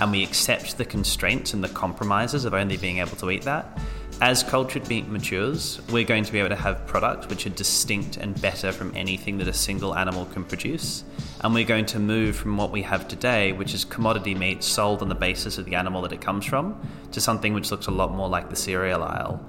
And 0.00 0.10
we 0.10 0.24
accept 0.24 0.78
the 0.78 0.84
constraints 0.84 1.52
and 1.52 1.62
the 1.62 1.68
compromises 1.68 2.46
of 2.46 2.54
only 2.54 2.78
being 2.78 2.98
able 2.98 3.16
to 3.18 3.30
eat 3.30 3.42
that. 3.42 3.78
As 4.22 4.42
cultured 4.42 4.88
meat 4.88 5.08
matures, 5.08 5.80
we're 5.90 6.04
going 6.04 6.24
to 6.24 6.32
be 6.32 6.38
able 6.38 6.48
to 6.48 6.56
have 6.56 6.86
products 6.86 7.28
which 7.28 7.46
are 7.46 7.50
distinct 7.50 8.16
and 8.16 8.40
better 8.40 8.72
from 8.72 8.94
anything 8.96 9.36
that 9.38 9.48
a 9.48 9.52
single 9.52 9.94
animal 9.94 10.24
can 10.26 10.44
produce. 10.44 11.04
And 11.42 11.52
we're 11.52 11.66
going 11.66 11.86
to 11.86 11.98
move 11.98 12.34
from 12.34 12.56
what 12.56 12.70
we 12.70 12.82
have 12.82 13.06
today, 13.06 13.52
which 13.52 13.74
is 13.74 13.84
commodity 13.84 14.34
meat 14.34 14.64
sold 14.64 15.02
on 15.02 15.10
the 15.10 15.14
basis 15.14 15.58
of 15.58 15.66
the 15.66 15.74
animal 15.74 16.02
that 16.02 16.12
it 16.12 16.20
comes 16.22 16.46
from, 16.46 16.80
to 17.12 17.20
something 17.20 17.52
which 17.52 17.70
looks 17.70 17.86
a 17.86 17.90
lot 17.90 18.12
more 18.12 18.28
like 18.28 18.48
the 18.48 18.56
cereal 18.56 19.02
aisle. 19.02 19.44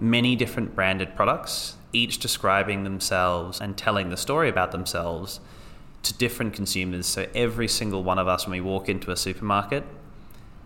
Many 0.00 0.36
different 0.36 0.74
branded 0.74 1.14
products, 1.14 1.76
each 1.92 2.18
describing 2.18 2.84
themselves 2.84 3.60
and 3.60 3.76
telling 3.76 4.08
the 4.08 4.16
story 4.16 4.48
about 4.48 4.72
themselves 4.72 5.40
to 6.02 6.14
different 6.14 6.54
consumers. 6.54 7.06
So 7.06 7.26
every 7.34 7.68
single 7.68 8.02
one 8.02 8.18
of 8.18 8.28
us, 8.28 8.46
when 8.46 8.52
we 8.52 8.60
walk 8.60 8.88
into 8.88 9.10
a 9.10 9.16
supermarket, 9.16 9.84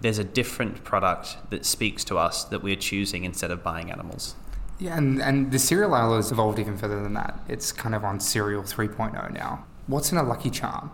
there's 0.01 0.19
a 0.19 0.25
different 0.25 0.85
product 0.85 1.37
that 1.51 1.65
speaks 1.65 2.05
to 2.05 2.19
us 2.19 2.45
that 2.45 2.63
we're 2.63 2.77
choosing 2.77 3.25
instead 3.25 3.51
of 3.51 3.63
buying 3.63 3.91
animals. 3.91 4.35
Yeah, 4.79 4.97
and, 4.97 5.23
and 5.23 5.53
the 5.53 5.59
cereal 5.59 5.95
aisle 5.95 6.17
has 6.17 6.31
evolved 6.31 6.59
even 6.59 6.77
further 6.77 7.03
than 7.03 7.15
that. 7.15 7.39
It's 7.49 7.73
kind 7.73 7.95
of 7.95 8.05
on 8.05 8.21
cereal 8.21 8.63
3.0 8.63 9.33
now. 9.33 9.65
What's 9.87 10.13
in 10.13 10.19
a 10.19 10.23
Lucky 10.23 10.51
Charm? 10.51 10.91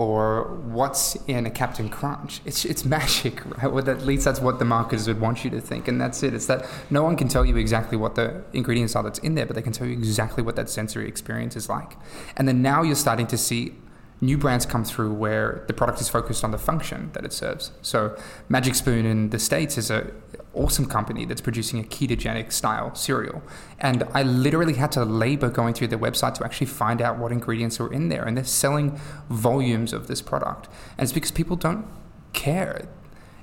Or 0.00 0.44
what's 0.64 1.14
in 1.26 1.44
a 1.44 1.50
Captain 1.50 1.90
Crunch. 1.90 2.40
It's 2.46 2.64
it's 2.64 2.86
magic, 2.86 3.44
right? 3.58 3.70
Well, 3.70 3.86
at 3.90 4.00
least 4.06 4.24
that's 4.24 4.40
what 4.40 4.58
the 4.58 4.64
marketers 4.64 5.06
would 5.06 5.20
want 5.20 5.44
you 5.44 5.50
to 5.50 5.60
think, 5.60 5.88
and 5.88 6.00
that's 6.00 6.22
it. 6.22 6.32
It's 6.32 6.46
that 6.46 6.66
no 6.88 7.02
one 7.02 7.16
can 7.16 7.28
tell 7.28 7.44
you 7.44 7.58
exactly 7.58 7.98
what 7.98 8.14
the 8.14 8.42
ingredients 8.54 8.96
are 8.96 9.02
that's 9.02 9.18
in 9.18 9.34
there, 9.34 9.44
but 9.44 9.56
they 9.56 9.62
can 9.62 9.74
tell 9.74 9.86
you 9.86 9.92
exactly 9.92 10.42
what 10.42 10.56
that 10.56 10.70
sensory 10.70 11.06
experience 11.06 11.54
is 11.54 11.68
like. 11.68 11.98
And 12.38 12.48
then 12.48 12.62
now 12.62 12.82
you're 12.82 12.94
starting 12.94 13.26
to 13.26 13.36
see 13.36 13.74
new 14.20 14.36
brands 14.36 14.66
come 14.66 14.84
through 14.84 15.12
where 15.14 15.64
the 15.66 15.72
product 15.72 16.00
is 16.00 16.08
focused 16.08 16.44
on 16.44 16.50
the 16.50 16.58
function 16.58 17.10
that 17.12 17.24
it 17.24 17.32
serves. 17.32 17.72
So 17.82 18.16
Magic 18.48 18.74
Spoon 18.74 19.06
in 19.06 19.30
the 19.30 19.38
States 19.38 19.78
is 19.78 19.90
a 19.90 20.12
awesome 20.52 20.86
company 20.86 21.24
that's 21.24 21.40
producing 21.40 21.78
a 21.78 21.84
ketogenic 21.84 22.52
style 22.52 22.94
cereal. 22.94 23.42
And 23.78 24.04
I 24.12 24.22
literally 24.22 24.74
had 24.74 24.92
to 24.92 25.04
labor 25.04 25.48
going 25.48 25.74
through 25.74 25.88
their 25.88 25.98
website 25.98 26.34
to 26.34 26.44
actually 26.44 26.66
find 26.66 27.00
out 27.00 27.18
what 27.18 27.32
ingredients 27.32 27.80
are 27.80 27.92
in 27.92 28.08
there. 28.08 28.24
And 28.24 28.36
they're 28.36 28.44
selling 28.44 28.98
volumes 29.28 29.92
of 29.92 30.06
this 30.08 30.20
product. 30.20 30.68
And 30.98 31.04
it's 31.04 31.12
because 31.12 31.30
people 31.30 31.56
don't 31.56 31.86
care. 32.32 32.88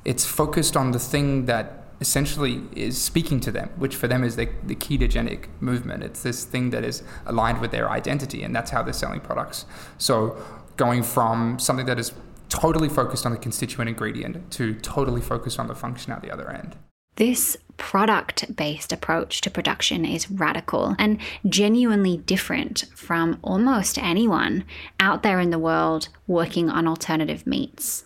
It's 0.05 0.25
focused 0.25 0.75
on 0.75 0.91
the 0.91 0.99
thing 0.99 1.45
that 1.45 1.85
essentially 1.99 2.61
is 2.75 3.01
speaking 3.01 3.39
to 3.39 3.51
them, 3.51 3.69
which 3.77 3.95
for 3.95 4.07
them 4.07 4.23
is 4.23 4.35
the, 4.35 4.49
the 4.63 4.75
ketogenic 4.75 5.45
movement. 5.59 6.03
It's 6.03 6.21
this 6.21 6.43
thing 6.43 6.69
that 6.69 6.83
is 6.83 7.01
aligned 7.25 7.59
with 7.59 7.71
their 7.71 7.89
identity, 7.89 8.43
and 8.43 8.55
that's 8.55 8.69
how 8.69 8.83
they're 8.83 8.93
selling 8.93 9.19
products. 9.19 9.65
So 9.97 10.37
going 10.77 11.03
from 11.03 11.59
something 11.59 11.85
that 11.87 11.99
is 11.99 12.13
totally 12.49 12.87
focused 12.87 13.25
on 13.25 13.31
the 13.31 13.37
constituent 13.37 13.89
ingredient 13.89 14.49
to 14.51 14.73
totally 14.75 15.21
focused 15.21 15.59
on 15.59 15.67
the 15.67 15.75
function 15.75 16.13
at 16.13 16.21
the 16.21 16.31
other 16.31 16.49
end. 16.49 16.75
This 17.15 17.57
product 17.77 18.55
based 18.55 18.93
approach 18.93 19.41
to 19.41 19.49
production 19.49 20.05
is 20.05 20.29
radical 20.29 20.95
and 20.99 21.19
genuinely 21.47 22.17
different 22.17 22.85
from 22.93 23.39
almost 23.43 23.97
anyone 23.97 24.63
out 24.99 25.23
there 25.23 25.39
in 25.39 25.49
the 25.49 25.59
world 25.59 26.09
working 26.27 26.69
on 26.69 26.87
alternative 26.87 27.45
meats. 27.47 28.05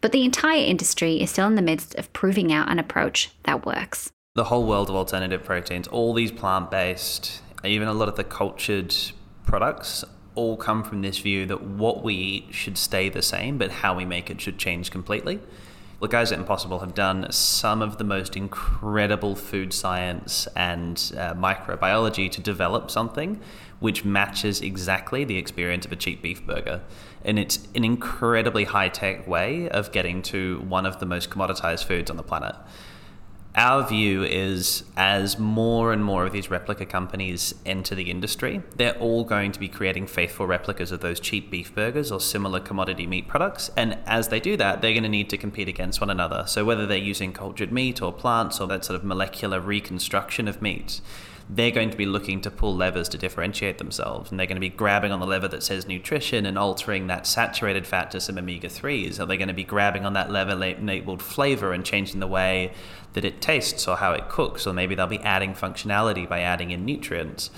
But 0.00 0.12
the 0.12 0.24
entire 0.24 0.64
industry 0.64 1.20
is 1.20 1.30
still 1.30 1.48
in 1.48 1.54
the 1.56 1.62
midst 1.62 1.94
of 1.96 2.12
proving 2.12 2.52
out 2.52 2.70
an 2.70 2.78
approach 2.78 3.30
that 3.44 3.66
works. 3.66 4.12
The 4.34 4.44
whole 4.44 4.66
world 4.66 4.88
of 4.88 4.96
alternative 4.96 5.44
proteins, 5.44 5.88
all 5.88 6.12
these 6.12 6.30
plant 6.30 6.70
based, 6.70 7.40
even 7.64 7.88
a 7.88 7.94
lot 7.94 8.08
of 8.08 8.16
the 8.16 8.24
cultured 8.24 8.94
products 9.46 10.04
all 10.34 10.56
come 10.56 10.82
from 10.82 11.02
this 11.02 11.18
view 11.18 11.46
that 11.46 11.62
what 11.62 12.02
we 12.02 12.14
eat 12.14 12.46
should 12.50 12.76
stay 12.76 13.08
the 13.08 13.22
same, 13.22 13.58
but 13.58 13.70
how 13.70 13.94
we 13.94 14.04
make 14.04 14.30
it 14.30 14.40
should 14.40 14.58
change 14.58 14.90
completely 14.90 15.40
the 16.04 16.08
guys 16.08 16.32
at 16.32 16.38
Impossible 16.38 16.80
have 16.80 16.94
done 16.94 17.30
some 17.32 17.80
of 17.80 17.96
the 17.96 18.04
most 18.04 18.36
incredible 18.36 19.34
food 19.34 19.72
science 19.72 20.46
and 20.54 21.12
uh, 21.16 21.32
microbiology 21.32 22.30
to 22.30 22.42
develop 22.42 22.90
something 22.90 23.40
which 23.80 24.04
matches 24.04 24.60
exactly 24.60 25.24
the 25.24 25.38
experience 25.38 25.86
of 25.86 25.92
a 25.92 25.96
cheap 25.96 26.20
beef 26.20 26.44
burger. 26.46 26.82
And 27.24 27.38
it's 27.38 27.66
an 27.74 27.84
incredibly 27.84 28.64
high 28.64 28.90
tech 28.90 29.26
way 29.26 29.68
of 29.70 29.92
getting 29.92 30.20
to 30.24 30.60
one 30.68 30.84
of 30.84 31.00
the 31.00 31.06
most 31.06 31.30
commoditized 31.30 31.84
foods 31.84 32.10
on 32.10 32.18
the 32.18 32.22
planet 32.22 32.54
our 33.56 33.86
view 33.86 34.24
is 34.24 34.82
as 34.96 35.38
more 35.38 35.92
and 35.92 36.04
more 36.04 36.26
of 36.26 36.32
these 36.32 36.50
replica 36.50 36.84
companies 36.84 37.54
enter 37.64 37.94
the 37.94 38.10
industry, 38.10 38.62
they're 38.76 38.98
all 38.98 39.22
going 39.24 39.52
to 39.52 39.60
be 39.60 39.68
creating 39.68 40.08
faithful 40.08 40.46
replicas 40.46 40.90
of 40.90 41.00
those 41.00 41.20
cheap 41.20 41.50
beef 41.50 41.72
burgers 41.74 42.10
or 42.10 42.20
similar 42.20 42.58
commodity 42.58 43.06
meat 43.06 43.28
products. 43.28 43.70
And 43.76 43.98
as 44.06 44.28
they 44.28 44.40
do 44.40 44.56
that, 44.56 44.82
they're 44.82 44.92
going 44.92 45.04
to 45.04 45.08
need 45.08 45.30
to 45.30 45.38
compete 45.38 45.68
against 45.68 46.00
one 46.00 46.10
another. 46.10 46.44
So 46.48 46.64
whether 46.64 46.84
they're 46.84 46.98
using 46.98 47.32
cultured 47.32 47.70
meat 47.70 48.02
or 48.02 48.12
plants 48.12 48.60
or 48.60 48.66
that 48.68 48.84
sort 48.84 48.98
of 48.98 49.04
molecular 49.04 49.60
reconstruction 49.60 50.48
of 50.48 50.60
meat, 50.60 51.00
they're 51.48 51.70
going 51.70 51.90
to 51.90 51.96
be 51.96 52.06
looking 52.06 52.40
to 52.40 52.50
pull 52.50 52.74
levers 52.74 53.08
to 53.10 53.18
differentiate 53.18 53.78
themselves. 53.78 54.30
And 54.30 54.40
they're 54.40 54.46
going 54.46 54.56
to 54.56 54.60
be 54.60 54.70
grabbing 54.70 55.12
on 55.12 55.20
the 55.20 55.26
lever 55.26 55.48
that 55.48 55.62
says 55.62 55.86
nutrition 55.86 56.46
and 56.46 56.58
altering 56.58 57.06
that 57.08 57.26
saturated 57.26 57.86
fat 57.86 58.10
to 58.12 58.20
some 58.20 58.38
omega 58.38 58.68
3s. 58.68 59.20
Are 59.20 59.26
they 59.26 59.36
going 59.36 59.48
to 59.48 59.54
be 59.54 59.64
grabbing 59.64 60.06
on 60.06 60.14
that 60.14 60.30
lever 60.30 60.54
labeled 60.54 61.22
flavor 61.22 61.72
and 61.72 61.84
changing 61.84 62.20
the 62.20 62.26
way 62.26 62.72
that 63.12 63.24
it 63.24 63.42
tastes 63.42 63.86
or 63.86 63.96
how 63.96 64.12
it 64.12 64.28
cooks? 64.28 64.66
Or 64.66 64.72
maybe 64.72 64.94
they'll 64.94 65.06
be 65.06 65.20
adding 65.20 65.52
functionality 65.52 66.26
by 66.26 66.40
adding 66.40 66.70
in 66.70 66.84
nutrients. 66.84 67.50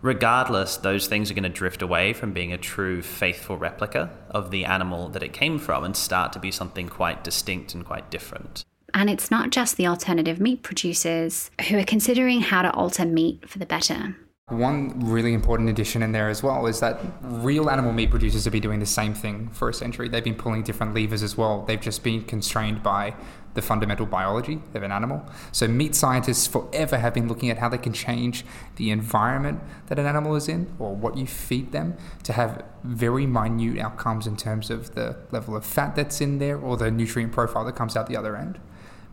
Regardless, 0.00 0.76
those 0.76 1.06
things 1.06 1.30
are 1.30 1.34
going 1.34 1.44
to 1.44 1.48
drift 1.48 1.82
away 1.82 2.12
from 2.12 2.32
being 2.32 2.52
a 2.52 2.58
true 2.58 3.02
faithful 3.02 3.56
replica 3.56 4.10
of 4.30 4.50
the 4.50 4.64
animal 4.64 5.08
that 5.10 5.22
it 5.22 5.32
came 5.32 5.58
from 5.58 5.84
and 5.84 5.96
start 5.96 6.32
to 6.32 6.40
be 6.40 6.50
something 6.50 6.88
quite 6.88 7.22
distinct 7.22 7.74
and 7.74 7.84
quite 7.84 8.10
different. 8.10 8.64
And 8.94 9.08
it's 9.08 9.30
not 9.30 9.50
just 9.50 9.76
the 9.76 9.86
alternative 9.86 10.40
meat 10.40 10.62
producers 10.62 11.50
who 11.68 11.78
are 11.78 11.84
considering 11.84 12.40
how 12.40 12.62
to 12.62 12.70
alter 12.72 13.04
meat 13.04 13.48
for 13.48 13.58
the 13.58 13.66
better. 13.66 14.16
One 14.48 15.00
really 15.00 15.32
important 15.32 15.70
addition 15.70 16.02
in 16.02 16.12
there 16.12 16.28
as 16.28 16.42
well 16.42 16.66
is 16.66 16.80
that 16.80 17.00
real 17.22 17.70
animal 17.70 17.92
meat 17.92 18.10
producers 18.10 18.44
have 18.44 18.52
been 18.52 18.60
doing 18.60 18.80
the 18.80 18.86
same 18.86 19.14
thing 19.14 19.48
for 19.48 19.70
a 19.70 19.74
century. 19.74 20.08
They've 20.08 20.22
been 20.22 20.34
pulling 20.34 20.62
different 20.62 20.94
levers 20.94 21.22
as 21.22 21.38
well. 21.38 21.64
They've 21.64 21.80
just 21.80 22.02
been 22.02 22.24
constrained 22.24 22.82
by 22.82 23.14
the 23.54 23.62
fundamental 23.62 24.04
biology 24.04 24.60
of 24.74 24.82
an 24.82 24.92
animal. 24.92 25.24
So, 25.52 25.68
meat 25.68 25.94
scientists 25.94 26.46
forever 26.46 26.98
have 26.98 27.14
been 27.14 27.28
looking 27.28 27.50
at 27.50 27.58
how 27.58 27.68
they 27.68 27.78
can 27.78 27.92
change 27.92 28.44
the 28.76 28.90
environment 28.90 29.60
that 29.86 29.98
an 29.98 30.06
animal 30.06 30.34
is 30.36 30.48
in 30.48 30.74
or 30.78 30.94
what 30.94 31.16
you 31.16 31.26
feed 31.26 31.72
them 31.72 31.96
to 32.24 32.32
have 32.32 32.64
very 32.82 33.26
minute 33.26 33.78
outcomes 33.78 34.26
in 34.26 34.36
terms 34.36 34.70
of 34.70 34.94
the 34.94 35.16
level 35.30 35.56
of 35.56 35.64
fat 35.64 35.94
that's 35.94 36.20
in 36.20 36.38
there 36.38 36.58
or 36.58 36.76
the 36.76 36.90
nutrient 36.90 37.32
profile 37.32 37.64
that 37.64 37.76
comes 37.76 37.96
out 37.96 38.06
the 38.06 38.16
other 38.16 38.36
end. 38.36 38.58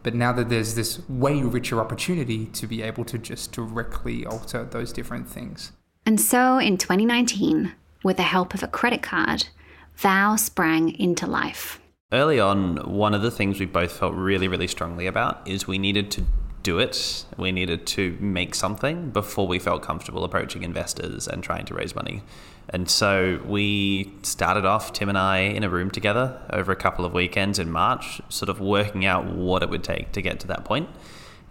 But 0.03 0.15
now 0.15 0.31
that 0.33 0.49
there's 0.49 0.75
this 0.75 1.07
way 1.09 1.41
richer 1.41 1.79
opportunity 1.79 2.45
to 2.47 2.67
be 2.67 2.81
able 2.81 3.05
to 3.05 3.17
just 3.17 3.51
directly 3.51 4.25
alter 4.25 4.63
those 4.63 4.93
different 4.93 5.27
things. 5.27 5.71
And 6.05 6.19
so 6.19 6.57
in 6.57 6.77
2019, 6.77 7.73
with 8.03 8.17
the 8.17 8.23
help 8.23 8.53
of 8.53 8.63
a 8.63 8.67
credit 8.67 9.01
card, 9.01 9.47
Vow 9.95 10.37
sprang 10.37 10.97
into 10.97 11.27
life. 11.27 11.81
Early 12.11 12.39
on, 12.39 12.77
one 12.89 13.13
of 13.13 13.21
the 13.21 13.29
things 13.29 13.59
we 13.59 13.65
both 13.65 13.91
felt 13.91 14.15
really, 14.15 14.47
really 14.47 14.67
strongly 14.67 15.05
about 15.05 15.47
is 15.47 15.67
we 15.67 15.77
needed 15.77 16.09
to 16.11 16.23
do 16.63 16.79
it. 16.79 17.25
We 17.37 17.51
needed 17.51 17.85
to 17.87 18.17
make 18.19 18.55
something 18.55 19.11
before 19.11 19.47
we 19.47 19.59
felt 19.59 19.81
comfortable 19.81 20.23
approaching 20.23 20.63
investors 20.63 21.27
and 21.27 21.43
trying 21.43 21.65
to 21.65 21.73
raise 21.73 21.95
money. 21.95 22.23
And 22.71 22.89
so 22.89 23.41
we 23.45 24.11
started 24.21 24.65
off, 24.65 24.93
Tim 24.93 25.09
and 25.09 25.17
I, 25.17 25.39
in 25.39 25.63
a 25.63 25.69
room 25.69 25.89
together 25.89 26.39
over 26.51 26.71
a 26.71 26.75
couple 26.75 27.03
of 27.03 27.13
weekends 27.13 27.57
in 27.57 27.71
March, 27.71 28.21
sort 28.29 28.49
of 28.49 28.59
working 28.59 29.05
out 29.05 29.25
what 29.25 29.63
it 29.63 29.69
would 29.69 29.83
take 29.83 30.11
to 30.11 30.21
get 30.21 30.39
to 30.41 30.47
that 30.47 30.65
point. 30.65 30.87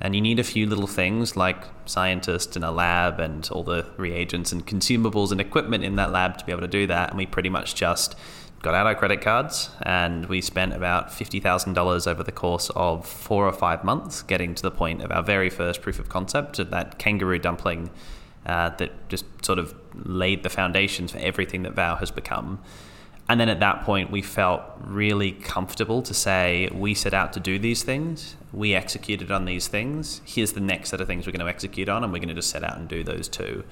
And 0.00 0.14
you 0.14 0.20
need 0.20 0.38
a 0.38 0.44
few 0.44 0.66
little 0.66 0.86
things 0.86 1.36
like 1.36 1.64
scientists 1.84 2.56
in 2.56 2.62
a 2.62 2.70
lab 2.70 3.18
and 3.18 3.48
all 3.50 3.64
the 3.64 3.84
reagents 3.96 4.52
and 4.52 4.64
consumables 4.64 5.32
and 5.32 5.40
equipment 5.40 5.82
in 5.82 5.96
that 5.96 6.12
lab 6.12 6.38
to 6.38 6.44
be 6.44 6.52
able 6.52 6.60
to 6.62 6.68
do 6.68 6.86
that. 6.86 7.10
And 7.10 7.18
we 7.18 7.26
pretty 7.26 7.48
much 7.48 7.74
just 7.74 8.14
got 8.62 8.74
out 8.74 8.86
our 8.86 8.94
credit 8.94 9.20
cards 9.20 9.70
and 9.82 10.26
we 10.26 10.40
spent 10.40 10.72
about 10.72 11.08
$50,000 11.08 12.06
over 12.06 12.22
the 12.22 12.32
course 12.32 12.70
of 12.74 13.06
four 13.06 13.46
or 13.46 13.52
five 13.52 13.84
months 13.84 14.22
getting 14.22 14.54
to 14.54 14.62
the 14.62 14.70
point 14.70 15.02
of 15.02 15.12
our 15.12 15.22
very 15.22 15.50
first 15.50 15.80
proof 15.82 15.98
of 15.98 16.08
concept 16.08 16.58
of 16.58 16.70
that 16.70 16.98
kangaroo 16.98 17.38
dumpling 17.38 17.90
uh, 18.46 18.70
that 18.76 19.08
just 19.08 19.24
sort 19.44 19.58
of 19.58 19.74
laid 19.94 20.42
the 20.42 20.50
foundations 20.50 21.12
for 21.12 21.18
everything 21.18 21.62
that 21.62 21.72
Vow 21.72 21.96
has 21.96 22.10
become. 22.10 22.60
And 23.28 23.38
then 23.38 23.50
at 23.50 23.60
that 23.60 23.82
point, 23.82 24.10
we 24.10 24.22
felt 24.22 24.62
really 24.80 25.32
comfortable 25.32 26.00
to 26.02 26.14
say, 26.14 26.70
we 26.72 26.94
set 26.94 27.12
out 27.12 27.34
to 27.34 27.40
do 27.40 27.58
these 27.58 27.82
things, 27.82 28.36
we 28.52 28.74
executed 28.74 29.30
on 29.30 29.44
these 29.44 29.68
things, 29.68 30.22
here's 30.24 30.52
the 30.52 30.60
next 30.60 30.90
set 30.90 31.00
of 31.02 31.06
things 31.06 31.26
we're 31.26 31.32
going 31.32 31.44
to 31.44 31.48
execute 31.48 31.90
on, 31.90 32.02
and 32.02 32.12
we're 32.12 32.20
going 32.20 32.30
to 32.30 32.34
just 32.34 32.48
set 32.48 32.64
out 32.64 32.78
and 32.78 32.88
do 32.88 33.04
those 33.04 33.28
too. 33.28 33.64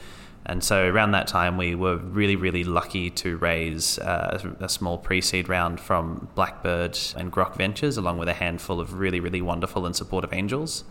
And 0.49 0.63
so 0.63 0.87
around 0.87 1.11
that 1.13 1.27
time, 1.27 1.57
we 1.57 1.75
were 1.75 1.97
really, 1.97 2.37
really 2.37 2.63
lucky 2.63 3.11
to 3.11 3.37
raise 3.39 3.99
uh, 3.99 4.55
a 4.61 4.69
small 4.69 4.97
pre 4.97 5.21
seed 5.21 5.49
round 5.49 5.81
from 5.81 6.29
Blackbird 6.37 6.97
and 7.17 7.33
Grok 7.33 7.57
Ventures, 7.57 7.97
along 7.97 8.19
with 8.19 8.29
a 8.29 8.35
handful 8.35 8.81
of 8.81 8.95
really, 8.95 9.19
really 9.19 9.43
wonderful 9.43 9.87
and 9.87 9.97
supportive 9.97 10.33
angels. 10.33 10.85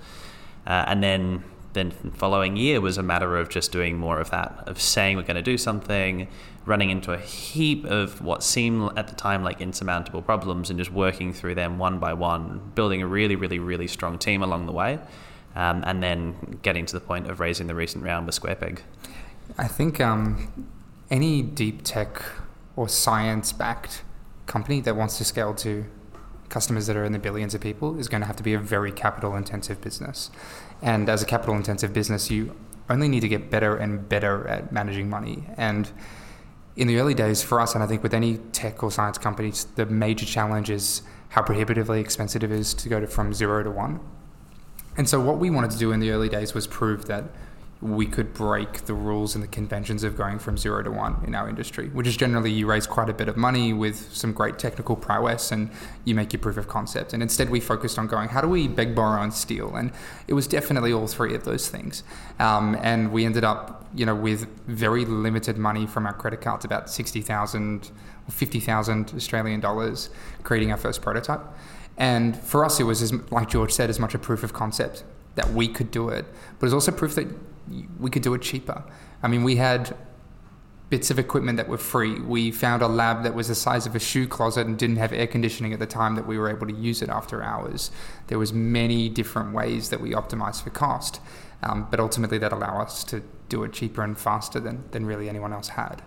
Uh, 0.67 0.83
and 0.87 1.01
then 1.01 1.43
then 1.75 1.91
following 1.91 2.57
year 2.57 2.81
was 2.81 2.97
a 2.97 3.03
matter 3.03 3.37
of 3.37 3.49
just 3.49 3.71
doing 3.71 3.97
more 3.97 4.19
of 4.19 4.31
that, 4.31 4.63
of 4.65 4.81
saying 4.81 5.15
we're 5.15 5.23
going 5.23 5.35
to 5.35 5.43
do 5.43 5.57
something, 5.57 6.27
running 6.65 6.89
into 6.89 7.13
a 7.13 7.19
heap 7.19 7.85
of 7.85 8.21
what 8.21 8.41
seemed 8.41 8.97
at 8.97 9.07
the 9.07 9.15
time 9.15 9.43
like 9.43 9.61
insurmountable 9.61 10.23
problems, 10.23 10.71
and 10.71 10.79
just 10.79 10.91
working 10.91 11.31
through 11.31 11.53
them 11.53 11.77
one 11.77 11.99
by 11.99 12.13
one, 12.13 12.71
building 12.73 13.03
a 13.03 13.07
really, 13.07 13.35
really, 13.35 13.59
really 13.59 13.87
strong 13.87 14.17
team 14.17 14.41
along 14.41 14.65
the 14.65 14.71
way, 14.71 14.99
um, 15.55 15.83
and 15.85 16.01
then 16.01 16.59
getting 16.63 16.85
to 16.87 16.93
the 16.93 16.99
point 16.99 17.29
of 17.29 17.39
raising 17.39 17.67
the 17.67 17.75
recent 17.75 18.03
round 18.03 18.25
with 18.25 18.39
SquarePeg. 18.39 18.79
I 19.57 19.67
think 19.67 20.01
um, 20.01 20.67
any 21.11 21.43
deep 21.43 21.83
tech 21.83 22.23
or 22.75 22.89
science 22.89 23.53
backed 23.53 24.03
company 24.47 24.81
that 24.81 24.95
wants 24.95 25.17
to 25.19 25.23
scale 25.23 25.53
to 25.55 25.85
customers 26.49 26.87
that 26.87 26.95
are 26.95 27.03
in 27.03 27.11
the 27.11 27.19
billions 27.19 27.53
of 27.53 27.61
people 27.61 27.97
is 27.99 28.07
going 28.07 28.21
to 28.21 28.27
have 28.27 28.35
to 28.35 28.43
be 28.43 28.53
a 28.53 28.59
very 28.59 28.91
capital 28.91 29.35
intensive 29.35 29.81
business. 29.81 30.29
And 30.81 31.09
as 31.09 31.23
a 31.23 31.25
capital 31.25 31.55
intensive 31.55 31.93
business, 31.93 32.29
you 32.29 32.55
only 32.89 33.07
need 33.07 33.21
to 33.21 33.27
get 33.27 33.49
better 33.49 33.75
and 33.75 34.07
better 34.07 34.47
at 34.47 34.71
managing 34.71 35.09
money. 35.09 35.43
And 35.57 35.89
in 36.75 36.87
the 36.87 36.97
early 36.97 37.13
days 37.13 37.41
for 37.41 37.59
us, 37.59 37.73
and 37.73 37.83
I 37.83 37.87
think 37.87 38.03
with 38.03 38.13
any 38.13 38.37
tech 38.51 38.83
or 38.83 38.91
science 38.91 39.17
companies, 39.17 39.65
the 39.75 39.85
major 39.85 40.25
challenge 40.25 40.69
is 40.69 41.01
how 41.29 41.41
prohibitively 41.41 41.99
expensive 41.99 42.43
it 42.43 42.51
is 42.51 42.73
to 42.75 42.89
go 42.89 42.99
to, 42.99 43.07
from 43.07 43.33
zero 43.33 43.63
to 43.63 43.71
one. 43.71 43.99
And 44.97 45.09
so, 45.09 45.19
what 45.19 45.39
we 45.39 45.49
wanted 45.49 45.71
to 45.71 45.77
do 45.77 45.91
in 45.91 45.99
the 45.99 46.11
early 46.11 46.29
days 46.29 46.53
was 46.53 46.67
prove 46.67 47.05
that 47.05 47.25
we 47.81 48.05
could 48.05 48.33
break 48.33 48.85
the 48.85 48.93
rules 48.93 49.35
and 49.35 49.43
the 49.43 49.47
conventions 49.47 50.03
of 50.03 50.15
going 50.15 50.39
from 50.39 50.57
zero 50.57 50.81
to 50.81 50.89
one 50.89 51.21
in 51.27 51.35
our 51.35 51.49
industry, 51.49 51.89
which 51.89 52.07
is 52.07 52.15
generally 52.15 52.49
you 52.49 52.65
raise 52.65 52.87
quite 52.87 53.09
a 53.09 53.13
bit 53.13 53.27
of 53.27 53.35
money 53.35 53.73
with 53.73 54.13
some 54.13 54.31
great 54.31 54.57
technical 54.57 54.95
prowess 54.95 55.51
and 55.51 55.69
you 56.05 56.15
make 56.15 56.31
your 56.31 56.39
proof 56.39 56.55
of 56.57 56.67
concept. 56.67 57.13
And 57.13 57.21
instead, 57.21 57.49
we 57.49 57.59
focused 57.59 57.99
on 57.99 58.07
going, 58.07 58.29
how 58.29 58.41
do 58.41 58.47
we 58.47 58.67
beg, 58.67 58.95
borrow, 58.95 59.21
and 59.21 59.33
steal? 59.33 59.75
And 59.75 59.91
it 60.27 60.33
was 60.33 60.47
definitely 60.47 60.93
all 60.93 61.05
three 61.05 61.35
of 61.35 61.43
those 61.43 61.67
things. 61.67 62.03
Um, 62.39 62.77
and 62.81 63.11
we 63.11 63.25
ended 63.25 63.43
up, 63.43 63.85
you 63.93 64.05
know, 64.05 64.15
with 64.15 64.47
very 64.67 65.03
limited 65.03 65.57
money 65.57 65.85
from 65.85 66.05
our 66.05 66.13
credit 66.13 66.41
cards, 66.41 66.63
about 66.63 66.89
60,000 66.89 67.91
or 68.27 68.31
50,000 68.31 69.13
Australian 69.15 69.59
dollars, 69.59 70.09
creating 70.43 70.71
our 70.71 70.77
first 70.77 71.01
prototype. 71.01 71.41
And 71.97 72.37
for 72.37 72.65
us, 72.65 72.79
it 72.79 72.83
was, 72.83 73.01
as, 73.01 73.13
like 73.31 73.49
George 73.49 73.71
said, 73.71 73.89
as 73.89 73.99
much 73.99 74.15
a 74.15 74.19
proof 74.19 74.43
of 74.43 74.53
concept 74.53 75.03
that 75.35 75.51
we 75.51 75.67
could 75.67 75.91
do 75.91 76.09
it, 76.09 76.25
but 76.59 76.65
it's 76.65 76.73
also 76.73 76.91
proof 76.91 77.15
that 77.15 77.27
we 77.99 78.09
could 78.09 78.21
do 78.21 78.33
it 78.33 78.41
cheaper. 78.41 78.83
I 79.23 79.27
mean, 79.27 79.43
we 79.43 79.55
had 79.55 79.95
bits 80.89 81.09
of 81.09 81.17
equipment 81.17 81.57
that 81.57 81.67
were 81.67 81.77
free. 81.77 82.19
We 82.19 82.51
found 82.51 82.81
a 82.81 82.87
lab 82.87 83.23
that 83.23 83.33
was 83.33 83.47
the 83.47 83.55
size 83.55 83.85
of 83.85 83.95
a 83.95 83.99
shoe 83.99 84.27
closet 84.27 84.67
and 84.67 84.77
didn't 84.77 84.97
have 84.97 85.11
air 85.11 85.27
conditioning 85.27 85.73
at 85.73 85.79
the 85.79 85.87
time 85.87 86.15
that 86.15 86.27
we 86.27 86.37
were 86.37 86.49
able 86.49 86.67
to 86.67 86.73
use 86.73 87.01
it 87.01 87.09
after 87.09 87.41
hours. 87.41 87.91
There 88.27 88.37
was 88.37 88.53
many 88.53 89.09
different 89.09 89.53
ways 89.53 89.89
that 89.89 89.99
we 89.99 90.11
optimized 90.11 90.63
for 90.63 90.69
cost, 90.69 91.19
um, 91.63 91.87
but 91.89 91.99
ultimately 91.99 92.37
that 92.37 92.53
allowed 92.53 92.83
us 92.83 93.03
to 93.05 93.23
do 93.49 93.63
it 93.63 93.73
cheaper 93.73 94.03
and 94.03 94.17
faster 94.17 94.59
than, 94.59 94.83
than 94.91 95.05
really 95.05 95.27
anyone 95.27 95.53
else 95.53 95.69
had. 95.69 96.03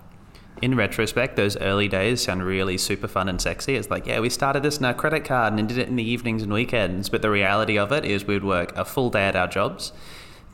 In 0.63 0.77
retrospect, 0.77 1.37
those 1.37 1.57
early 1.57 1.87
days 1.87 2.23
sound 2.23 2.45
really 2.45 2.79
super 2.79 3.07
fun 3.07 3.29
and 3.29 3.41
sexy. 3.41 3.77
It's 3.77 3.91
like, 3.91 4.07
yeah, 4.07 4.19
we 4.19 4.29
started 4.29 4.65
this 4.65 4.79
in 4.79 4.85
our 4.85 4.95
credit 4.95 5.25
card 5.25 5.55
and 5.55 5.69
did 5.69 5.79
it 5.79 5.89
in 5.89 5.95
the 5.95 6.03
evenings 6.03 6.43
and 6.43 6.53
weekends. 6.53 7.09
But 7.09 7.23
the 7.23 7.31
reality 7.31 7.79
of 7.79 7.93
it 7.93 8.05
is 8.05 8.27
we'd 8.27 8.43
work 8.43 8.77
a 8.77 8.85
full 8.85 9.09
day 9.09 9.23
at 9.23 9.37
our 9.37 9.47
jobs 9.47 9.93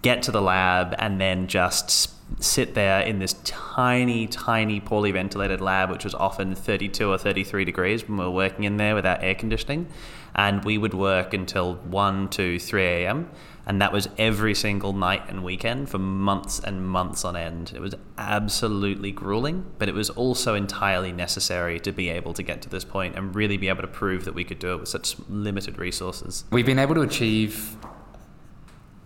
get 0.04 0.22
to 0.22 0.30
the 0.30 0.42
lab 0.42 0.94
and 0.98 1.18
then 1.18 1.46
just 1.46 2.10
sit 2.38 2.74
there 2.74 3.00
in 3.00 3.20
this 3.20 3.32
tiny, 3.44 4.26
tiny, 4.26 4.78
poorly 4.78 5.10
ventilated 5.10 5.62
lab, 5.62 5.90
which 5.90 6.04
was 6.04 6.14
often 6.14 6.54
32 6.54 7.10
or 7.10 7.16
33 7.16 7.64
degrees 7.64 8.06
when 8.06 8.18
we 8.18 8.24
were 8.24 8.30
working 8.30 8.64
in 8.64 8.76
there 8.76 8.94
without 8.94 9.24
air 9.24 9.34
conditioning. 9.34 9.86
And 10.34 10.62
we 10.62 10.76
would 10.76 10.92
work 10.92 11.32
until 11.32 11.76
1 11.76 12.28
to 12.30 12.58
3 12.58 12.82
a.m. 12.82 13.30
And 13.66 13.80
that 13.80 13.92
was 13.94 14.08
every 14.18 14.54
single 14.54 14.92
night 14.92 15.22
and 15.28 15.42
weekend 15.42 15.88
for 15.88 15.98
months 15.98 16.58
and 16.58 16.86
months 16.86 17.24
on 17.24 17.34
end. 17.34 17.72
It 17.74 17.80
was 17.80 17.94
absolutely 18.18 19.10
grueling, 19.10 19.64
but 19.78 19.88
it 19.88 19.94
was 19.94 20.10
also 20.10 20.54
entirely 20.54 21.12
necessary 21.12 21.80
to 21.80 21.92
be 21.92 22.10
able 22.10 22.34
to 22.34 22.42
get 22.42 22.60
to 22.62 22.68
this 22.68 22.84
point 22.84 23.16
and 23.16 23.34
really 23.34 23.56
be 23.56 23.68
able 23.68 23.80
to 23.80 23.88
prove 23.88 24.26
that 24.26 24.34
we 24.34 24.44
could 24.44 24.58
do 24.58 24.74
it 24.74 24.80
with 24.80 24.88
such 24.90 25.16
limited 25.30 25.78
resources. 25.78 26.44
We've 26.50 26.66
been 26.66 26.80
able 26.80 26.96
to 26.96 27.02
achieve 27.02 27.78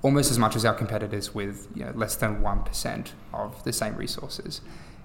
almost 0.02 0.30
as 0.30 0.38
much 0.38 0.56
as 0.56 0.64
our 0.64 0.74
competitors 0.74 1.34
with 1.34 1.68
you 1.74 1.84
know, 1.84 1.92
less 1.94 2.16
than 2.16 2.40
1% 2.40 3.10
of 3.32 3.64
the 3.64 3.72
same 3.72 3.96
resources. 3.96 4.60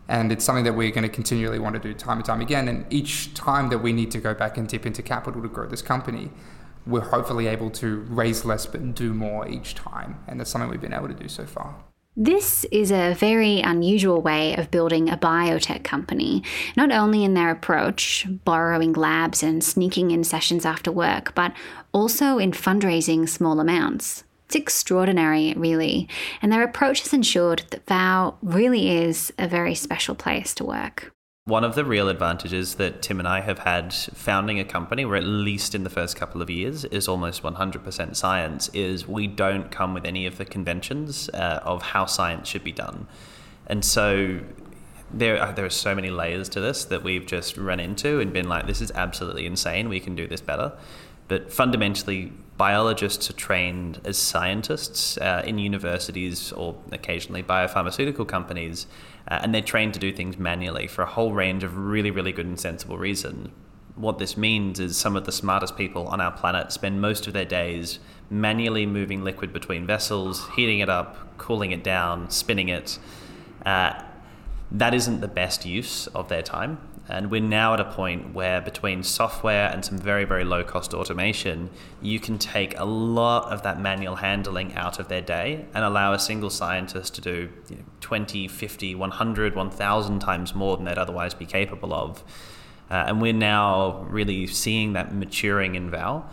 And 0.08 0.32
it's 0.32 0.44
something 0.44 0.66
that 0.66 0.74
we're 0.74 0.92
going 0.92 1.04
to 1.04 1.10
continually 1.10 1.60
want 1.60 1.76
to 1.76 1.82
do 1.82 1.94
time 1.94 2.18
and 2.18 2.26
time 2.26 2.42
again. 2.42 2.68
And 2.68 2.86
each 2.92 3.34
time 3.34 3.70
that 3.70 3.80
we 3.80 3.94
need 3.94 4.12
to 4.12 4.20
go 4.20 4.34
back 4.34 4.58
and 4.58 4.68
dip 4.68 4.86
into 4.86 5.02
capital 5.02 5.42
to 5.42 5.48
grow 5.48 5.68
this 5.68 5.82
company, 5.82 6.30
we're 6.86 7.02
hopefully 7.02 7.48
able 7.48 7.70
to 7.72 8.00
raise 8.10 8.44
less 8.44 8.66
but 8.66 8.96
do 8.96 9.14
more 9.14 9.48
each 9.48 9.76
time. 9.76 10.18
And 10.28 10.40
that's 10.40 10.52
something 10.52 10.70
we've 10.70 10.82
been 10.82 10.94
able 10.94 11.08
to 11.08 11.14
do 11.14 11.30
so 11.30 11.46
far. 11.46 11.76
This 12.16 12.64
is 12.66 12.92
a 12.92 13.16
very 13.16 13.62
unusual 13.62 14.22
way 14.22 14.56
of 14.56 14.70
building 14.70 15.10
a 15.10 15.18
biotech 15.18 15.84
company, 15.84 16.44
not 16.78 16.92
only 16.92 17.24
in 17.24 17.34
their 17.34 17.50
approach, 17.50 18.28
borrowing 18.46 18.94
labs 18.94 19.42
and 19.42 19.64
sneaking 19.64 20.12
in 20.12 20.24
sessions 20.24 20.64
after 20.64 20.92
work, 20.92 21.34
but 21.34 21.54
also 21.92 22.38
in 22.38 22.52
fundraising 22.52 23.28
small 23.28 23.60
amounts. 23.60 24.26
It's 24.54 24.62
extraordinary, 24.62 25.56
really. 25.58 26.08
And 26.40 26.52
their 26.52 26.62
approach 26.62 27.02
has 27.02 27.12
ensured 27.12 27.64
that 27.72 27.88
Vow 27.88 28.38
really 28.44 28.92
is 28.92 29.34
a 29.40 29.48
very 29.48 29.74
special 29.74 30.14
place 30.14 30.54
to 30.54 30.64
work. 30.64 31.12
One 31.46 31.64
of 31.64 31.74
the 31.74 31.84
real 31.84 32.08
advantages 32.08 32.76
that 32.76 33.02
Tim 33.02 33.18
and 33.18 33.28
I 33.28 33.42
have 33.42 33.58
had 33.58 33.92
founding 33.92 34.60
a 34.60 34.64
company, 34.64 35.06
or 35.06 35.16
at 35.16 35.24
least 35.24 35.74
in 35.74 35.84
the 35.84 35.90
first 35.90 36.16
couple 36.16 36.40
of 36.40 36.52
years, 36.52 36.86
is 36.86 37.08
almost 37.08 37.42
100% 37.42 38.16
science, 38.16 38.70
is 38.76 39.08
we 39.08 39.26
don't 39.26 39.72
come 39.72 39.96
with 39.96 40.06
any 40.06 40.28
of 40.28 40.38
the 40.38 40.46
conventions 40.46 41.30
uh, 41.30 41.60
of 41.64 41.82
how 41.82 42.06
science 42.06 42.48
should 42.48 42.64
be 42.64 42.72
done. 42.72 43.08
And 43.66 43.84
so 43.84 44.40
there 45.12 45.42
are, 45.42 45.52
there 45.52 45.66
are 45.66 45.72
so 45.72 45.96
many 45.96 46.12
layers 46.12 46.48
to 46.50 46.60
this 46.60 46.86
that 46.86 47.02
we've 47.02 47.26
just 47.26 47.58
run 47.58 47.80
into 47.80 48.20
and 48.20 48.32
been 48.32 48.48
like, 48.48 48.68
this 48.68 48.82
is 48.82 48.92
absolutely 48.92 49.48
insane. 49.48 49.90
We 49.90 50.00
can 50.00 50.14
do 50.14 50.28
this 50.28 50.42
better. 50.42 50.74
But 51.28 51.52
fundamentally, 51.52 52.34
biologists 52.58 53.30
are 53.30 53.34
trained 53.34 54.00
as 54.06 54.18
scientists 54.18 55.18
uh, 55.18 55.44
in 55.46 55.58
universities 55.58 56.52
or 56.52 56.76
occasionally 56.92 57.44
biopharmaceutical 57.44 58.28
companies, 58.28 58.88
uh, 59.28 59.40
and 59.42 59.54
they're 59.54 59.62
trained 59.62 59.94
to 59.94 60.00
do 60.00 60.12
things 60.12 60.38
manually 60.38 60.88
for 60.88 61.02
a 61.02 61.06
whole 61.08 61.34
range 61.34 61.64
of 61.64 61.78
really, 61.78 62.12
really 62.12 62.32
good 62.32 62.46
and 62.46 62.60
sensible 62.60 62.98
reasons. 62.98 63.50
What 63.96 64.18
this 64.18 64.38
means 64.38 64.80
is 64.80 64.98
some 64.98 65.16
of 65.16 65.26
the 65.26 65.32
smartest 65.32 65.78
people 65.78 66.08
on 66.08 66.20
our 66.20 66.32
planet 66.32 66.72
spend 66.72 67.00
most 67.00 67.28
of 67.28 67.34
their 67.34 67.46
days 67.46 68.00
manually 68.30 68.86
moving 68.86 69.24
liquid 69.24 69.54
between 69.54 69.86
vessels, 69.86 70.50
heating 70.56 70.80
it 70.80 70.90
up, 70.90 71.38
cooling 71.38 71.72
it 71.72 71.84
down, 71.84 72.30
spinning 72.32 72.70
it. 72.70 72.98
Uh, 73.66 74.02
that 74.72 74.94
isn't 74.96 75.22
the 75.22 75.28
best 75.28 75.66
use 75.66 76.08
of 76.08 76.30
their 76.30 76.42
time. 76.42 76.80
And 77.10 77.30
we're 77.30 77.42
now 77.42 77.74
at 77.74 77.82
a 77.82 77.92
point 77.92 78.34
where, 78.34 78.62
between 78.62 79.04
software 79.04 79.70
and 79.70 79.84
some 79.84 79.98
very, 79.98 80.24
very 80.24 80.46
low 80.46 80.64
cost 80.64 80.94
automation, 80.94 81.70
you 82.02 82.20
can 82.20 82.38
take 82.38 82.80
a 82.80 82.86
lot 82.86 83.52
of 83.52 83.62
that 83.64 83.80
manual 83.80 84.16
handling 84.16 84.74
out 84.76 85.00
of 85.00 85.10
their 85.10 85.22
day 85.22 85.66
and 85.74 85.84
allow 85.84 86.14
a 86.14 86.20
single 86.20 86.50
scientist 86.50 87.16
to 87.16 87.22
do 87.22 87.50
you 87.70 87.76
know, 87.76 87.84
20, 88.00 88.48
50, 88.48 88.96
100, 88.96 89.56
1,000 89.56 90.20
times 90.20 90.56
more 90.56 90.78
than 90.78 90.86
they'd 90.86 90.98
otherwise 90.98 91.34
be 91.34 91.46
capable 91.46 91.94
of. 91.94 92.24
Uh, 92.90 93.06
and 93.08 93.22
we're 93.22 93.34
now 93.34 94.06
really 94.10 94.48
seeing 94.48 94.94
that 94.94 95.14
maturing 95.14 95.76
in 95.76 95.90
Vow. 95.90 96.24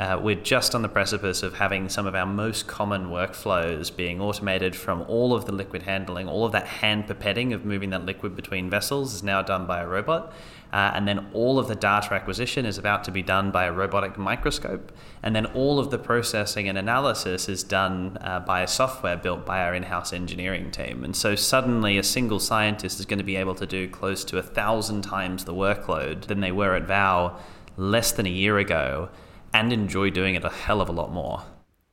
Uh, 0.00 0.18
we're 0.18 0.34
just 0.34 0.74
on 0.74 0.80
the 0.80 0.88
precipice 0.88 1.42
of 1.42 1.52
having 1.52 1.86
some 1.86 2.06
of 2.06 2.14
our 2.14 2.24
most 2.24 2.66
common 2.66 3.08
workflows 3.08 3.94
being 3.94 4.18
automated 4.18 4.74
from 4.74 5.02
all 5.02 5.34
of 5.34 5.44
the 5.44 5.52
liquid 5.52 5.82
handling, 5.82 6.26
all 6.26 6.46
of 6.46 6.52
that 6.52 6.66
hand 6.66 7.06
pipetting 7.06 7.52
of 7.52 7.66
moving 7.66 7.90
that 7.90 8.06
liquid 8.06 8.34
between 8.34 8.70
vessels 8.70 9.12
is 9.12 9.22
now 9.22 9.42
done 9.42 9.66
by 9.66 9.82
a 9.82 9.86
robot. 9.86 10.32
Uh, 10.72 10.90
and 10.94 11.06
then 11.06 11.28
all 11.34 11.58
of 11.58 11.68
the 11.68 11.74
data 11.74 12.14
acquisition 12.14 12.64
is 12.64 12.78
about 12.78 13.04
to 13.04 13.10
be 13.10 13.20
done 13.20 13.50
by 13.50 13.66
a 13.66 13.72
robotic 13.72 14.16
microscope. 14.16 14.90
And 15.22 15.36
then 15.36 15.44
all 15.44 15.78
of 15.78 15.90
the 15.90 15.98
processing 15.98 16.66
and 16.66 16.78
analysis 16.78 17.46
is 17.46 17.62
done 17.62 18.16
uh, 18.22 18.40
by 18.40 18.62
a 18.62 18.66
software 18.66 19.18
built 19.18 19.44
by 19.44 19.60
our 19.60 19.74
in 19.74 19.82
house 19.82 20.14
engineering 20.14 20.70
team. 20.70 21.04
And 21.04 21.14
so 21.14 21.34
suddenly 21.34 21.98
a 21.98 22.02
single 22.02 22.40
scientist 22.40 23.00
is 23.00 23.04
going 23.04 23.18
to 23.18 23.24
be 23.24 23.36
able 23.36 23.56
to 23.56 23.66
do 23.66 23.86
close 23.86 24.24
to 24.24 24.38
a 24.38 24.42
thousand 24.42 25.02
times 25.02 25.44
the 25.44 25.52
workload 25.52 26.22
than 26.22 26.40
they 26.40 26.52
were 26.52 26.74
at 26.74 26.84
Vow 26.84 27.38
less 27.76 28.12
than 28.12 28.24
a 28.24 28.30
year 28.30 28.56
ago 28.56 29.10
and 29.52 29.72
enjoy 29.72 30.10
doing 30.10 30.34
it 30.34 30.44
a 30.44 30.50
hell 30.50 30.80
of 30.80 30.88
a 30.88 30.92
lot 30.92 31.12
more. 31.12 31.42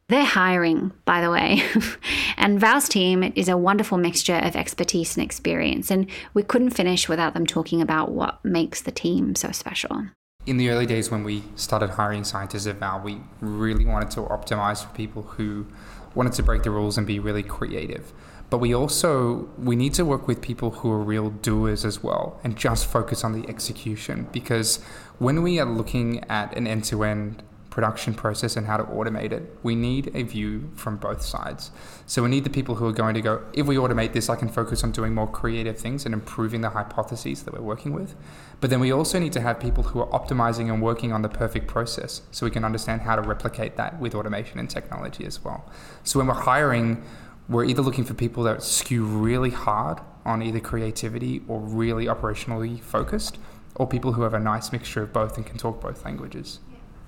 They're 0.09 0.23
hiring, 0.23 0.93
by 1.03 1.19
the 1.19 1.29
way. 1.29 1.61
and 2.37 2.59
Vow's 2.59 2.87
team 2.87 3.33
is 3.35 3.49
a 3.49 3.57
wonderful 3.57 3.97
mixture 3.97 4.37
of 4.37 4.55
expertise 4.55 5.17
and 5.17 5.23
experience. 5.25 5.91
And 5.91 6.09
we 6.33 6.43
couldn't 6.43 6.69
finish 6.69 7.09
without 7.09 7.33
them 7.33 7.45
talking 7.45 7.81
about 7.81 8.11
what 8.11 8.43
makes 8.45 8.81
the 8.81 8.91
team 8.91 9.35
so 9.35 9.51
special. 9.51 10.07
In 10.45 10.55
the 10.55 10.69
early 10.69 10.85
days 10.85 11.11
when 11.11 11.25
we 11.25 11.43
started 11.57 11.89
hiring 11.89 12.23
scientists 12.23 12.67
at 12.67 12.77
Val, 12.77 13.01
we 13.01 13.19
really 13.41 13.83
wanted 13.83 14.11
to 14.11 14.21
optimize 14.21 14.81
for 14.85 14.95
people 14.95 15.23
who 15.23 15.67
wanted 16.15 16.31
to 16.33 16.43
break 16.43 16.63
the 16.63 16.71
rules 16.71 16.97
and 16.97 17.05
be 17.05 17.19
really 17.19 17.43
creative. 17.43 18.13
But 18.49 18.59
we 18.59 18.73
also 18.73 19.49
we 19.57 19.75
need 19.75 19.93
to 19.95 20.05
work 20.05 20.25
with 20.25 20.41
people 20.41 20.71
who 20.71 20.89
are 20.89 21.03
real 21.03 21.31
doers 21.31 21.83
as 21.83 22.01
well 22.01 22.39
and 22.45 22.55
just 22.55 22.85
focus 22.85 23.25
on 23.25 23.33
the 23.33 23.47
execution 23.49 24.29
because 24.31 24.77
when 25.19 25.41
we 25.41 25.59
are 25.59 25.65
looking 25.65 26.23
at 26.29 26.55
an 26.55 26.65
end-to-end 26.65 27.43
production 27.77 28.11
process 28.11 28.55
and 28.55 28.65
how 28.65 28.75
to 28.75 28.83
automate 28.85 29.31
it, 29.31 29.55
we 29.61 29.75
need 29.75 30.09
a 30.15 30.23
view 30.23 30.67
from 30.73 30.97
both 30.97 31.21
sides. 31.21 31.69
So 32.07 32.23
we 32.23 32.29
need 32.29 32.43
the 32.43 32.49
people 32.49 32.73
who 32.73 32.87
are 32.87 32.91
going 32.91 33.13
to 33.13 33.21
go, 33.21 33.43
if 33.53 33.67
we 33.67 33.75
automate 33.75 34.13
this, 34.13 34.29
I 34.29 34.35
can 34.35 34.49
focus 34.49 34.83
on 34.83 34.91
doing 34.91 35.13
more 35.13 35.27
creative 35.27 35.77
things 35.77 36.03
and 36.03 36.11
improving 36.11 36.61
the 36.61 36.71
hypotheses 36.71 37.43
that 37.43 37.53
we're 37.53 37.61
working 37.61 37.93
with. 37.93 38.15
But 38.61 38.71
then 38.71 38.79
we 38.79 38.91
also 38.91 39.19
need 39.19 39.31
to 39.33 39.41
have 39.41 39.59
people 39.59 39.83
who 39.83 39.99
are 39.99 40.07
optimizing 40.07 40.73
and 40.73 40.81
working 40.81 41.13
on 41.13 41.21
the 41.21 41.29
perfect 41.29 41.67
process 41.67 42.23
so 42.31 42.47
we 42.47 42.49
can 42.49 42.65
understand 42.65 43.01
how 43.01 43.15
to 43.15 43.21
replicate 43.21 43.77
that 43.77 43.99
with 43.99 44.15
automation 44.15 44.57
and 44.57 44.67
technology 44.67 45.23
as 45.23 45.43
well. 45.43 45.71
So 46.03 46.17
when 46.17 46.25
we're 46.25 46.33
hiring, 46.33 47.03
we're 47.47 47.65
either 47.65 47.83
looking 47.83 48.05
for 48.05 48.15
people 48.15 48.41
that 48.45 48.63
skew 48.63 49.05
really 49.05 49.51
hard 49.51 49.99
on 50.25 50.41
either 50.41 50.59
creativity 50.59 51.43
or 51.47 51.59
really 51.59 52.07
operationally 52.07 52.79
focused, 52.79 53.37
or 53.75 53.85
people 53.85 54.13
who 54.13 54.23
have 54.23 54.33
a 54.33 54.39
nice 54.39 54.71
mixture 54.71 55.03
of 55.03 55.13
both 55.13 55.37
and 55.37 55.45
can 55.45 55.59
talk 55.59 55.79
both 55.79 56.03
languages 56.03 56.59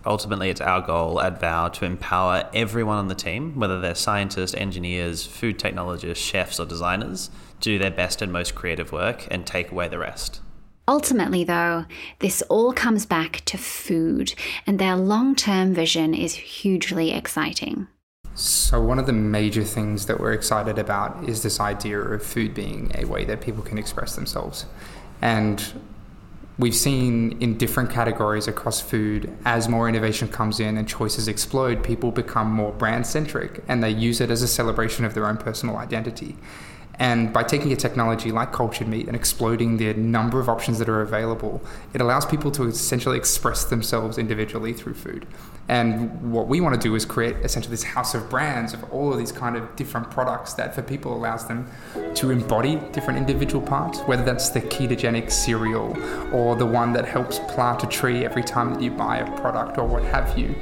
ultimately 0.06 0.50
it's 0.50 0.62
our 0.62 0.82
goal 0.82 1.20
at 1.22 1.40
Vow 1.40 1.68
to 1.70 1.86
empower 1.86 2.50
everyone 2.54 2.98
on 2.98 3.08
the 3.08 3.16
team, 3.16 3.60
whether 3.60 3.80
they're 3.80 3.96
scientists, 3.96 4.54
engineers, 4.56 5.26
food 5.26 5.60
technologists, 5.60 6.24
chefs, 6.24 6.60
or 6.60 6.66
designers, 6.66 7.30
to 7.62 7.72
do 7.72 7.80
their 7.80 7.92
best 7.92 8.22
and 8.22 8.32
most 8.32 8.56
creative 8.56 8.92
work 8.92 9.28
and 9.30 9.46
take 9.46 9.72
away 9.72 9.88
the 9.88 10.00
rest. 10.00 10.42
Ultimately, 10.88 11.44
though, 11.44 11.86
this 12.18 12.42
all 12.44 12.74
comes 12.74 13.06
back 13.06 13.44
to 13.46 13.58
food, 13.58 14.34
and 14.66 14.80
their 14.80 14.96
long 14.96 15.36
term 15.36 15.74
vision 15.74 16.16
is 16.16 16.34
hugely 16.34 17.12
exciting. 17.12 17.88
So, 18.34 18.82
one 18.82 18.98
of 18.98 19.06
the 19.06 19.14
major 19.14 19.64
things 19.64 20.08
that 20.08 20.20
we're 20.20 20.32
excited 20.32 20.80
about 20.80 21.30
is 21.30 21.44
this 21.44 21.60
idea 21.60 22.00
of 22.00 22.24
food 22.24 22.56
being 22.56 22.92
a 22.96 23.06
way 23.06 23.24
that 23.26 23.42
people 23.42 23.62
can 23.62 23.78
express 23.78 24.16
themselves. 24.16 24.66
And 25.22 25.62
we've 26.60 26.76
seen 26.76 27.42
in 27.42 27.58
different 27.58 27.90
categories 27.90 28.48
across 28.48 28.82
food, 28.82 29.32
as 29.46 29.70
more 29.70 29.88
innovation 29.88 30.28
comes 30.28 30.60
in 30.60 30.78
and 30.78 30.88
choices 30.88 31.28
explode, 31.28 31.84
people 31.84 32.12
become 32.12 32.52
more 32.52 32.74
brand 32.74 33.08
centric 33.08 33.64
and 33.70 33.82
they 33.82 33.90
use 33.90 34.20
it 34.20 34.30
as 34.30 34.42
a 34.42 34.48
celebration 34.48 35.06
of 35.06 35.14
their 35.14 35.26
own 35.26 35.38
personal 35.38 35.78
identity. 35.78 36.36
And 37.00 37.32
by 37.32 37.44
taking 37.44 37.72
a 37.72 37.78
technology 37.78 38.30
like 38.30 38.52
cultured 38.52 38.90
meat 38.90 39.08
and 39.08 39.16
exploding 39.16 39.78
the 39.78 39.94
number 39.94 40.40
of 40.40 40.50
options 40.50 40.80
that 40.80 40.90
are 40.90 41.02
available, 41.02 41.62
it 41.94 42.02
allows 42.02 42.26
people 42.26 42.52
to 42.52 42.66
essentially 42.66 43.18
express 43.18 43.64
themselves 43.64 44.18
individually 44.18 44.74
through 44.74 44.96
food. 44.96 45.26
And 45.70 46.34
what 46.34 46.48
we 46.48 46.60
want 46.60 46.76
to 46.76 46.82
do 46.82 46.96
is 46.96 47.06
create 47.06 47.38
essentially 47.38 47.72
this 47.72 47.84
house 47.84 48.16
of 48.16 48.30
brands 48.30 48.74
of 48.74 48.84
all 48.92 49.14
of 49.14 49.18
these 49.18 49.32
kind 49.32 49.56
of 49.56 49.76
different 49.78 50.12
products 50.12 50.54
that 50.56 50.76
for 50.76 50.82
people 50.82 51.16
allows 51.16 51.48
them 51.48 51.70
to 52.16 52.32
embody 52.32 52.76
different 52.92 53.18
individual 53.18 53.66
parts, 53.66 54.00
whether 54.02 54.26
that's 54.26 54.50
the 54.50 54.62
ketogenic 54.62 55.32
cereal 55.32 55.96
or 56.34 56.56
the 56.56 56.66
one 56.66 56.92
that 56.94 57.06
helps 57.06 57.40
plant 57.40 57.84
a 57.84 57.88
tree 57.88 58.26
every 58.26 58.44
time 58.44 58.74
that 58.74 58.82
you 58.82 58.92
buy 58.92 59.20
a 59.20 59.40
product 59.40 59.78
or 59.78 59.86
what 59.86 60.04
have 60.04 60.38
you 60.38 60.54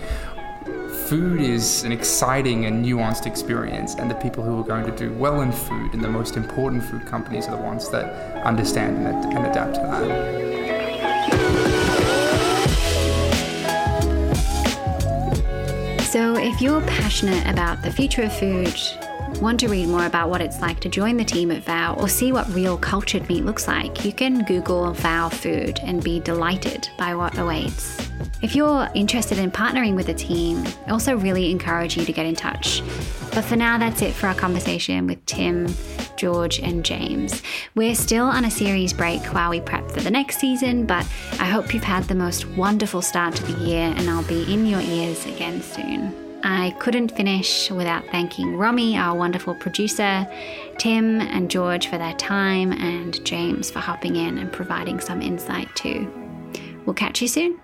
food 1.07 1.39
is 1.39 1.83
an 1.85 1.91
exciting 1.93 2.65
and 2.65 2.83
nuanced 2.83 3.25
experience, 3.25 3.95
and 3.95 4.11
the 4.11 4.15
people 4.15 4.43
who 4.43 4.59
are 4.59 4.63
going 4.63 4.85
to 4.85 4.91
do 4.91 5.13
well 5.13 5.39
in 5.39 5.53
food 5.53 5.93
and 5.93 6.03
the 6.03 6.09
most 6.09 6.35
important 6.35 6.83
food 6.83 7.05
companies 7.05 7.47
are 7.47 7.55
the 7.55 7.63
ones 7.63 7.89
that 7.89 8.43
understand 8.45 9.07
and, 9.07 9.45
adapt 9.45 9.75
to 9.75 9.81
that. 9.81 10.37
So, 16.03 16.35
if 16.35 16.59
you're 16.61 16.81
passionate 16.81 17.47
about 17.47 17.81
the 17.81 17.91
future 17.91 18.23
of 18.23 18.33
food, 18.33 18.77
Want 19.41 19.59
to 19.59 19.67
read 19.67 19.87
more 19.87 20.07
about 20.07 20.31
what 20.31 20.41
it's 20.41 20.61
like 20.61 20.79
to 20.79 20.89
join 20.89 21.15
the 21.15 21.23
team 21.23 21.51
at 21.51 21.63
Vow 21.63 21.95
or 21.99 22.09
see 22.09 22.31
what 22.31 22.51
real 22.55 22.75
cultured 22.75 23.29
meat 23.29 23.45
looks 23.45 23.67
like? 23.67 24.03
You 24.03 24.11
can 24.11 24.43
Google 24.45 24.93
Vow 24.93 25.29
Food 25.29 25.79
and 25.83 26.03
be 26.03 26.19
delighted 26.19 26.89
by 26.97 27.13
what 27.13 27.37
awaits. 27.37 27.99
If 28.41 28.55
you're 28.55 28.89
interested 28.95 29.37
in 29.37 29.51
partnering 29.51 29.95
with 29.95 30.07
the 30.07 30.15
team, 30.15 30.65
I 30.87 30.91
also 30.91 31.15
really 31.15 31.51
encourage 31.51 31.95
you 31.95 32.03
to 32.03 32.11
get 32.11 32.25
in 32.25 32.33
touch. 32.33 32.81
But 33.31 33.43
for 33.43 33.55
now, 33.55 33.77
that's 33.77 34.01
it 34.01 34.15
for 34.15 34.25
our 34.25 34.33
conversation 34.33 35.05
with 35.05 35.23
Tim, 35.27 35.67
George, 36.15 36.59
and 36.59 36.83
James. 36.83 37.43
We're 37.75 37.93
still 37.93 38.25
on 38.25 38.45
a 38.45 38.51
series 38.51 38.91
break 38.91 39.23
while 39.27 39.51
we 39.51 39.61
prep 39.61 39.91
for 39.91 39.99
the 39.99 40.09
next 40.09 40.39
season, 40.39 40.87
but 40.87 41.05
I 41.33 41.45
hope 41.45 41.75
you've 41.75 41.83
had 41.83 42.05
the 42.05 42.15
most 42.15 42.47
wonderful 42.47 43.03
start 43.03 43.35
to 43.35 43.43
the 43.43 43.63
year, 43.63 43.93
and 43.95 44.09
I'll 44.09 44.23
be 44.23 44.51
in 44.51 44.65
your 44.65 44.81
ears 44.81 45.27
again 45.27 45.61
soon. 45.61 46.26
I 46.49 46.69
couldn't 46.79 47.09
finish 47.09 47.69
without 47.69 48.07
thanking 48.07 48.55
Romy, 48.55 48.97
our 48.97 49.17
wonderful 49.17 49.53
producer, 49.53 50.25
Tim 50.77 51.19
and 51.19 51.51
George 51.51 51.87
for 51.87 51.97
their 51.97 52.13
time, 52.13 52.71
and 52.71 53.23
James 53.25 53.69
for 53.69 53.79
hopping 53.79 54.15
in 54.15 54.37
and 54.37 54.49
providing 54.49 55.01
some 55.01 55.21
insight 55.21 55.67
too. 55.75 56.09
We'll 56.85 56.93
catch 56.93 57.21
you 57.21 57.27
soon. 57.27 57.59